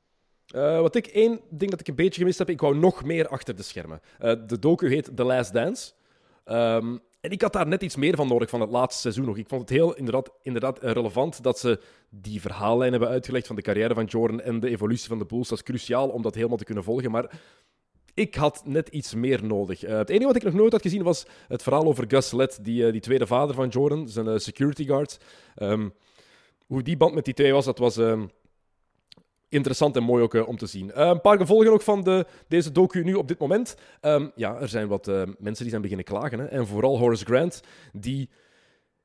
Uh, 0.55 0.81
wat 0.81 0.95
ik 0.95 1.07
één 1.07 1.41
ding 1.51 1.71
dat 1.71 1.81
ik 1.81 1.89
een 1.89 1.95
beetje 1.95 2.21
gemist 2.21 2.39
heb, 2.39 2.51
ik 2.51 2.61
wou 2.61 2.77
nog 2.79 3.05
meer 3.05 3.29
achter 3.29 3.57
de 3.57 3.63
schermen. 3.63 4.01
Uh, 4.21 4.35
de 4.47 4.59
docu 4.59 4.89
heet 4.89 5.17
The 5.17 5.25
Last 5.25 5.53
Dance. 5.53 5.93
Um, 6.45 7.01
en 7.25 7.31
ik 7.31 7.43
had 7.43 7.53
daar 7.53 7.67
net 7.67 7.83
iets 7.83 7.97
meer 7.97 8.17
van 8.17 8.29
nodig 8.29 8.51
van 8.51 8.61
het 8.61 8.71
laatste 8.71 9.01
seizoen 9.01 9.25
nog. 9.25 9.37
Ik 9.37 9.49
vond 9.49 9.61
het 9.61 9.71
heel 9.71 9.95
inderdaad, 9.95 10.31
inderdaad 10.43 10.79
relevant 10.83 11.43
dat 11.43 11.59
ze 11.59 11.81
die 12.11 12.41
verhaallijn 12.41 12.91
hebben 12.91 13.09
uitgelegd 13.09 13.47
van 13.47 13.57
de 13.57 13.63
carrière 13.63 13.95
van 13.95 14.05
Jordan 14.05 14.41
en 14.41 14.61
de 14.61 14.69
evolutie 14.69 15.09
van 15.09 15.19
de 15.19 15.25
Bulls. 15.25 15.49
Dat 15.49 15.59
is 15.59 15.65
cruciaal 15.65 16.09
om 16.09 16.23
dat 16.23 16.35
helemaal 16.35 16.57
te 16.57 16.65
kunnen 16.65 16.85
volgen. 16.85 17.11
Maar 17.11 17.41
ik 18.15 18.35
had 18.35 18.63
net 18.65 18.89
iets 18.89 19.15
meer 19.15 19.45
nodig. 19.45 19.85
Uh, 19.85 19.97
het 19.97 20.09
enige 20.09 20.27
wat 20.27 20.37
ik 20.37 20.43
nog 20.43 20.53
nooit 20.53 20.73
had 20.73 20.83
gezien 20.83 21.03
was 21.03 21.27
het 21.49 21.63
verhaal 21.63 21.85
over 21.85 22.05
Gus 22.09 22.33
Lett, 22.33 22.65
die, 22.65 22.87
uh, 22.87 22.93
die 22.93 23.01
tweede 23.01 23.27
vader 23.27 23.55
van 23.55 23.69
Jordan, 23.69 24.09
zijn 24.09 24.27
uh, 24.27 24.37
security 24.37 24.87
guard. 24.87 25.19
Um, 25.57 25.95
hoe 26.67 26.83
die 26.83 26.97
band 26.97 27.15
met 27.15 27.25
die 27.25 27.35
twee 27.35 27.53
was, 27.53 27.65
dat 27.65 27.79
was... 27.79 27.97
Um, 27.97 28.31
interessant 29.55 29.97
en 29.97 30.03
mooi 30.03 30.23
ook 30.23 30.35
uh, 30.35 30.49
om 30.49 30.57
te 30.57 30.67
zien. 30.67 30.87
Uh, 30.89 30.95
een 30.95 31.21
paar 31.21 31.39
gevolgen 31.39 31.73
ook 31.73 31.83
van 31.83 32.03
de, 32.03 32.27
deze 32.49 32.73
docu 32.73 33.05
nu 33.05 33.15
op 33.15 33.29
dit 33.29 33.39
moment. 33.39 33.77
Um, 34.01 34.33
ja, 34.35 34.61
er 34.61 34.69
zijn 34.69 34.89
wat 34.89 35.09
uh, 35.09 35.15
mensen 35.39 35.63
die 35.63 35.69
zijn 35.69 35.81
beginnen 35.81 36.07
klagen. 36.07 36.39
Hè? 36.39 36.45
En 36.47 36.67
vooral 36.67 36.99
Horace 36.99 37.25
Grant, 37.25 37.61
die 37.93 38.31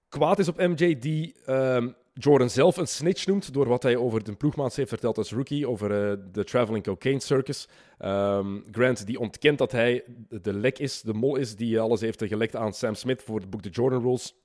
kwaad 0.09 0.39
is 0.39 0.47
op 0.47 0.57
MJ, 0.57 0.99
die 0.99 1.35
um, 1.47 1.95
Jordan 2.13 2.49
zelf 2.49 2.77
een 2.77 2.87
snitch 2.87 3.25
noemt 3.25 3.53
door 3.53 3.67
wat 3.67 3.83
hij 3.83 3.95
over 3.95 4.23
de 4.23 4.35
ploegmaats 4.35 4.75
heeft 4.75 4.89
verteld 4.89 5.17
als 5.17 5.31
rookie, 5.31 5.67
over 5.67 5.89
de 6.31 6.43
Traveling 6.43 6.83
Cocaine 6.83 7.21
Circus. 7.21 7.67
Um, 7.99 8.63
Grant 8.71 9.05
die 9.05 9.19
ontkent 9.19 9.57
dat 9.57 9.71
hij 9.71 10.03
de 10.29 10.53
lek 10.53 10.79
is, 10.79 11.01
de 11.01 11.13
mol 11.13 11.35
is, 11.35 11.55
die 11.55 11.79
alles 11.79 12.01
heeft 12.01 12.23
gelekt 12.25 12.55
aan 12.55 12.73
Sam 12.73 12.95
Smith 12.95 13.23
voor 13.23 13.39
het 13.39 13.49
boek 13.49 13.61
The 13.61 13.69
Jordan 13.69 14.01
Rules. 14.01 14.35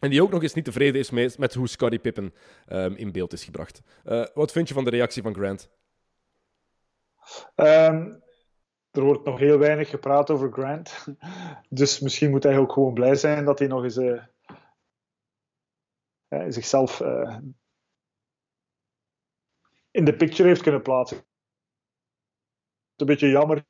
En 0.00 0.10
die 0.10 0.22
ook 0.22 0.30
nog 0.30 0.42
eens 0.42 0.54
niet 0.54 0.64
tevreden 0.64 1.00
is 1.00 1.10
met, 1.36 1.54
hoe 1.54 1.68
Scottie 1.68 1.98
Pippen 1.98 2.34
um, 2.68 2.94
in 2.94 3.12
beeld 3.12 3.32
is 3.32 3.44
gebracht. 3.44 3.82
Uh, 4.04 4.26
wat 4.34 4.52
vind 4.52 4.68
je 4.68 4.74
van 4.74 4.84
de 4.84 4.90
reactie 4.90 5.22
van 5.22 5.34
Grant? 5.34 5.70
Um, 7.54 8.22
er 8.90 9.02
wordt 9.02 9.24
nog 9.24 9.38
heel 9.38 9.58
weinig 9.58 9.88
gepraat 9.88 10.30
over 10.30 10.52
Grant. 10.52 11.06
Dus 11.68 12.00
misschien 12.00 12.30
moet 12.30 12.42
hij 12.42 12.58
ook 12.58 12.72
gewoon 12.72 12.94
blij 12.94 13.14
zijn 13.14 13.44
dat 13.44 13.58
hij 13.58 13.68
nog 13.68 13.82
eens 13.82 13.96
uh, 13.96 14.22
zichzelf 16.48 17.00
uh, 17.00 17.38
in 19.90 20.04
de 20.04 20.16
picture 20.16 20.48
heeft 20.48 20.62
kunnen 20.62 20.82
plaatsen. 20.82 21.16
Het 21.16 21.26
is 22.96 23.00
een 23.00 23.06
beetje 23.06 23.28
jammer. 23.28 23.66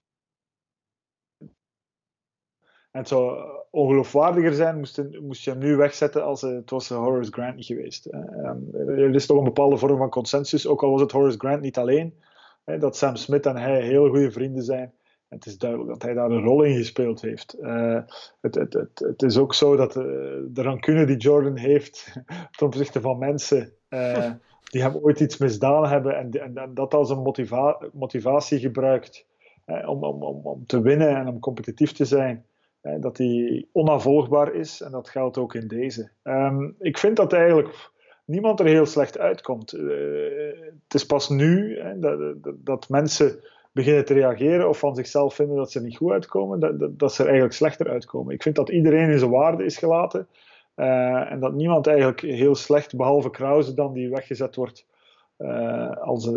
En 2.90 3.04
het 3.04 3.08
zou 3.08 3.57
ongeloofwaardiger 3.70 4.54
zijn 4.54 4.78
moest, 4.78 5.02
moest 5.20 5.44
je 5.44 5.50
hem 5.50 5.58
nu 5.58 5.76
wegzetten 5.76 6.24
als 6.24 6.40
het 6.40 6.70
was 6.70 6.88
Horace 6.88 7.32
Grant 7.32 7.56
niet 7.56 7.66
geweest. 7.66 8.06
Um, 8.06 8.68
er 8.74 9.14
is 9.14 9.26
toch 9.26 9.38
een 9.38 9.44
bepaalde 9.44 9.76
vorm 9.76 9.98
van 9.98 10.10
consensus, 10.10 10.66
ook 10.66 10.82
al 10.82 10.90
was 10.90 11.00
het 11.00 11.12
Horace 11.12 11.38
Grant 11.38 11.60
niet 11.60 11.78
alleen, 11.78 12.14
dat 12.64 12.96
Sam 12.96 13.16
Smith 13.16 13.46
en 13.46 13.56
hij 13.56 13.82
heel 13.82 14.08
goede 14.08 14.30
vrienden 14.30 14.62
zijn. 14.62 14.92
En 15.28 15.36
het 15.36 15.46
is 15.46 15.58
duidelijk 15.58 15.90
dat 15.90 16.02
hij 16.02 16.14
daar 16.14 16.30
een 16.30 16.42
rol 16.42 16.62
in 16.62 16.76
gespeeld 16.76 17.20
heeft. 17.20 17.56
Uh, 17.60 18.00
het, 18.40 18.54
het, 18.54 18.72
het, 18.72 18.98
het, 18.98 19.22
is 19.22 19.36
ook 19.36 19.54
zo 19.54 19.76
dat 19.76 19.96
uh, 19.96 20.04
de 20.48 20.62
rancune 20.62 21.06
die 21.06 21.16
Jordan 21.16 21.56
heeft 21.56 22.12
ten 22.56 22.66
opzichte 22.66 23.00
van 23.00 23.18
mensen 23.18 23.72
uh, 23.88 24.30
die 24.70 24.82
hem 24.82 24.96
ooit 24.96 25.20
iets 25.20 25.36
misdaan 25.36 25.86
hebben 25.86 26.16
en, 26.16 26.30
en, 26.30 26.56
en 26.56 26.74
dat 26.74 26.94
als 26.94 27.10
een 27.10 27.22
motiva 27.22 27.78
motivatie 27.92 28.58
gebruikt 28.58 29.26
om, 29.64 30.04
om, 30.04 30.22
om, 30.22 30.40
om 30.42 30.66
te 30.66 30.80
winnen 30.80 31.16
en 31.16 31.28
om 31.28 31.38
competitief 31.38 31.92
te 31.92 32.04
zijn, 32.04 32.44
dat 32.80 33.16
die 33.16 33.68
onafvolgbaar 33.72 34.54
is. 34.54 34.80
En 34.80 34.90
dat 34.90 35.08
geldt 35.08 35.38
ook 35.38 35.54
in 35.54 35.68
deze. 35.68 36.10
Um, 36.24 36.74
ik 36.78 36.98
vind 36.98 37.16
dat 37.16 37.32
eigenlijk 37.32 37.90
niemand 38.24 38.60
er 38.60 38.66
heel 38.66 38.86
slecht 38.86 39.18
uitkomt. 39.18 39.74
Uh, 39.74 40.60
het 40.84 40.94
is 40.94 41.06
pas 41.06 41.28
nu 41.28 41.78
hè, 41.80 41.98
dat, 41.98 42.42
dat, 42.42 42.54
dat, 42.64 42.88
mensen 42.88 43.40
beginnen 43.72 44.04
te 44.04 44.14
reageren 44.14 44.68
of 44.68 44.78
van 44.78 44.94
zichzelf 44.94 45.34
vinden 45.34 45.56
dat 45.56 45.70
ze 45.70 45.80
niet 45.80 45.96
goed 45.96 46.12
uitkomen, 46.12 46.60
dat, 46.60 46.98
dat, 46.98 47.12
ze 47.12 47.18
er 47.18 47.26
eigenlijk 47.28 47.56
slechter 47.56 47.88
uitkomen. 47.88 48.34
Ik 48.34 48.42
vind 48.42 48.56
dat 48.56 48.68
iedereen 48.68 49.10
in 49.10 49.18
zijn 49.18 49.30
waarde 49.30 49.64
is 49.64 49.76
gelaten. 49.76 50.26
Uh, 50.76 51.32
en 51.32 51.40
dat 51.40 51.52
niemand 51.52 51.86
eigenlijk 51.86 52.20
heel 52.20 52.54
slecht, 52.54 52.96
behalve 52.96 53.30
Krause 53.30 53.74
dan, 53.74 53.92
die 53.92 54.10
weggezet 54.10 54.56
wordt 54.56 54.86
uh, 55.38 55.96
als, 55.96 56.30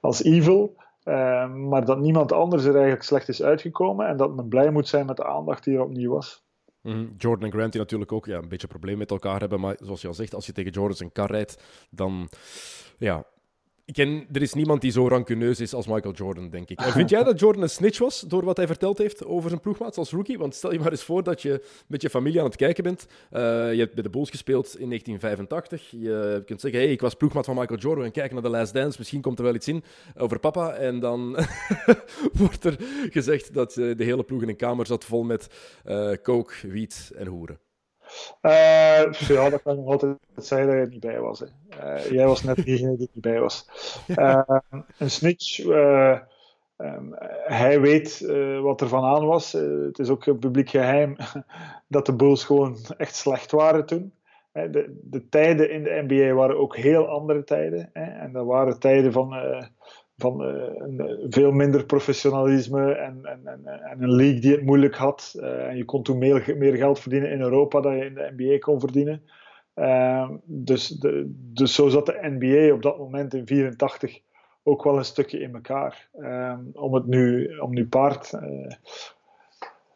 als 0.00 0.22
evil. 0.22 0.74
Uh, 1.04 1.52
maar 1.54 1.84
dat 1.84 1.98
niemand 1.98 2.32
anders 2.32 2.64
er 2.64 2.72
eigenlijk 2.72 3.02
slecht 3.02 3.28
is 3.28 3.42
uitgekomen 3.42 4.06
en 4.06 4.16
dat 4.16 4.34
men 4.34 4.48
blij 4.48 4.70
moet 4.70 4.88
zijn 4.88 5.06
met 5.06 5.16
de 5.16 5.24
aandacht 5.24 5.64
die 5.64 5.74
er 5.74 5.82
opnieuw 5.82 6.12
was. 6.12 6.44
Mm 6.80 7.14
Jordan 7.16 7.44
en 7.44 7.52
Grant 7.52 7.72
die 7.72 7.80
natuurlijk 7.80 8.12
ook 8.12 8.26
ja, 8.26 8.38
een 8.38 8.48
beetje 8.48 8.66
probleem 8.66 8.98
met 8.98 9.10
elkaar 9.10 9.40
hebben, 9.40 9.60
maar 9.60 9.76
zoals 9.80 10.00
je 10.00 10.08
al 10.08 10.14
zegt, 10.14 10.34
als 10.34 10.46
je 10.46 10.52
tegen 10.52 10.70
Jordan 10.70 10.96
zijn 10.96 11.12
kar 11.12 11.30
rijdt, 11.30 11.86
dan 11.90 12.28
ja, 12.98 13.24
ken, 13.92 14.26
er 14.32 14.42
is 14.42 14.54
niemand 14.54 14.80
die 14.80 14.90
zo 14.90 15.08
rancuneus 15.08 15.60
is 15.60 15.74
als 15.74 15.86
Michael 15.86 16.14
Jordan, 16.14 16.50
denk 16.50 16.68
ik. 16.68 16.80
En 16.80 16.92
vind 16.92 17.10
jij 17.14 17.22
dat 17.22 17.40
Jordan 17.40 17.62
een 17.62 17.70
snitch 17.70 17.98
was 17.98 18.20
door 18.20 18.44
wat 18.44 18.56
hij 18.56 18.66
verteld 18.66 18.98
heeft 18.98 19.24
over 19.24 19.48
zijn 19.48 19.60
ploegmaats 19.60 19.98
als 19.98 20.10
rookie? 20.10 20.38
Want 20.38 20.54
stel 20.54 20.72
je 20.72 20.78
maar 20.78 20.90
eens 20.90 21.02
voor 21.02 21.22
dat 21.22 21.42
je 21.42 21.64
met 21.86 22.02
je 22.02 22.10
familie 22.10 22.38
aan 22.38 22.46
het 22.46 22.56
kijken 22.56 22.84
bent. 22.84 23.06
Uh, 23.32 23.40
je 23.72 23.78
hebt 23.78 23.94
bij 23.94 24.02
de 24.02 24.10
Bulls 24.10 24.30
gespeeld 24.30 24.78
in 24.78 24.88
1985. 24.88 25.90
Je 25.90 26.42
kunt 26.46 26.60
zeggen, 26.60 26.80
hey, 26.80 26.90
ik 26.90 27.00
was 27.00 27.14
ploegmaat 27.14 27.44
van 27.44 27.56
Michael 27.56 27.78
Jordan 27.78 28.04
en 28.04 28.12
kijk 28.12 28.32
naar 28.32 28.42
de 28.42 28.48
Last 28.48 28.74
Dance. 28.74 28.98
Misschien 28.98 29.20
komt 29.20 29.38
er 29.38 29.44
wel 29.44 29.54
iets 29.54 29.68
in 29.68 29.84
over 30.16 30.38
papa. 30.38 30.72
En 30.72 31.00
dan 31.00 31.36
wordt 32.32 32.64
er 32.64 32.76
gezegd 33.10 33.54
dat 33.54 33.76
uh, 33.76 33.96
de 33.96 34.04
hele 34.04 34.22
ploeg 34.22 34.42
in 34.42 34.48
een 34.48 34.56
kamer 34.56 34.86
zat 34.86 35.04
vol 35.04 35.22
met 35.22 35.46
uh, 35.86 36.12
coke, 36.22 36.54
wiet 36.62 37.12
en 37.16 37.26
hoeren. 37.26 37.58
Uh, 38.42 39.12
ja, 39.12 39.50
dat 39.50 39.62
kan 39.62 39.72
ik 39.72 39.78
nog 39.78 39.86
altijd 39.86 40.16
zeggen 40.36 40.66
dat 40.66 40.76
je 40.76 40.82
er 40.82 40.88
niet 40.88 41.00
bij 41.00 41.20
was. 41.20 41.42
Uh, 41.42 42.10
jij 42.10 42.26
was 42.26 42.42
net 42.42 42.56
diegene 42.64 42.96
die 42.96 43.06
er 43.06 43.12
niet 43.12 43.22
bij 43.22 43.40
was. 43.40 43.68
Uh, 44.06 44.40
een 44.98 45.10
snitch, 45.10 45.58
um, 45.58 47.14
hij 47.44 47.80
weet 47.80 48.20
wat 48.62 48.80
er 48.80 48.88
van 48.88 49.04
aan 49.04 49.26
was. 49.26 49.52
het 49.52 49.98
is 49.98 50.08
ook 50.08 50.38
publiek 50.38 50.70
geheim 50.70 51.16
dat 51.88 52.06
de 52.06 52.14
Bulls 52.14 52.44
gewoon 52.44 52.76
echt 52.96 53.14
slecht 53.14 53.50
waren 53.50 53.86
toen. 53.86 54.12
De, 54.52 55.00
de, 55.02 55.28
tijden 55.28 55.70
in 55.70 55.82
de 55.82 56.04
NBA 56.06 56.32
waren 56.32 56.58
ook 56.58 56.76
heel 56.76 57.08
andere 57.08 57.44
tijden. 57.44 57.90
Hè? 57.92 58.04
En 58.04 58.32
dat 58.32 58.46
waren 58.46 58.78
tijden 58.78 59.12
van 59.12 59.34
van 60.16 60.42
uh, 60.42 61.14
veel 61.28 61.52
minder 61.52 61.84
professionalisme 61.84 62.92
en, 62.92 63.24
en, 63.24 63.40
en, 63.44 63.66
en, 63.66 64.02
een 64.02 64.14
league 64.14 64.40
die 64.40 64.52
het 64.52 64.64
moeilijk 64.64 64.96
had. 64.96 65.34
Uh, 65.36 65.66
en 65.66 65.76
je 65.76 65.84
kon 65.84 66.02
toen 66.02 66.18
meer, 66.18 66.54
meer 66.58 66.76
geld 66.76 67.00
verdienen 67.00 67.30
in 67.30 67.40
Europa 67.40 67.80
dan 67.80 67.96
je 67.96 68.04
in 68.04 68.14
de 68.14 68.32
NBA 68.36 68.58
kon 68.58 68.80
verdienen. 68.80 69.22
Dus, 70.44 70.88
de, 70.88 71.32
dus 71.36 71.74
zo 71.74 71.88
zat 71.88 72.06
de 72.06 72.18
NBA 72.38 72.74
op 72.74 72.82
dat 72.82 72.98
moment 72.98 73.34
in 73.34 73.46
84 73.46 74.20
ook 74.62 74.84
wel 74.84 74.96
een 74.96 75.04
stukje 75.04 75.40
in 75.40 75.54
elkaar. 75.54 76.08
Om 76.72 76.94
het 76.94 77.06
nu, 77.06 77.56
om 77.58 77.74
nu 77.74 77.88
paard. 77.88 78.30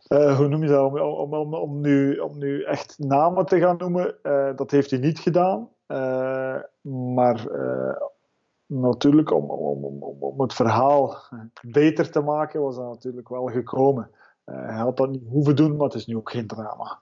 hoe 0.09 0.49
noem 0.49 0.63
je 0.63 0.69
dat? 0.69 0.93
Om, 0.93 0.99
om, 0.99 1.35
om, 1.35 1.55
om, 1.55 1.81
nu, 1.81 2.19
om 2.19 2.39
nu 2.39 2.63
echt 2.63 2.99
namen 2.99 3.47
te 3.47 3.59
gaan 3.59 3.77
noemen, 3.77 4.15
dat 4.57 4.71
heeft 4.71 4.91
hij 4.91 5.01
niet 5.01 5.19
gedaan. 5.19 5.69
maar 6.81 7.47
natuurlijk, 8.69 9.33
om, 9.33 9.51
om, 9.51 9.85
om, 9.85 10.03
om 10.23 10.41
het 10.41 10.55
verhaal 10.55 11.17
beter 11.63 12.11
te 12.11 12.21
maken, 12.21 12.61
was 12.61 12.77
dat 12.77 12.89
natuurlijk 12.89 13.29
wel 13.29 13.47
gekomen. 13.47 14.11
Uh, 14.47 14.55
hij 14.67 14.79
had 14.79 14.97
dat 14.97 15.11
niet 15.11 15.29
hoeven 15.29 15.57
doen, 15.57 15.77
maar 15.77 15.87
het 15.87 15.95
is 15.95 16.07
nu 16.07 16.17
ook 16.17 16.31
geen 16.31 16.47
drama. 16.47 16.99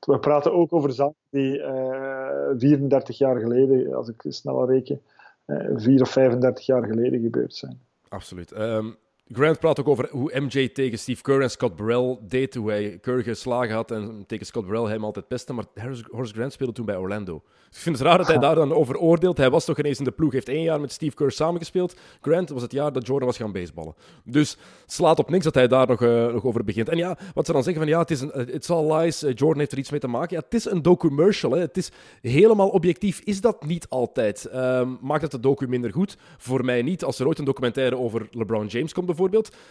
We 0.00 0.18
praten 0.18 0.52
ook 0.52 0.72
over 0.72 0.92
zaken 0.92 1.14
die 1.30 1.58
uh, 1.58 2.50
eh, 2.50 2.58
34 2.58 3.18
jaar 3.18 3.40
geleden, 3.40 3.94
als 3.94 4.08
ik 4.08 4.24
snel 4.28 4.70
reken, 4.70 5.00
uh, 5.46 5.70
4 5.74 6.00
of 6.02 6.10
35 6.10 6.66
jaar 6.66 6.84
geleden 6.84 7.20
gebeurd 7.20 7.54
zijn. 7.54 7.80
Absoluut. 8.08 8.58
Um, 8.58 8.96
Grant 9.32 9.58
praat 9.58 9.80
ook 9.80 9.88
over 9.88 10.08
hoe 10.10 10.40
MJ 10.40 10.68
tegen 10.68 10.98
Steve 10.98 11.22
Kerr 11.22 11.42
en 11.42 11.50
Scott 11.50 11.76
Burrell 11.76 12.18
deed. 12.20 12.54
Hoe 12.54 12.70
hij 12.70 12.98
Kerr 13.00 13.22
geslagen 13.22 13.74
had 13.74 13.90
en 13.90 14.24
tegen 14.26 14.46
Scott 14.46 14.66
Burrell 14.66 14.90
hem 14.90 15.04
altijd 15.04 15.28
pestte. 15.28 15.52
Maar 15.52 15.64
Horace 16.10 16.34
Grant 16.34 16.52
speelde 16.52 16.72
toen 16.72 16.84
bij 16.84 16.96
Orlando. 16.96 17.42
Dus 17.68 17.78
ik 17.78 17.84
vind 17.84 17.98
het 17.98 18.06
raar 18.06 18.18
dat 18.18 18.26
hij 18.26 18.38
daar 18.38 18.54
dan 18.54 18.72
over 18.72 18.98
oordeelt. 18.98 19.36
Hij 19.36 19.50
was 19.50 19.64
toch 19.64 19.78
ineens 19.78 19.98
in 19.98 20.04
de 20.04 20.10
ploeg. 20.10 20.32
heeft 20.32 20.48
één 20.48 20.62
jaar 20.62 20.80
met 20.80 20.92
Steve 20.92 21.14
Kerr 21.14 21.30
samengespeeld. 21.30 21.96
Grant 22.20 22.48
was 22.48 22.62
het 22.62 22.72
jaar 22.72 22.92
dat 22.92 23.06
Jordan 23.06 23.28
was 23.28 23.36
gaan 23.36 23.52
baseballen. 23.52 23.94
Dus 24.24 24.56
slaat 24.86 25.18
op 25.18 25.30
niks 25.30 25.44
dat 25.44 25.54
hij 25.54 25.68
daar 25.68 25.86
nog, 25.86 26.02
uh, 26.02 26.26
nog 26.26 26.44
over 26.44 26.64
begint. 26.64 26.88
En 26.88 26.96
ja, 26.96 27.18
wat 27.34 27.46
ze 27.46 27.52
dan 27.52 27.62
zeggen 27.62 27.82
van 27.82 27.90
ja, 27.90 27.98
het 27.98 28.10
is 28.10 28.20
een, 28.20 28.54
it's 28.54 28.70
all 28.70 28.96
lies. 28.96 29.22
Uh, 29.22 29.32
Jordan 29.34 29.58
heeft 29.58 29.72
er 29.72 29.78
iets 29.78 29.90
mee 29.90 30.00
te 30.00 30.08
maken. 30.08 30.36
Ja, 30.36 30.42
het 30.44 30.54
is 30.54 30.64
een 30.64 30.82
documercial. 30.82 31.52
Hè. 31.52 31.60
Het 31.60 31.76
is 31.76 31.90
helemaal 32.20 32.68
objectief. 32.68 33.20
Is 33.24 33.40
dat 33.40 33.64
niet 33.64 33.88
altijd? 33.88 34.48
Um, 34.54 34.98
maakt 35.00 35.22
het 35.22 35.30
de 35.30 35.40
docu 35.40 35.68
minder 35.68 35.92
goed? 35.92 36.16
Voor 36.38 36.64
mij 36.64 36.82
niet. 36.82 37.04
Als 37.04 37.18
er 37.18 37.26
ooit 37.26 37.38
een 37.38 37.44
documentaire 37.44 37.96
over 37.96 38.28
LeBron 38.30 38.66
James 38.66 38.92
komt 38.92 39.06
bijvoorbeeld, 39.06 39.18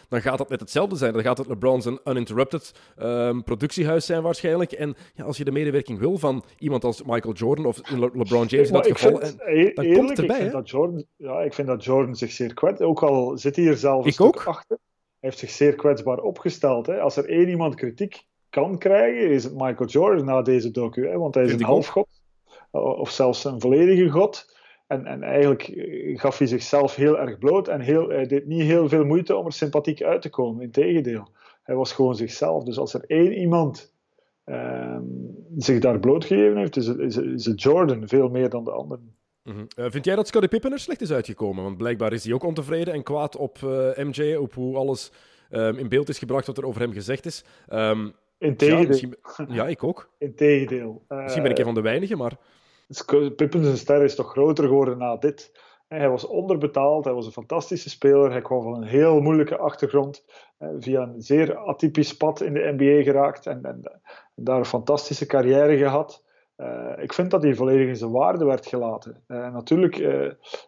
dan 0.10 0.22
gaat 0.22 0.38
dat 0.38 0.50
net 0.50 0.60
hetzelfde 0.60 0.96
zijn. 0.96 1.14
Dan 1.14 1.22
gaat 1.22 1.38
het 1.38 1.48
LeBron's 1.48 1.86
een 1.86 2.00
uninterrupted 2.06 2.74
um, 3.02 3.44
productiehuis 3.44 4.06
zijn 4.06 4.22
waarschijnlijk. 4.22 4.72
En 4.72 4.96
ja, 5.14 5.24
als 5.24 5.38
je 5.38 5.44
de 5.44 5.52
medewerking 5.52 6.00
wil 6.00 6.18
van 6.18 6.44
iemand 6.58 6.84
als 6.84 7.04
Michael 7.04 7.34
Jordan 7.34 7.66
of 7.66 7.90
Le 7.90 8.10
LeBron 8.14 8.46
James 8.46 8.68
in 8.68 8.74
dat 8.74 8.88
geval, 8.88 9.18
vind, 9.18 9.22
en, 9.22 9.38
dan 9.38 9.48
eerlijk, 9.48 9.94
komt 9.94 10.10
het 10.10 10.20
erbij. 10.20 10.36
Ik 10.36 10.42
vind, 10.42 10.54
dat 10.54 10.70
Jordan, 10.70 11.06
ja, 11.16 11.42
ik 11.42 11.54
vind 11.54 11.68
dat 11.68 11.84
Jordan 11.84 12.16
zich 12.16 12.32
zeer 12.32 12.54
kwetsbaar... 12.54 12.88
Ook 12.88 13.04
al 13.04 13.38
zit 13.38 13.56
hij 13.56 13.66
hier 13.66 13.78
zelf 13.78 14.06
een 14.06 14.12
ik 14.12 14.22
ook. 14.22 14.46
achter. 14.46 14.78
Hij 15.20 15.30
heeft 15.30 15.38
zich 15.38 15.50
zeer 15.50 15.76
kwetsbaar 15.76 16.18
opgesteld. 16.18 16.88
Hè. 16.88 17.00
Als 17.00 17.18
er 17.18 17.30
één 17.30 17.50
iemand 17.50 17.76
kritiek 17.76 18.24
kan 18.50 18.78
krijgen, 18.78 19.30
is 19.30 19.44
het 19.44 19.54
Michael 19.54 19.90
Jordan 19.90 20.26
na 20.26 20.42
deze 20.42 20.72
docu. 20.72 21.08
Hè, 21.08 21.18
want 21.18 21.36
hij 21.36 21.44
is 21.44 21.54
een 21.54 21.64
halfgod. 21.64 22.08
Of 22.72 23.10
zelfs 23.12 23.44
een 23.44 23.62
volledige 23.62 24.10
god. 24.10 24.59
En, 24.90 25.06
en 25.06 25.24
eigenlijk 25.24 25.68
eh, 25.68 26.20
gaf 26.20 26.38
hij 26.38 26.48
zichzelf 26.48 26.96
heel 26.96 27.20
erg 27.20 27.38
bloot 27.38 27.68
en 27.68 27.82
heel, 27.82 28.10
hij 28.10 28.28
deed 28.28 28.46
niet 28.46 28.62
heel 28.62 28.90
veel 28.90 29.06
moeite 29.06 29.36
om 29.36 29.46
er 29.46 29.52
sympathiek 29.52 30.04
uit 30.04 30.22
te 30.22 30.30
komen. 30.30 30.64
Integendeel, 30.64 31.28
hij 31.64 31.76
was 31.76 31.94
gewoon 31.94 32.16
zichzelf. 32.16 32.64
Dus 32.64 32.78
als 32.78 32.94
er 32.94 33.04
één 33.08 33.34
iemand 33.34 33.94
uh, 34.46 34.98
zich 35.58 35.80
daar 35.80 36.00
blootgegeven 36.00 36.58
heeft, 36.58 36.76
is 36.76 36.88
het, 36.88 37.00
is, 37.00 37.46
het 37.46 37.62
Jordan 37.62 38.08
veel 38.08 38.30
meer 38.30 38.50
dan 38.50 38.64
de 38.64 38.72
anderen. 38.72 39.16
Mm 39.44 39.54
-hmm. 39.54 39.68
uh, 39.78 39.92
vind 39.92 40.06
jij 40.06 40.16
dat 40.16 40.28
Scottie 40.28 40.50
Pippen 40.50 40.72
er 40.72 40.80
slecht 40.80 41.02
is 41.02 41.12
uitgekomen? 41.12 41.64
Want 41.64 41.78
blijkbaar 41.78 42.14
is 42.14 42.24
hij 42.24 42.34
ook 42.34 42.44
ontevreden 42.44 42.94
en 42.94 43.04
kwaad 43.04 43.36
op 43.36 43.58
uh, 43.64 44.00
eh, 44.00 44.08
MJ, 44.08 44.36
op 44.36 44.54
hoe 44.54 44.78
alles 44.78 45.12
um, 45.52 45.78
in 45.78 45.90
beeld 45.90 46.10
is 46.10 46.20
gebracht 46.20 46.48
wat 46.48 46.58
er 46.58 46.66
over 46.66 46.82
hem 46.82 46.94
gezegd 46.94 47.26
is. 47.26 47.46
Um, 47.70 48.14
Integendeel. 48.38 49.10
Ja, 49.38 49.46
ja, 49.48 49.68
ik 49.68 49.84
ook. 49.84 50.10
Integendeel. 50.18 51.04
misschien 51.08 51.44
ben 51.44 51.52
ik 51.52 51.58
een 51.58 51.66
van 51.66 51.74
de 51.74 51.82
weinigen, 51.82 52.18
maar... 52.18 52.38
Pippen 53.36 53.64
zijn 53.64 53.78
ster 53.78 54.04
is 54.04 54.16
toch 54.16 54.32
groter 54.32 54.64
geworden 54.64 54.98
na 54.98 55.16
dit. 55.16 55.52
Hij 55.88 56.10
was 56.10 56.28
onderbetaald, 56.28 57.06
hij 57.06 57.14
was 57.14 57.26
een 57.26 57.32
fantastische 57.32 57.90
speler. 57.90 58.32
Hij 58.32 58.42
kwam 58.42 58.64
van 58.64 58.76
een 58.76 58.88
heel 58.88 59.22
moeilijke 59.22 59.58
achtergrond. 59.58 60.26
Via 60.80 61.02
een 61.02 61.22
zeer 61.22 61.58
atypisch 61.58 62.18
pad 62.18 62.42
in 62.42 62.54
de 62.54 62.74
NBA 62.78 63.04
geraakt 63.04 63.46
en, 63.46 63.64
en, 63.64 64.02
daar 64.36 64.58
een 64.58 64.66
fantastische 64.66 65.26
carrière 65.26 65.78
gehad. 65.78 66.24
Uh, 66.58 66.92
ik 66.98 67.14
vind 67.14 67.32
dat 67.32 67.44
hij 67.44 67.56
volledig 67.56 67.88
in 67.88 67.96
zijn 67.96 68.12
waarde 68.12 68.46
werd 68.46 68.66
gelaten. 68.66 69.24
Uh, 69.28 69.54
natuurlijk 69.54 70.26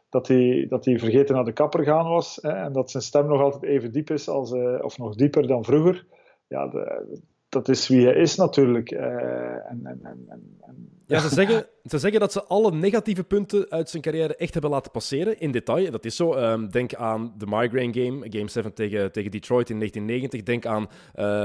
dat, 0.10 0.28
hij, 0.28 0.66
dat 0.70 0.86
hij 0.86 1.00
vergeten 1.00 1.36
naar 1.36 1.46
de 1.46 1.54
kapper 1.54 1.84
gaan 1.84 2.08
was 2.08 2.40
en 2.40 2.74
dat 2.74 2.92
zijn 2.92 3.04
stem 3.04 3.28
nog 3.28 3.42
altijd 3.42 3.64
even 3.64 3.92
diep 3.92 4.10
is, 4.10 4.30
als, 4.30 4.52
of 4.82 4.98
nog 4.98 5.16
dieper 5.16 5.48
dan 5.48 5.64
vroeger. 5.64 6.06
Ja, 6.48 6.68
de, 6.68 7.22
dat 7.52 7.70
is 7.70 7.88
wie 7.88 8.06
hij 8.06 8.16
is 8.16 8.36
natuurlijk. 8.36 8.92
Uh, 8.92 9.00
en, 9.02 9.82
en, 9.84 10.26
en, 10.30 11.00
ja, 11.06 11.20
ze 11.20 11.30
zeggen, 11.30 11.66
ze 11.84 12.00
zeggen 12.00 12.20
dat 12.20 12.32
ze 12.32 12.44
alle 12.44 12.72
negatieve 12.72 13.24
punten 13.24 13.70
uit 13.70 13.90
zijn 13.90 14.04
carrière 14.04 14.36
echt 14.36 14.54
hebben 14.54 14.72
laten 14.72 14.92
passeren, 14.92 15.40
in 15.40 15.52
detail. 15.52 15.92
Dat 15.92 16.06
is 16.06 16.16
zo. 16.16 16.34
Um, 16.34 16.70
denk 16.70 16.94
aan 16.94 17.34
de 17.38 17.46
Migraine 17.48 17.94
Game, 17.94 18.26
Game 18.30 18.50
7 18.50 18.74
tegen, 18.74 19.12
tegen 19.12 19.32
Detroit 19.32 19.70
in 19.70 19.78
1990. 19.78 20.44
Denk 20.44 20.66
aan 20.66 20.90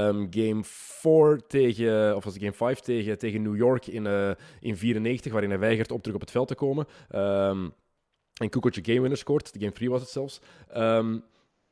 um, 0.07 0.27
Game 0.29 0.59
4 0.63 1.41
tegen, 1.47 2.15
of 2.15 2.23
was 2.23 2.33
het 2.33 2.41
Game 2.43 2.55
5 2.55 2.79
tegen, 2.79 3.17
tegen 3.17 3.41
New 3.41 3.55
York 3.55 3.87
in 3.87 4.03
1994, 4.03 5.25
uh, 5.25 5.31
waarin 5.31 5.49
hij 5.49 5.59
weigert 5.59 5.91
om 5.91 6.01
terug 6.01 6.15
op 6.15 6.21
het 6.21 6.31
veld 6.31 6.47
te 6.47 6.55
komen. 6.55 6.87
Um, 7.15 7.73
en 8.33 8.49
Kukoc 8.49 8.75
game 8.81 9.01
winner 9.01 9.17
scoort. 9.17 9.53
De 9.53 9.59
Game 9.59 9.71
3 9.71 9.89
was 9.89 10.01
het 10.01 10.09
zelfs. 10.09 10.41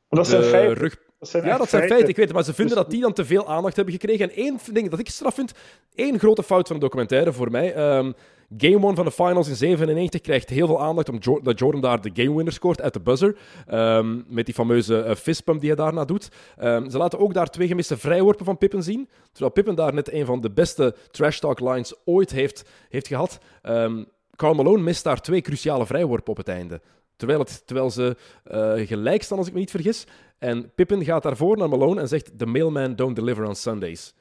dat 0.08 0.26
zijn. 0.26 0.72
Rug... 0.72 0.96
Dat 1.18 1.28
zijn 1.28 1.44
ja, 1.44 1.56
dat 1.56 1.68
zijn 1.68 1.88
feiten, 1.88 2.08
ik 2.08 2.16
weet 2.16 2.24
het. 2.24 2.34
Maar 2.34 2.44
ze 2.44 2.54
vinden 2.54 2.74
dus... 2.74 2.84
dat 2.84 2.92
die 2.92 3.00
dan 3.00 3.12
te 3.12 3.24
veel 3.24 3.48
aandacht 3.48 3.76
hebben 3.76 3.94
gekregen. 3.94 4.30
En 4.30 4.36
één 4.36 4.58
ding 4.72 4.90
dat 4.90 4.98
ik 4.98 5.08
straf 5.08 5.34
vind, 5.34 5.52
één 5.94 6.18
grote 6.18 6.42
fout 6.42 6.66
van 6.66 6.76
de 6.76 6.82
documentaire 6.82 7.32
voor 7.32 7.50
mij. 7.50 7.96
Um, 7.96 8.14
Game 8.56 8.86
1 8.86 8.94
van 8.94 9.04
de 9.04 9.10
finals 9.10 9.48
in 9.48 9.56
97 9.56 10.20
krijgt 10.20 10.48
heel 10.48 10.66
veel 10.66 10.82
aandacht 10.82 11.08
omdat 11.08 11.58
Jordan 11.58 11.80
daar 11.80 12.00
de 12.00 12.10
game 12.12 12.36
winner 12.36 12.52
scoort 12.52 12.82
uit 12.82 12.92
de 12.92 13.00
buzzer. 13.00 13.36
Um, 13.70 14.24
met 14.28 14.44
die 14.44 14.54
fameuze 14.54 15.04
uh, 15.06 15.14
fistpump 15.14 15.60
die 15.60 15.68
hij 15.68 15.84
daarna 15.84 16.04
doet. 16.04 16.28
Um, 16.62 16.90
ze 16.90 16.98
laten 16.98 17.18
ook 17.18 17.34
daar 17.34 17.50
twee 17.50 17.68
gemiste 17.68 17.96
vrijworpen 17.96 18.44
van 18.44 18.58
Pippen 18.58 18.82
zien. 18.82 19.08
Terwijl 19.32 19.52
Pippen 19.52 19.74
daar 19.74 19.94
net 19.94 20.12
een 20.12 20.26
van 20.26 20.40
de 20.40 20.50
beste 20.50 20.94
trash 21.10 21.38
talk 21.38 21.60
lines 21.60 21.94
ooit 22.04 22.30
heeft, 22.30 22.68
heeft 22.88 23.06
gehad. 23.06 23.38
Um, 23.62 24.06
Carl 24.36 24.54
Malone 24.54 24.82
mist 24.82 25.04
daar 25.04 25.20
twee 25.20 25.40
cruciale 25.40 25.86
vrijworpen 25.86 26.30
op 26.30 26.36
het 26.36 26.48
einde. 26.48 26.80
Terwijl, 27.16 27.38
het, 27.38 27.66
terwijl 27.66 27.90
ze 27.90 28.16
uh, 28.44 28.86
gelijk 28.86 29.22
staan, 29.22 29.38
als 29.38 29.46
ik 29.46 29.52
me 29.52 29.58
niet 29.58 29.70
vergis. 29.70 30.06
En 30.38 30.72
Pippen 30.74 31.04
gaat 31.04 31.22
daarvoor 31.22 31.56
naar 31.56 31.68
Malone 31.68 32.00
en 32.00 32.08
zegt: 32.08 32.38
The 32.38 32.46
mailman 32.46 32.96
don't 32.96 33.16
deliver 33.16 33.46
on 33.46 33.54
Sundays. 33.54 34.14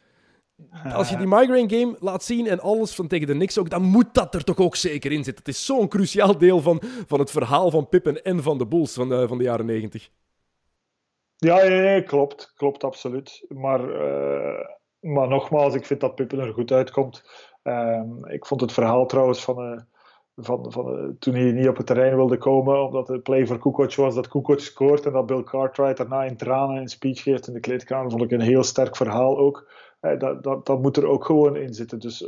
Als 0.93 1.09
je 1.09 1.17
die 1.17 1.27
migraine 1.27 1.77
game 1.77 1.95
laat 1.99 2.23
zien 2.23 2.47
en 2.47 2.59
alles 2.59 2.95
van 2.95 3.07
tegen 3.07 3.27
de 3.27 3.33
Knicks 3.33 3.57
ook, 3.57 3.69
dan 3.69 3.81
moet 3.81 4.13
dat 4.13 4.35
er 4.35 4.43
toch 4.43 4.57
ook 4.57 4.75
zeker 4.75 5.11
in 5.11 5.23
zitten. 5.23 5.43
Het 5.45 5.53
is 5.53 5.65
zo'n 5.65 5.87
cruciaal 5.87 6.37
deel 6.37 6.61
van, 6.61 6.81
van 7.07 7.19
het 7.19 7.31
verhaal 7.31 7.71
van 7.71 7.89
Pippen 7.89 8.23
en 8.23 8.43
van 8.43 8.57
de 8.57 8.67
Bulls 8.67 8.93
van 8.93 9.09
de, 9.09 9.27
van 9.27 9.37
de 9.37 9.43
jaren 9.43 9.65
negentig. 9.65 10.09
Ja, 11.35 11.63
ja, 11.63 12.01
klopt. 12.01 12.53
Klopt, 12.55 12.83
absoluut. 12.83 13.45
Maar, 13.47 13.89
uh, 13.89 14.65
maar 14.99 15.27
nogmaals, 15.27 15.75
ik 15.75 15.85
vind 15.85 15.99
dat 15.99 16.15
Pippen 16.15 16.39
er 16.39 16.53
goed 16.53 16.71
uitkomt. 16.71 17.23
Uh, 17.63 18.01
ik 18.23 18.45
vond 18.45 18.61
het 18.61 18.73
verhaal 18.73 19.05
trouwens 19.05 19.43
van... 19.43 19.71
Uh, 19.71 19.81
van, 20.35 20.71
van, 20.71 20.99
uh, 20.99 21.09
toen 21.19 21.33
hij 21.33 21.51
niet 21.51 21.67
op 21.67 21.77
het 21.77 21.85
terrein 21.85 22.15
wilde 22.15 22.37
komen, 22.37 22.85
omdat 22.85 23.07
de 23.07 23.19
play 23.19 23.45
voor 23.45 23.59
Kukoc 23.59 23.95
was 23.95 24.15
dat 24.15 24.27
Kukoc 24.27 24.59
scoort 24.59 25.05
en 25.05 25.11
dat 25.11 25.25
Bill 25.25 25.43
Cartwright 25.43 25.97
daarna 25.97 26.23
in 26.23 26.37
tranen 26.37 26.81
een 26.81 26.87
speech 26.87 27.21
geeft 27.21 27.47
in 27.47 27.53
de 27.53 27.59
kleedkamer, 27.59 28.11
vond 28.11 28.23
ik 28.23 28.31
een 28.31 28.41
heel 28.41 28.63
sterk 28.63 28.95
verhaal 28.95 29.37
ook. 29.37 29.71
Eh, 29.99 30.19
dat, 30.19 30.43
dat, 30.43 30.65
dat 30.65 30.81
moet 30.81 30.97
er 30.97 31.07
ook 31.07 31.25
gewoon 31.25 31.55
in 31.55 31.73
zitten. 31.73 31.99
Dus 31.99 32.27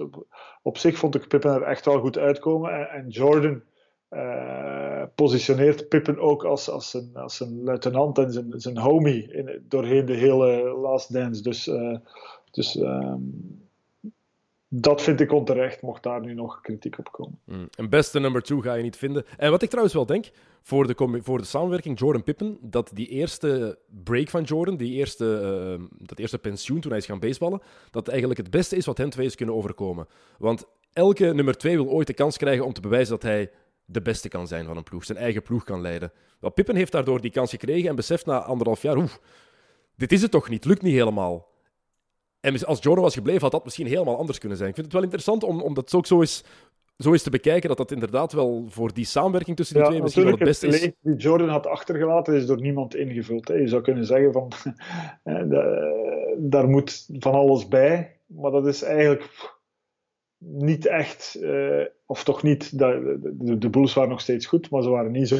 op, 0.62 0.78
zich 0.78 0.97
vond 0.97 1.16
ik 1.16 1.28
Pippen 1.28 1.51
er 1.51 1.62
echt 1.62 1.86
wel 1.86 1.99
goed 1.99 2.18
uitkomen. 2.18 2.72
En, 2.72 2.89
en 2.89 3.10
Jordan 3.10 3.62
uh, 4.10 5.03
positioneert 5.16 5.88
Pippen 5.88 6.20
ook 6.20 6.43
als, 6.43 6.70
als, 6.70 6.93
een, 6.93 7.12
als 7.14 7.39
een 7.39 7.64
luitenant 7.64 8.18
en 8.18 8.32
zijn, 8.32 8.53
zijn 8.55 8.78
homie 8.78 9.34
in, 9.34 9.66
doorheen 9.68 10.05
de 10.05 10.14
hele 10.14 10.78
Last 10.82 11.14
Dance. 11.14 11.41
Dus, 11.41 11.72
dus 12.51 12.76
um, 12.76 13.66
dat 14.70 15.01
vind 15.01 15.20
ik 15.20 15.32
onterecht, 15.32 15.82
mocht 15.82 16.03
daar 16.03 16.22
nu 16.22 16.34
nog 16.34 16.61
kritiek 16.61 16.97
op 16.97 17.11
komen. 17.11 17.39
Mm. 17.45 17.68
Een 17.76 17.89
beste 17.89 18.20
number 18.20 18.41
two 18.41 18.61
ga 18.61 18.74
je 18.74 18.84
niet 18.84 18.97
vinden. 18.97 19.26
En 19.38 19.51
wat 19.51 19.61
ik 19.61 19.70
trouwens 19.70 19.95
wel 19.95 20.05
denk, 20.05 20.30
voor 20.61 20.88
de, 20.88 21.20
voor 21.24 21.38
de 21.38 21.45
samenwerking 21.45 21.99
Jordan 21.99 22.24
Pippen, 22.24 22.57
dat 22.61 22.91
die 22.93 23.07
eerste 23.07 23.80
break 24.03 24.30
van 24.30 24.43
Jordan, 24.43 24.78
die 24.78 24.93
eerste, 24.93 25.78
uh, 25.80 25.86
dat 25.97 26.20
eerste 26.20 26.39
pensioen 26.39 26.80
toen 26.80 26.91
hij 26.91 26.99
is 26.99 27.05
gaan 27.05 27.20
baseballen, 27.20 27.61
dat 27.91 28.07
eigenlijk 28.07 28.39
het 28.39 28.49
beste 28.49 28.76
is 28.76 28.86
wat 28.86 28.97
hen 28.97 29.09
twee 29.09 29.26
is 29.26 29.36
kunnen 29.36 29.55
overkomen. 29.55 30.07
Want 30.38 30.65
elke 30.93 31.34
nummer 31.34 31.57
twee 31.57 31.76
wil 31.76 31.89
ooit 31.89 32.07
de 32.07 32.13
kans 32.13 32.38
krijgen 32.38 32.65
om 32.65 32.74
te 32.74 32.82
bewijzen 32.82 33.09
dat 33.09 33.24
hij 33.24 33.51
de 33.86 34.01
beste 34.01 34.28
kan 34.28 34.47
zijn 34.47 34.65
van 34.65 34.78
een 34.78 34.84
ploeg, 34.84 35.05
zijn 35.05 35.18
eigen 35.18 35.41
ploeg 35.41 35.63
kan 35.63 35.82
leiden. 35.82 36.11
Wel, 36.39 36.51
Pippen 36.51 36.76
heeft 36.76 36.91
daardoor 36.91 37.22
die 37.22 37.32
kans 37.32 37.49
gekregen 37.49 37.89
en 37.89 37.95
beseft 37.95 38.26
na 38.26 38.41
anderhalf 38.41 38.82
jaar, 38.82 38.97
oeh, 38.97 39.13
dit 39.95 40.11
is 40.11 40.22
het 40.22 40.32
toch 40.32 40.49
niet, 40.49 40.65
lukt 40.65 40.82
niet 40.82 40.93
helemaal. 40.93 41.47
En 42.47 42.65
als 42.65 42.83
Jordan 42.83 43.03
was 43.03 43.13
gebleven, 43.13 43.41
had 43.41 43.51
dat 43.51 43.63
misschien 43.63 43.87
helemaal 43.87 44.17
anders 44.17 44.39
kunnen 44.39 44.57
zijn. 44.57 44.69
Ik 44.69 44.75
vind 44.75 44.87
het 44.87 44.95
wel 44.95 45.05
interessant 45.05 45.43
om, 45.43 45.61
om 45.61 45.73
dat 45.73 45.93
ook 45.93 46.05
zo 46.05 46.19
eens, 46.19 46.43
zo 46.97 47.11
eens 47.11 47.23
te 47.23 47.29
bekijken, 47.29 47.67
dat 47.67 47.77
dat 47.77 47.91
inderdaad 47.91 48.33
wel 48.33 48.65
voor 48.69 48.93
die 48.93 49.05
samenwerking 49.05 49.57
tussen 49.57 49.75
die 49.75 49.85
twee 49.85 50.01
misschien 50.01 50.23
wel 50.23 50.31
het 50.31 50.43
beste 50.43 50.67
is. 50.67 50.91
die 51.01 51.15
Jordan 51.15 51.49
had 51.49 51.67
achtergelaten 51.67 52.35
is 52.35 52.45
door 52.45 52.61
niemand 52.61 52.95
ingevuld. 52.95 53.47
Hè. 53.47 53.53
Je 53.53 53.67
zou 53.67 53.81
kunnen 53.81 54.05
zeggen 54.05 54.31
van, 54.31 54.51
daar 56.51 56.67
moet 56.67 57.09
van 57.19 57.33
alles 57.33 57.67
bij, 57.67 58.19
maar 58.25 58.51
dat 58.51 58.67
is 58.67 58.81
eigenlijk 58.81 59.55
niet 60.37 60.85
echt, 60.85 61.37
uh, 61.39 61.85
of 62.05 62.23
toch 62.23 62.43
niet, 62.43 62.77
de, 62.79 63.17
de, 63.21 63.57
de 63.57 63.69
Bulls 63.69 63.93
waren 63.93 64.09
nog 64.09 64.21
steeds 64.21 64.45
goed, 64.45 64.69
maar 64.69 64.83
ze 64.83 64.89
waren 64.89 65.11
niet 65.11 65.27
zo 65.27 65.37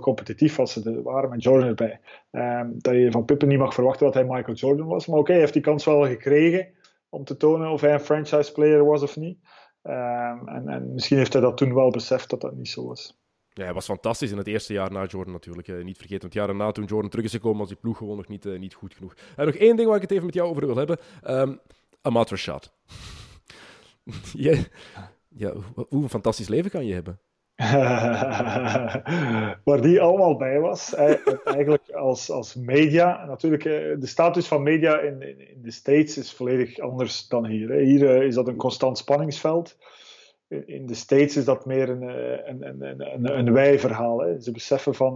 competitief 0.00 0.58
als 0.58 0.72
ze 0.72 1.02
waren 1.02 1.30
met 1.30 1.42
Jordan 1.42 1.68
erbij. 1.68 2.00
Um, 2.30 2.74
dat 2.78 2.94
je 2.94 3.10
van 3.10 3.24
Pippen 3.24 3.48
niet 3.48 3.58
mag 3.58 3.74
verwachten 3.74 4.06
dat 4.06 4.14
hij 4.14 4.24
Michael 4.24 4.56
Jordan 4.56 4.86
was. 4.86 5.06
Maar 5.06 5.18
oké, 5.18 5.30
hij 5.30 5.40
heeft 5.40 5.52
die 5.52 5.62
kans 5.62 5.84
wel 5.84 6.06
gekregen 6.06 6.68
om 7.08 7.24
te 7.24 7.36
tonen 7.36 7.70
of 7.70 7.80
hij 7.80 7.92
een 7.92 8.00
franchise 8.00 8.52
player 8.52 8.84
was 8.84 9.02
of 9.02 9.16
niet. 9.16 9.38
Um, 9.82 10.48
en, 10.48 10.68
en, 10.68 10.92
misschien 10.92 11.16
heeft 11.16 11.32
hij 11.32 11.42
dat 11.42 11.56
toen 11.56 11.74
wel 11.74 11.90
beseft 11.90 12.30
dat 12.30 12.40
dat 12.40 12.54
niet 12.54 12.68
zo 12.68 12.86
was. 12.86 13.20
Ja, 13.54 13.64
hij 13.64 13.72
was 13.74 13.84
fantastisch 13.84 14.30
in 14.30 14.38
het 14.38 14.46
eerste 14.46 14.72
jaar 14.72 14.92
na 14.92 15.04
Jordan 15.04 15.32
natuurlijk. 15.32 15.68
Eh, 15.68 15.84
niet 15.84 15.96
vergeten, 15.96 16.20
want 16.20 16.34
jaren 16.34 16.56
na 16.56 16.72
toen 16.72 16.84
Jordan 16.84 17.10
terug 17.10 17.24
is 17.24 17.32
gekomen, 17.32 17.58
was 17.58 17.68
die 17.68 17.76
ploeg 17.76 17.96
gewoon 17.96 18.16
nog 18.16 18.28
niet, 18.28 18.44
uh, 18.44 18.58
niet 18.58 18.74
goed 18.74 18.94
genoeg. 18.94 19.14
En 19.36 19.46
nog 19.46 19.54
één 19.54 19.76
ding 19.76 19.88
waar 19.88 19.96
ik 19.96 20.02
het 20.02 20.10
even 20.10 20.24
met 20.24 20.34
jou 20.34 20.48
over 20.48 20.66
wil 20.66 20.76
hebben. 20.76 20.98
Um, 21.26 21.60
Amatra 22.02 22.36
Shot. 22.36 22.72
ja, 24.32 25.52
hoe 25.74 26.02
een 26.02 26.08
fantastisch 26.08 26.48
leven 26.48 26.70
kan 26.70 26.86
je 26.86 26.94
hebben? 26.94 27.20
waar 29.64 29.80
die 29.80 30.00
allemaal 30.00 30.36
bij 30.36 30.60
was. 30.60 30.94
Eigenlijk 31.44 31.90
als, 31.90 32.30
als 32.30 32.54
media. 32.54 33.24
Natuurlijk, 33.26 33.64
eh, 33.64 33.72
de 33.98 34.06
status 34.06 34.46
van 34.46 34.62
media 34.62 35.00
in, 35.00 35.22
in, 35.22 35.62
de 35.62 35.70
States 35.70 36.18
is 36.18 36.32
volledig 36.32 36.78
anders 36.78 37.28
dan 37.28 37.46
hier. 37.46 37.70
Hier 37.70 38.16
eh, 38.16 38.26
is 38.26 38.34
dat 38.34 38.48
een 38.48 38.56
constant 38.56 38.98
spanningsveld. 38.98 39.76
In 40.48 40.86
de 40.86 40.94
States 40.94 41.36
is 41.36 41.44
dat 41.44 41.66
meer 41.66 41.88
een, 41.88 42.02
eh, 42.02 42.48
een, 42.48 42.66
een, 42.66 43.12
een, 43.12 43.38
een 43.38 43.52
wij-verhaal. 43.52 44.36
Ze 44.40 44.52
beseffen 44.52 44.94
van. 44.94 45.14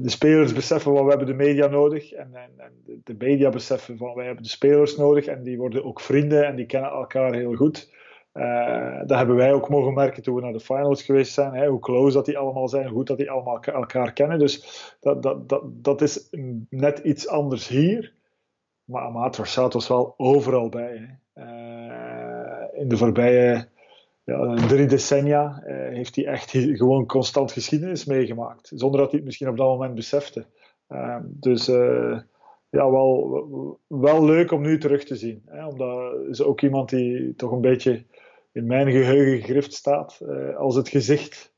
de 0.00 0.10
spelers 0.10 0.52
beseffen 0.52 0.94
van 0.94 1.04
we 1.04 1.10
hebben 1.10 1.26
de 1.26 1.44
media 1.44 1.66
nodig. 1.66 2.12
En, 2.12 2.34
en, 2.34 2.50
en 2.56 3.00
de 3.04 3.14
media 3.18 3.48
beseffen 3.48 3.96
van 3.96 4.14
wij 4.14 4.24
hebben 4.24 4.42
de 4.42 4.48
spelers 4.48 4.96
nodig. 4.96 5.26
En 5.26 5.42
die 5.42 5.58
worden 5.58 5.84
ook 5.84 6.00
vrienden 6.00 6.46
en 6.46 6.56
die 6.56 6.66
kennen 6.66 6.90
elkaar 6.90 7.34
heel 7.34 7.54
goed. 7.54 7.96
Uh, 8.38 8.98
dat 9.06 9.18
hebben 9.18 9.36
wij 9.36 9.52
ook 9.52 9.68
mogen 9.68 9.94
merken 9.94 10.22
toen 10.22 10.34
we 10.34 10.40
naar 10.40 10.52
de 10.52 10.60
finals 10.60 11.02
geweest 11.02 11.32
zijn. 11.32 11.54
Hè, 11.54 11.68
hoe 11.68 11.78
close 11.78 12.16
dat 12.16 12.24
die 12.24 12.38
allemaal 12.38 12.68
zijn, 12.68 12.86
hoe 12.86 12.96
goed 12.96 13.06
dat 13.06 13.18
die 13.18 13.30
allemaal 13.30 13.60
elkaar 13.60 14.12
kennen. 14.12 14.38
Dus 14.38 14.96
dat, 15.00 15.22
dat, 15.22 15.48
dat, 15.48 15.62
dat 15.64 16.00
is 16.00 16.28
net 16.68 16.98
iets 16.98 17.28
anders 17.28 17.68
hier. 17.68 18.12
Maar 18.84 19.02
Amat 19.02 19.36
Rashad 19.36 19.72
was 19.72 19.88
wel 19.88 20.14
overal 20.16 20.68
bij. 20.68 21.18
Uh, 21.34 22.80
in 22.80 22.88
de 22.88 22.96
voorbije 22.96 23.68
ja, 24.24 24.54
drie 24.54 24.86
decennia 24.86 25.62
uh, 25.66 25.94
heeft 25.94 26.16
hij 26.16 26.26
echt 26.26 26.50
gewoon 26.50 27.06
constant 27.06 27.52
geschiedenis 27.52 28.04
meegemaakt. 28.04 28.70
Zonder 28.74 29.00
dat 29.00 29.08
hij 29.08 29.16
het 29.18 29.26
misschien 29.26 29.48
op 29.48 29.56
dat 29.56 29.68
moment 29.68 29.94
besefte. 29.94 30.46
dus 31.22 31.66
ja, 32.70 32.90
wel, 32.90 33.78
wel 33.86 34.24
leuk 34.24 34.52
om 34.52 34.62
nu 34.62 34.78
terug 34.78 35.04
te 35.04 35.16
zien. 35.16 35.42
Hè, 35.46 35.66
omdat 35.66 36.14
is 36.28 36.42
ook 36.42 36.60
iemand 36.60 36.88
die 36.88 37.34
toch 37.34 37.50
een 37.50 37.60
beetje 37.60 38.04
in 38.52 38.66
mijn 38.66 38.90
geheugen 38.90 39.40
gegrift 39.40 39.72
staat 39.72 40.20
uh, 40.22 40.56
als 40.56 40.74
het 40.74 40.88
gezicht 40.88 41.54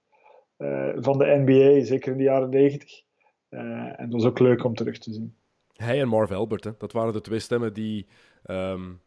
uh, 0.58 0.92
van 0.96 1.18
de 1.18 1.42
NBA, 1.44 1.84
zeker 1.84 2.12
in 2.12 2.18
de 2.18 2.24
jaren 2.24 2.50
90. 2.50 3.02
Uh, 3.50 3.60
eh, 3.60 4.00
en 4.00 4.10
dat 4.10 4.20
was 4.20 4.30
ook 4.30 4.38
leuk 4.38 4.64
om 4.64 4.74
terug 4.74 4.98
te 4.98 5.12
zien. 5.12 5.34
Hij 5.76 6.00
en 6.00 6.08
Marv 6.08 6.30
Albert, 6.30 6.64
hè? 6.64 6.70
dat 6.78 6.92
waren 6.92 7.12
de 7.12 7.20
twee 7.20 7.38
stemmen 7.38 7.72
die 7.72 8.06
um, 8.44 9.00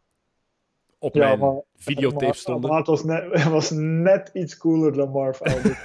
op 1.04 1.14
ja, 1.14 1.26
mijn 1.26 1.38
maar, 1.38 1.60
videotape 1.76 2.36
stonden. 2.36 2.70
Maar 2.70 2.78
het 2.78 2.86
was 2.86 3.04
net, 3.04 3.44
was 3.44 3.70
net 3.70 4.30
iets 4.32 4.56
cooler 4.56 4.92
dan 4.92 5.10
Marv 5.10 5.40
Albert. 5.52 5.84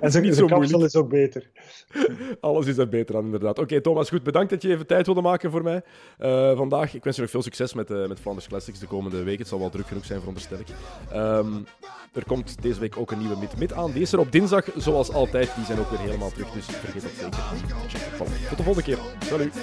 en 0.00 0.10
zijn, 0.10 0.34
zijn 0.34 0.48
kapsel 0.48 0.84
is 0.84 0.96
ook 0.96 1.08
beter. 1.08 1.50
Alles 2.40 2.66
is 2.66 2.78
er 2.78 2.88
beter 2.88 3.16
aan, 3.16 3.24
inderdaad. 3.24 3.58
Oké, 3.58 3.80
Thomas, 3.80 4.08
goed. 4.08 4.22
Bedankt 4.22 4.50
dat 4.50 4.62
je 4.62 4.68
even 4.68 4.86
tijd 4.86 5.06
wilde 5.06 5.20
maken 5.20 5.50
voor 5.50 5.62
mij 5.62 5.82
uh, 6.18 6.56
vandaag. 6.56 6.94
Ik 6.94 7.04
wens 7.04 7.16
je 7.16 7.22
nog 7.22 7.30
veel 7.30 7.42
succes 7.42 7.74
met, 7.74 7.90
uh, 7.90 8.08
met 8.08 8.20
Flanders 8.20 8.48
Classics 8.48 8.78
de 8.78 8.86
komende 8.86 9.22
week. 9.22 9.38
Het 9.38 9.48
zal 9.48 9.58
wel 9.58 9.70
druk 9.70 9.86
genoeg 9.86 10.04
zijn, 10.04 10.18
veronderstel 10.18 10.58
ik. 10.58 10.66
Um, 11.14 11.66
er 12.12 12.24
komt 12.26 12.62
deze 12.62 12.80
week 12.80 12.96
ook 12.96 13.10
een 13.10 13.18
nieuwe 13.18 13.36
Mid-Mid 13.36 13.72
aan. 13.72 13.92
Die 13.92 14.02
is 14.02 14.12
er 14.12 14.18
op 14.18 14.32
dinsdag, 14.32 14.64
zoals 14.76 15.12
altijd. 15.12 15.54
Die 15.54 15.64
zijn 15.64 15.78
ook 15.78 15.90
weer 15.90 15.98
helemaal 15.98 16.30
terug, 16.30 16.50
dus 16.50 16.64
vergeet 16.64 17.02
dat 17.02 17.10
zeker 17.10 17.40
niet 17.54 18.48
Tot 18.48 18.56
de 18.56 18.62
volgende 18.62 18.82
keer. 18.82 18.98
Salut. 19.20 19.54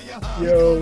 Yo. 0.42 0.82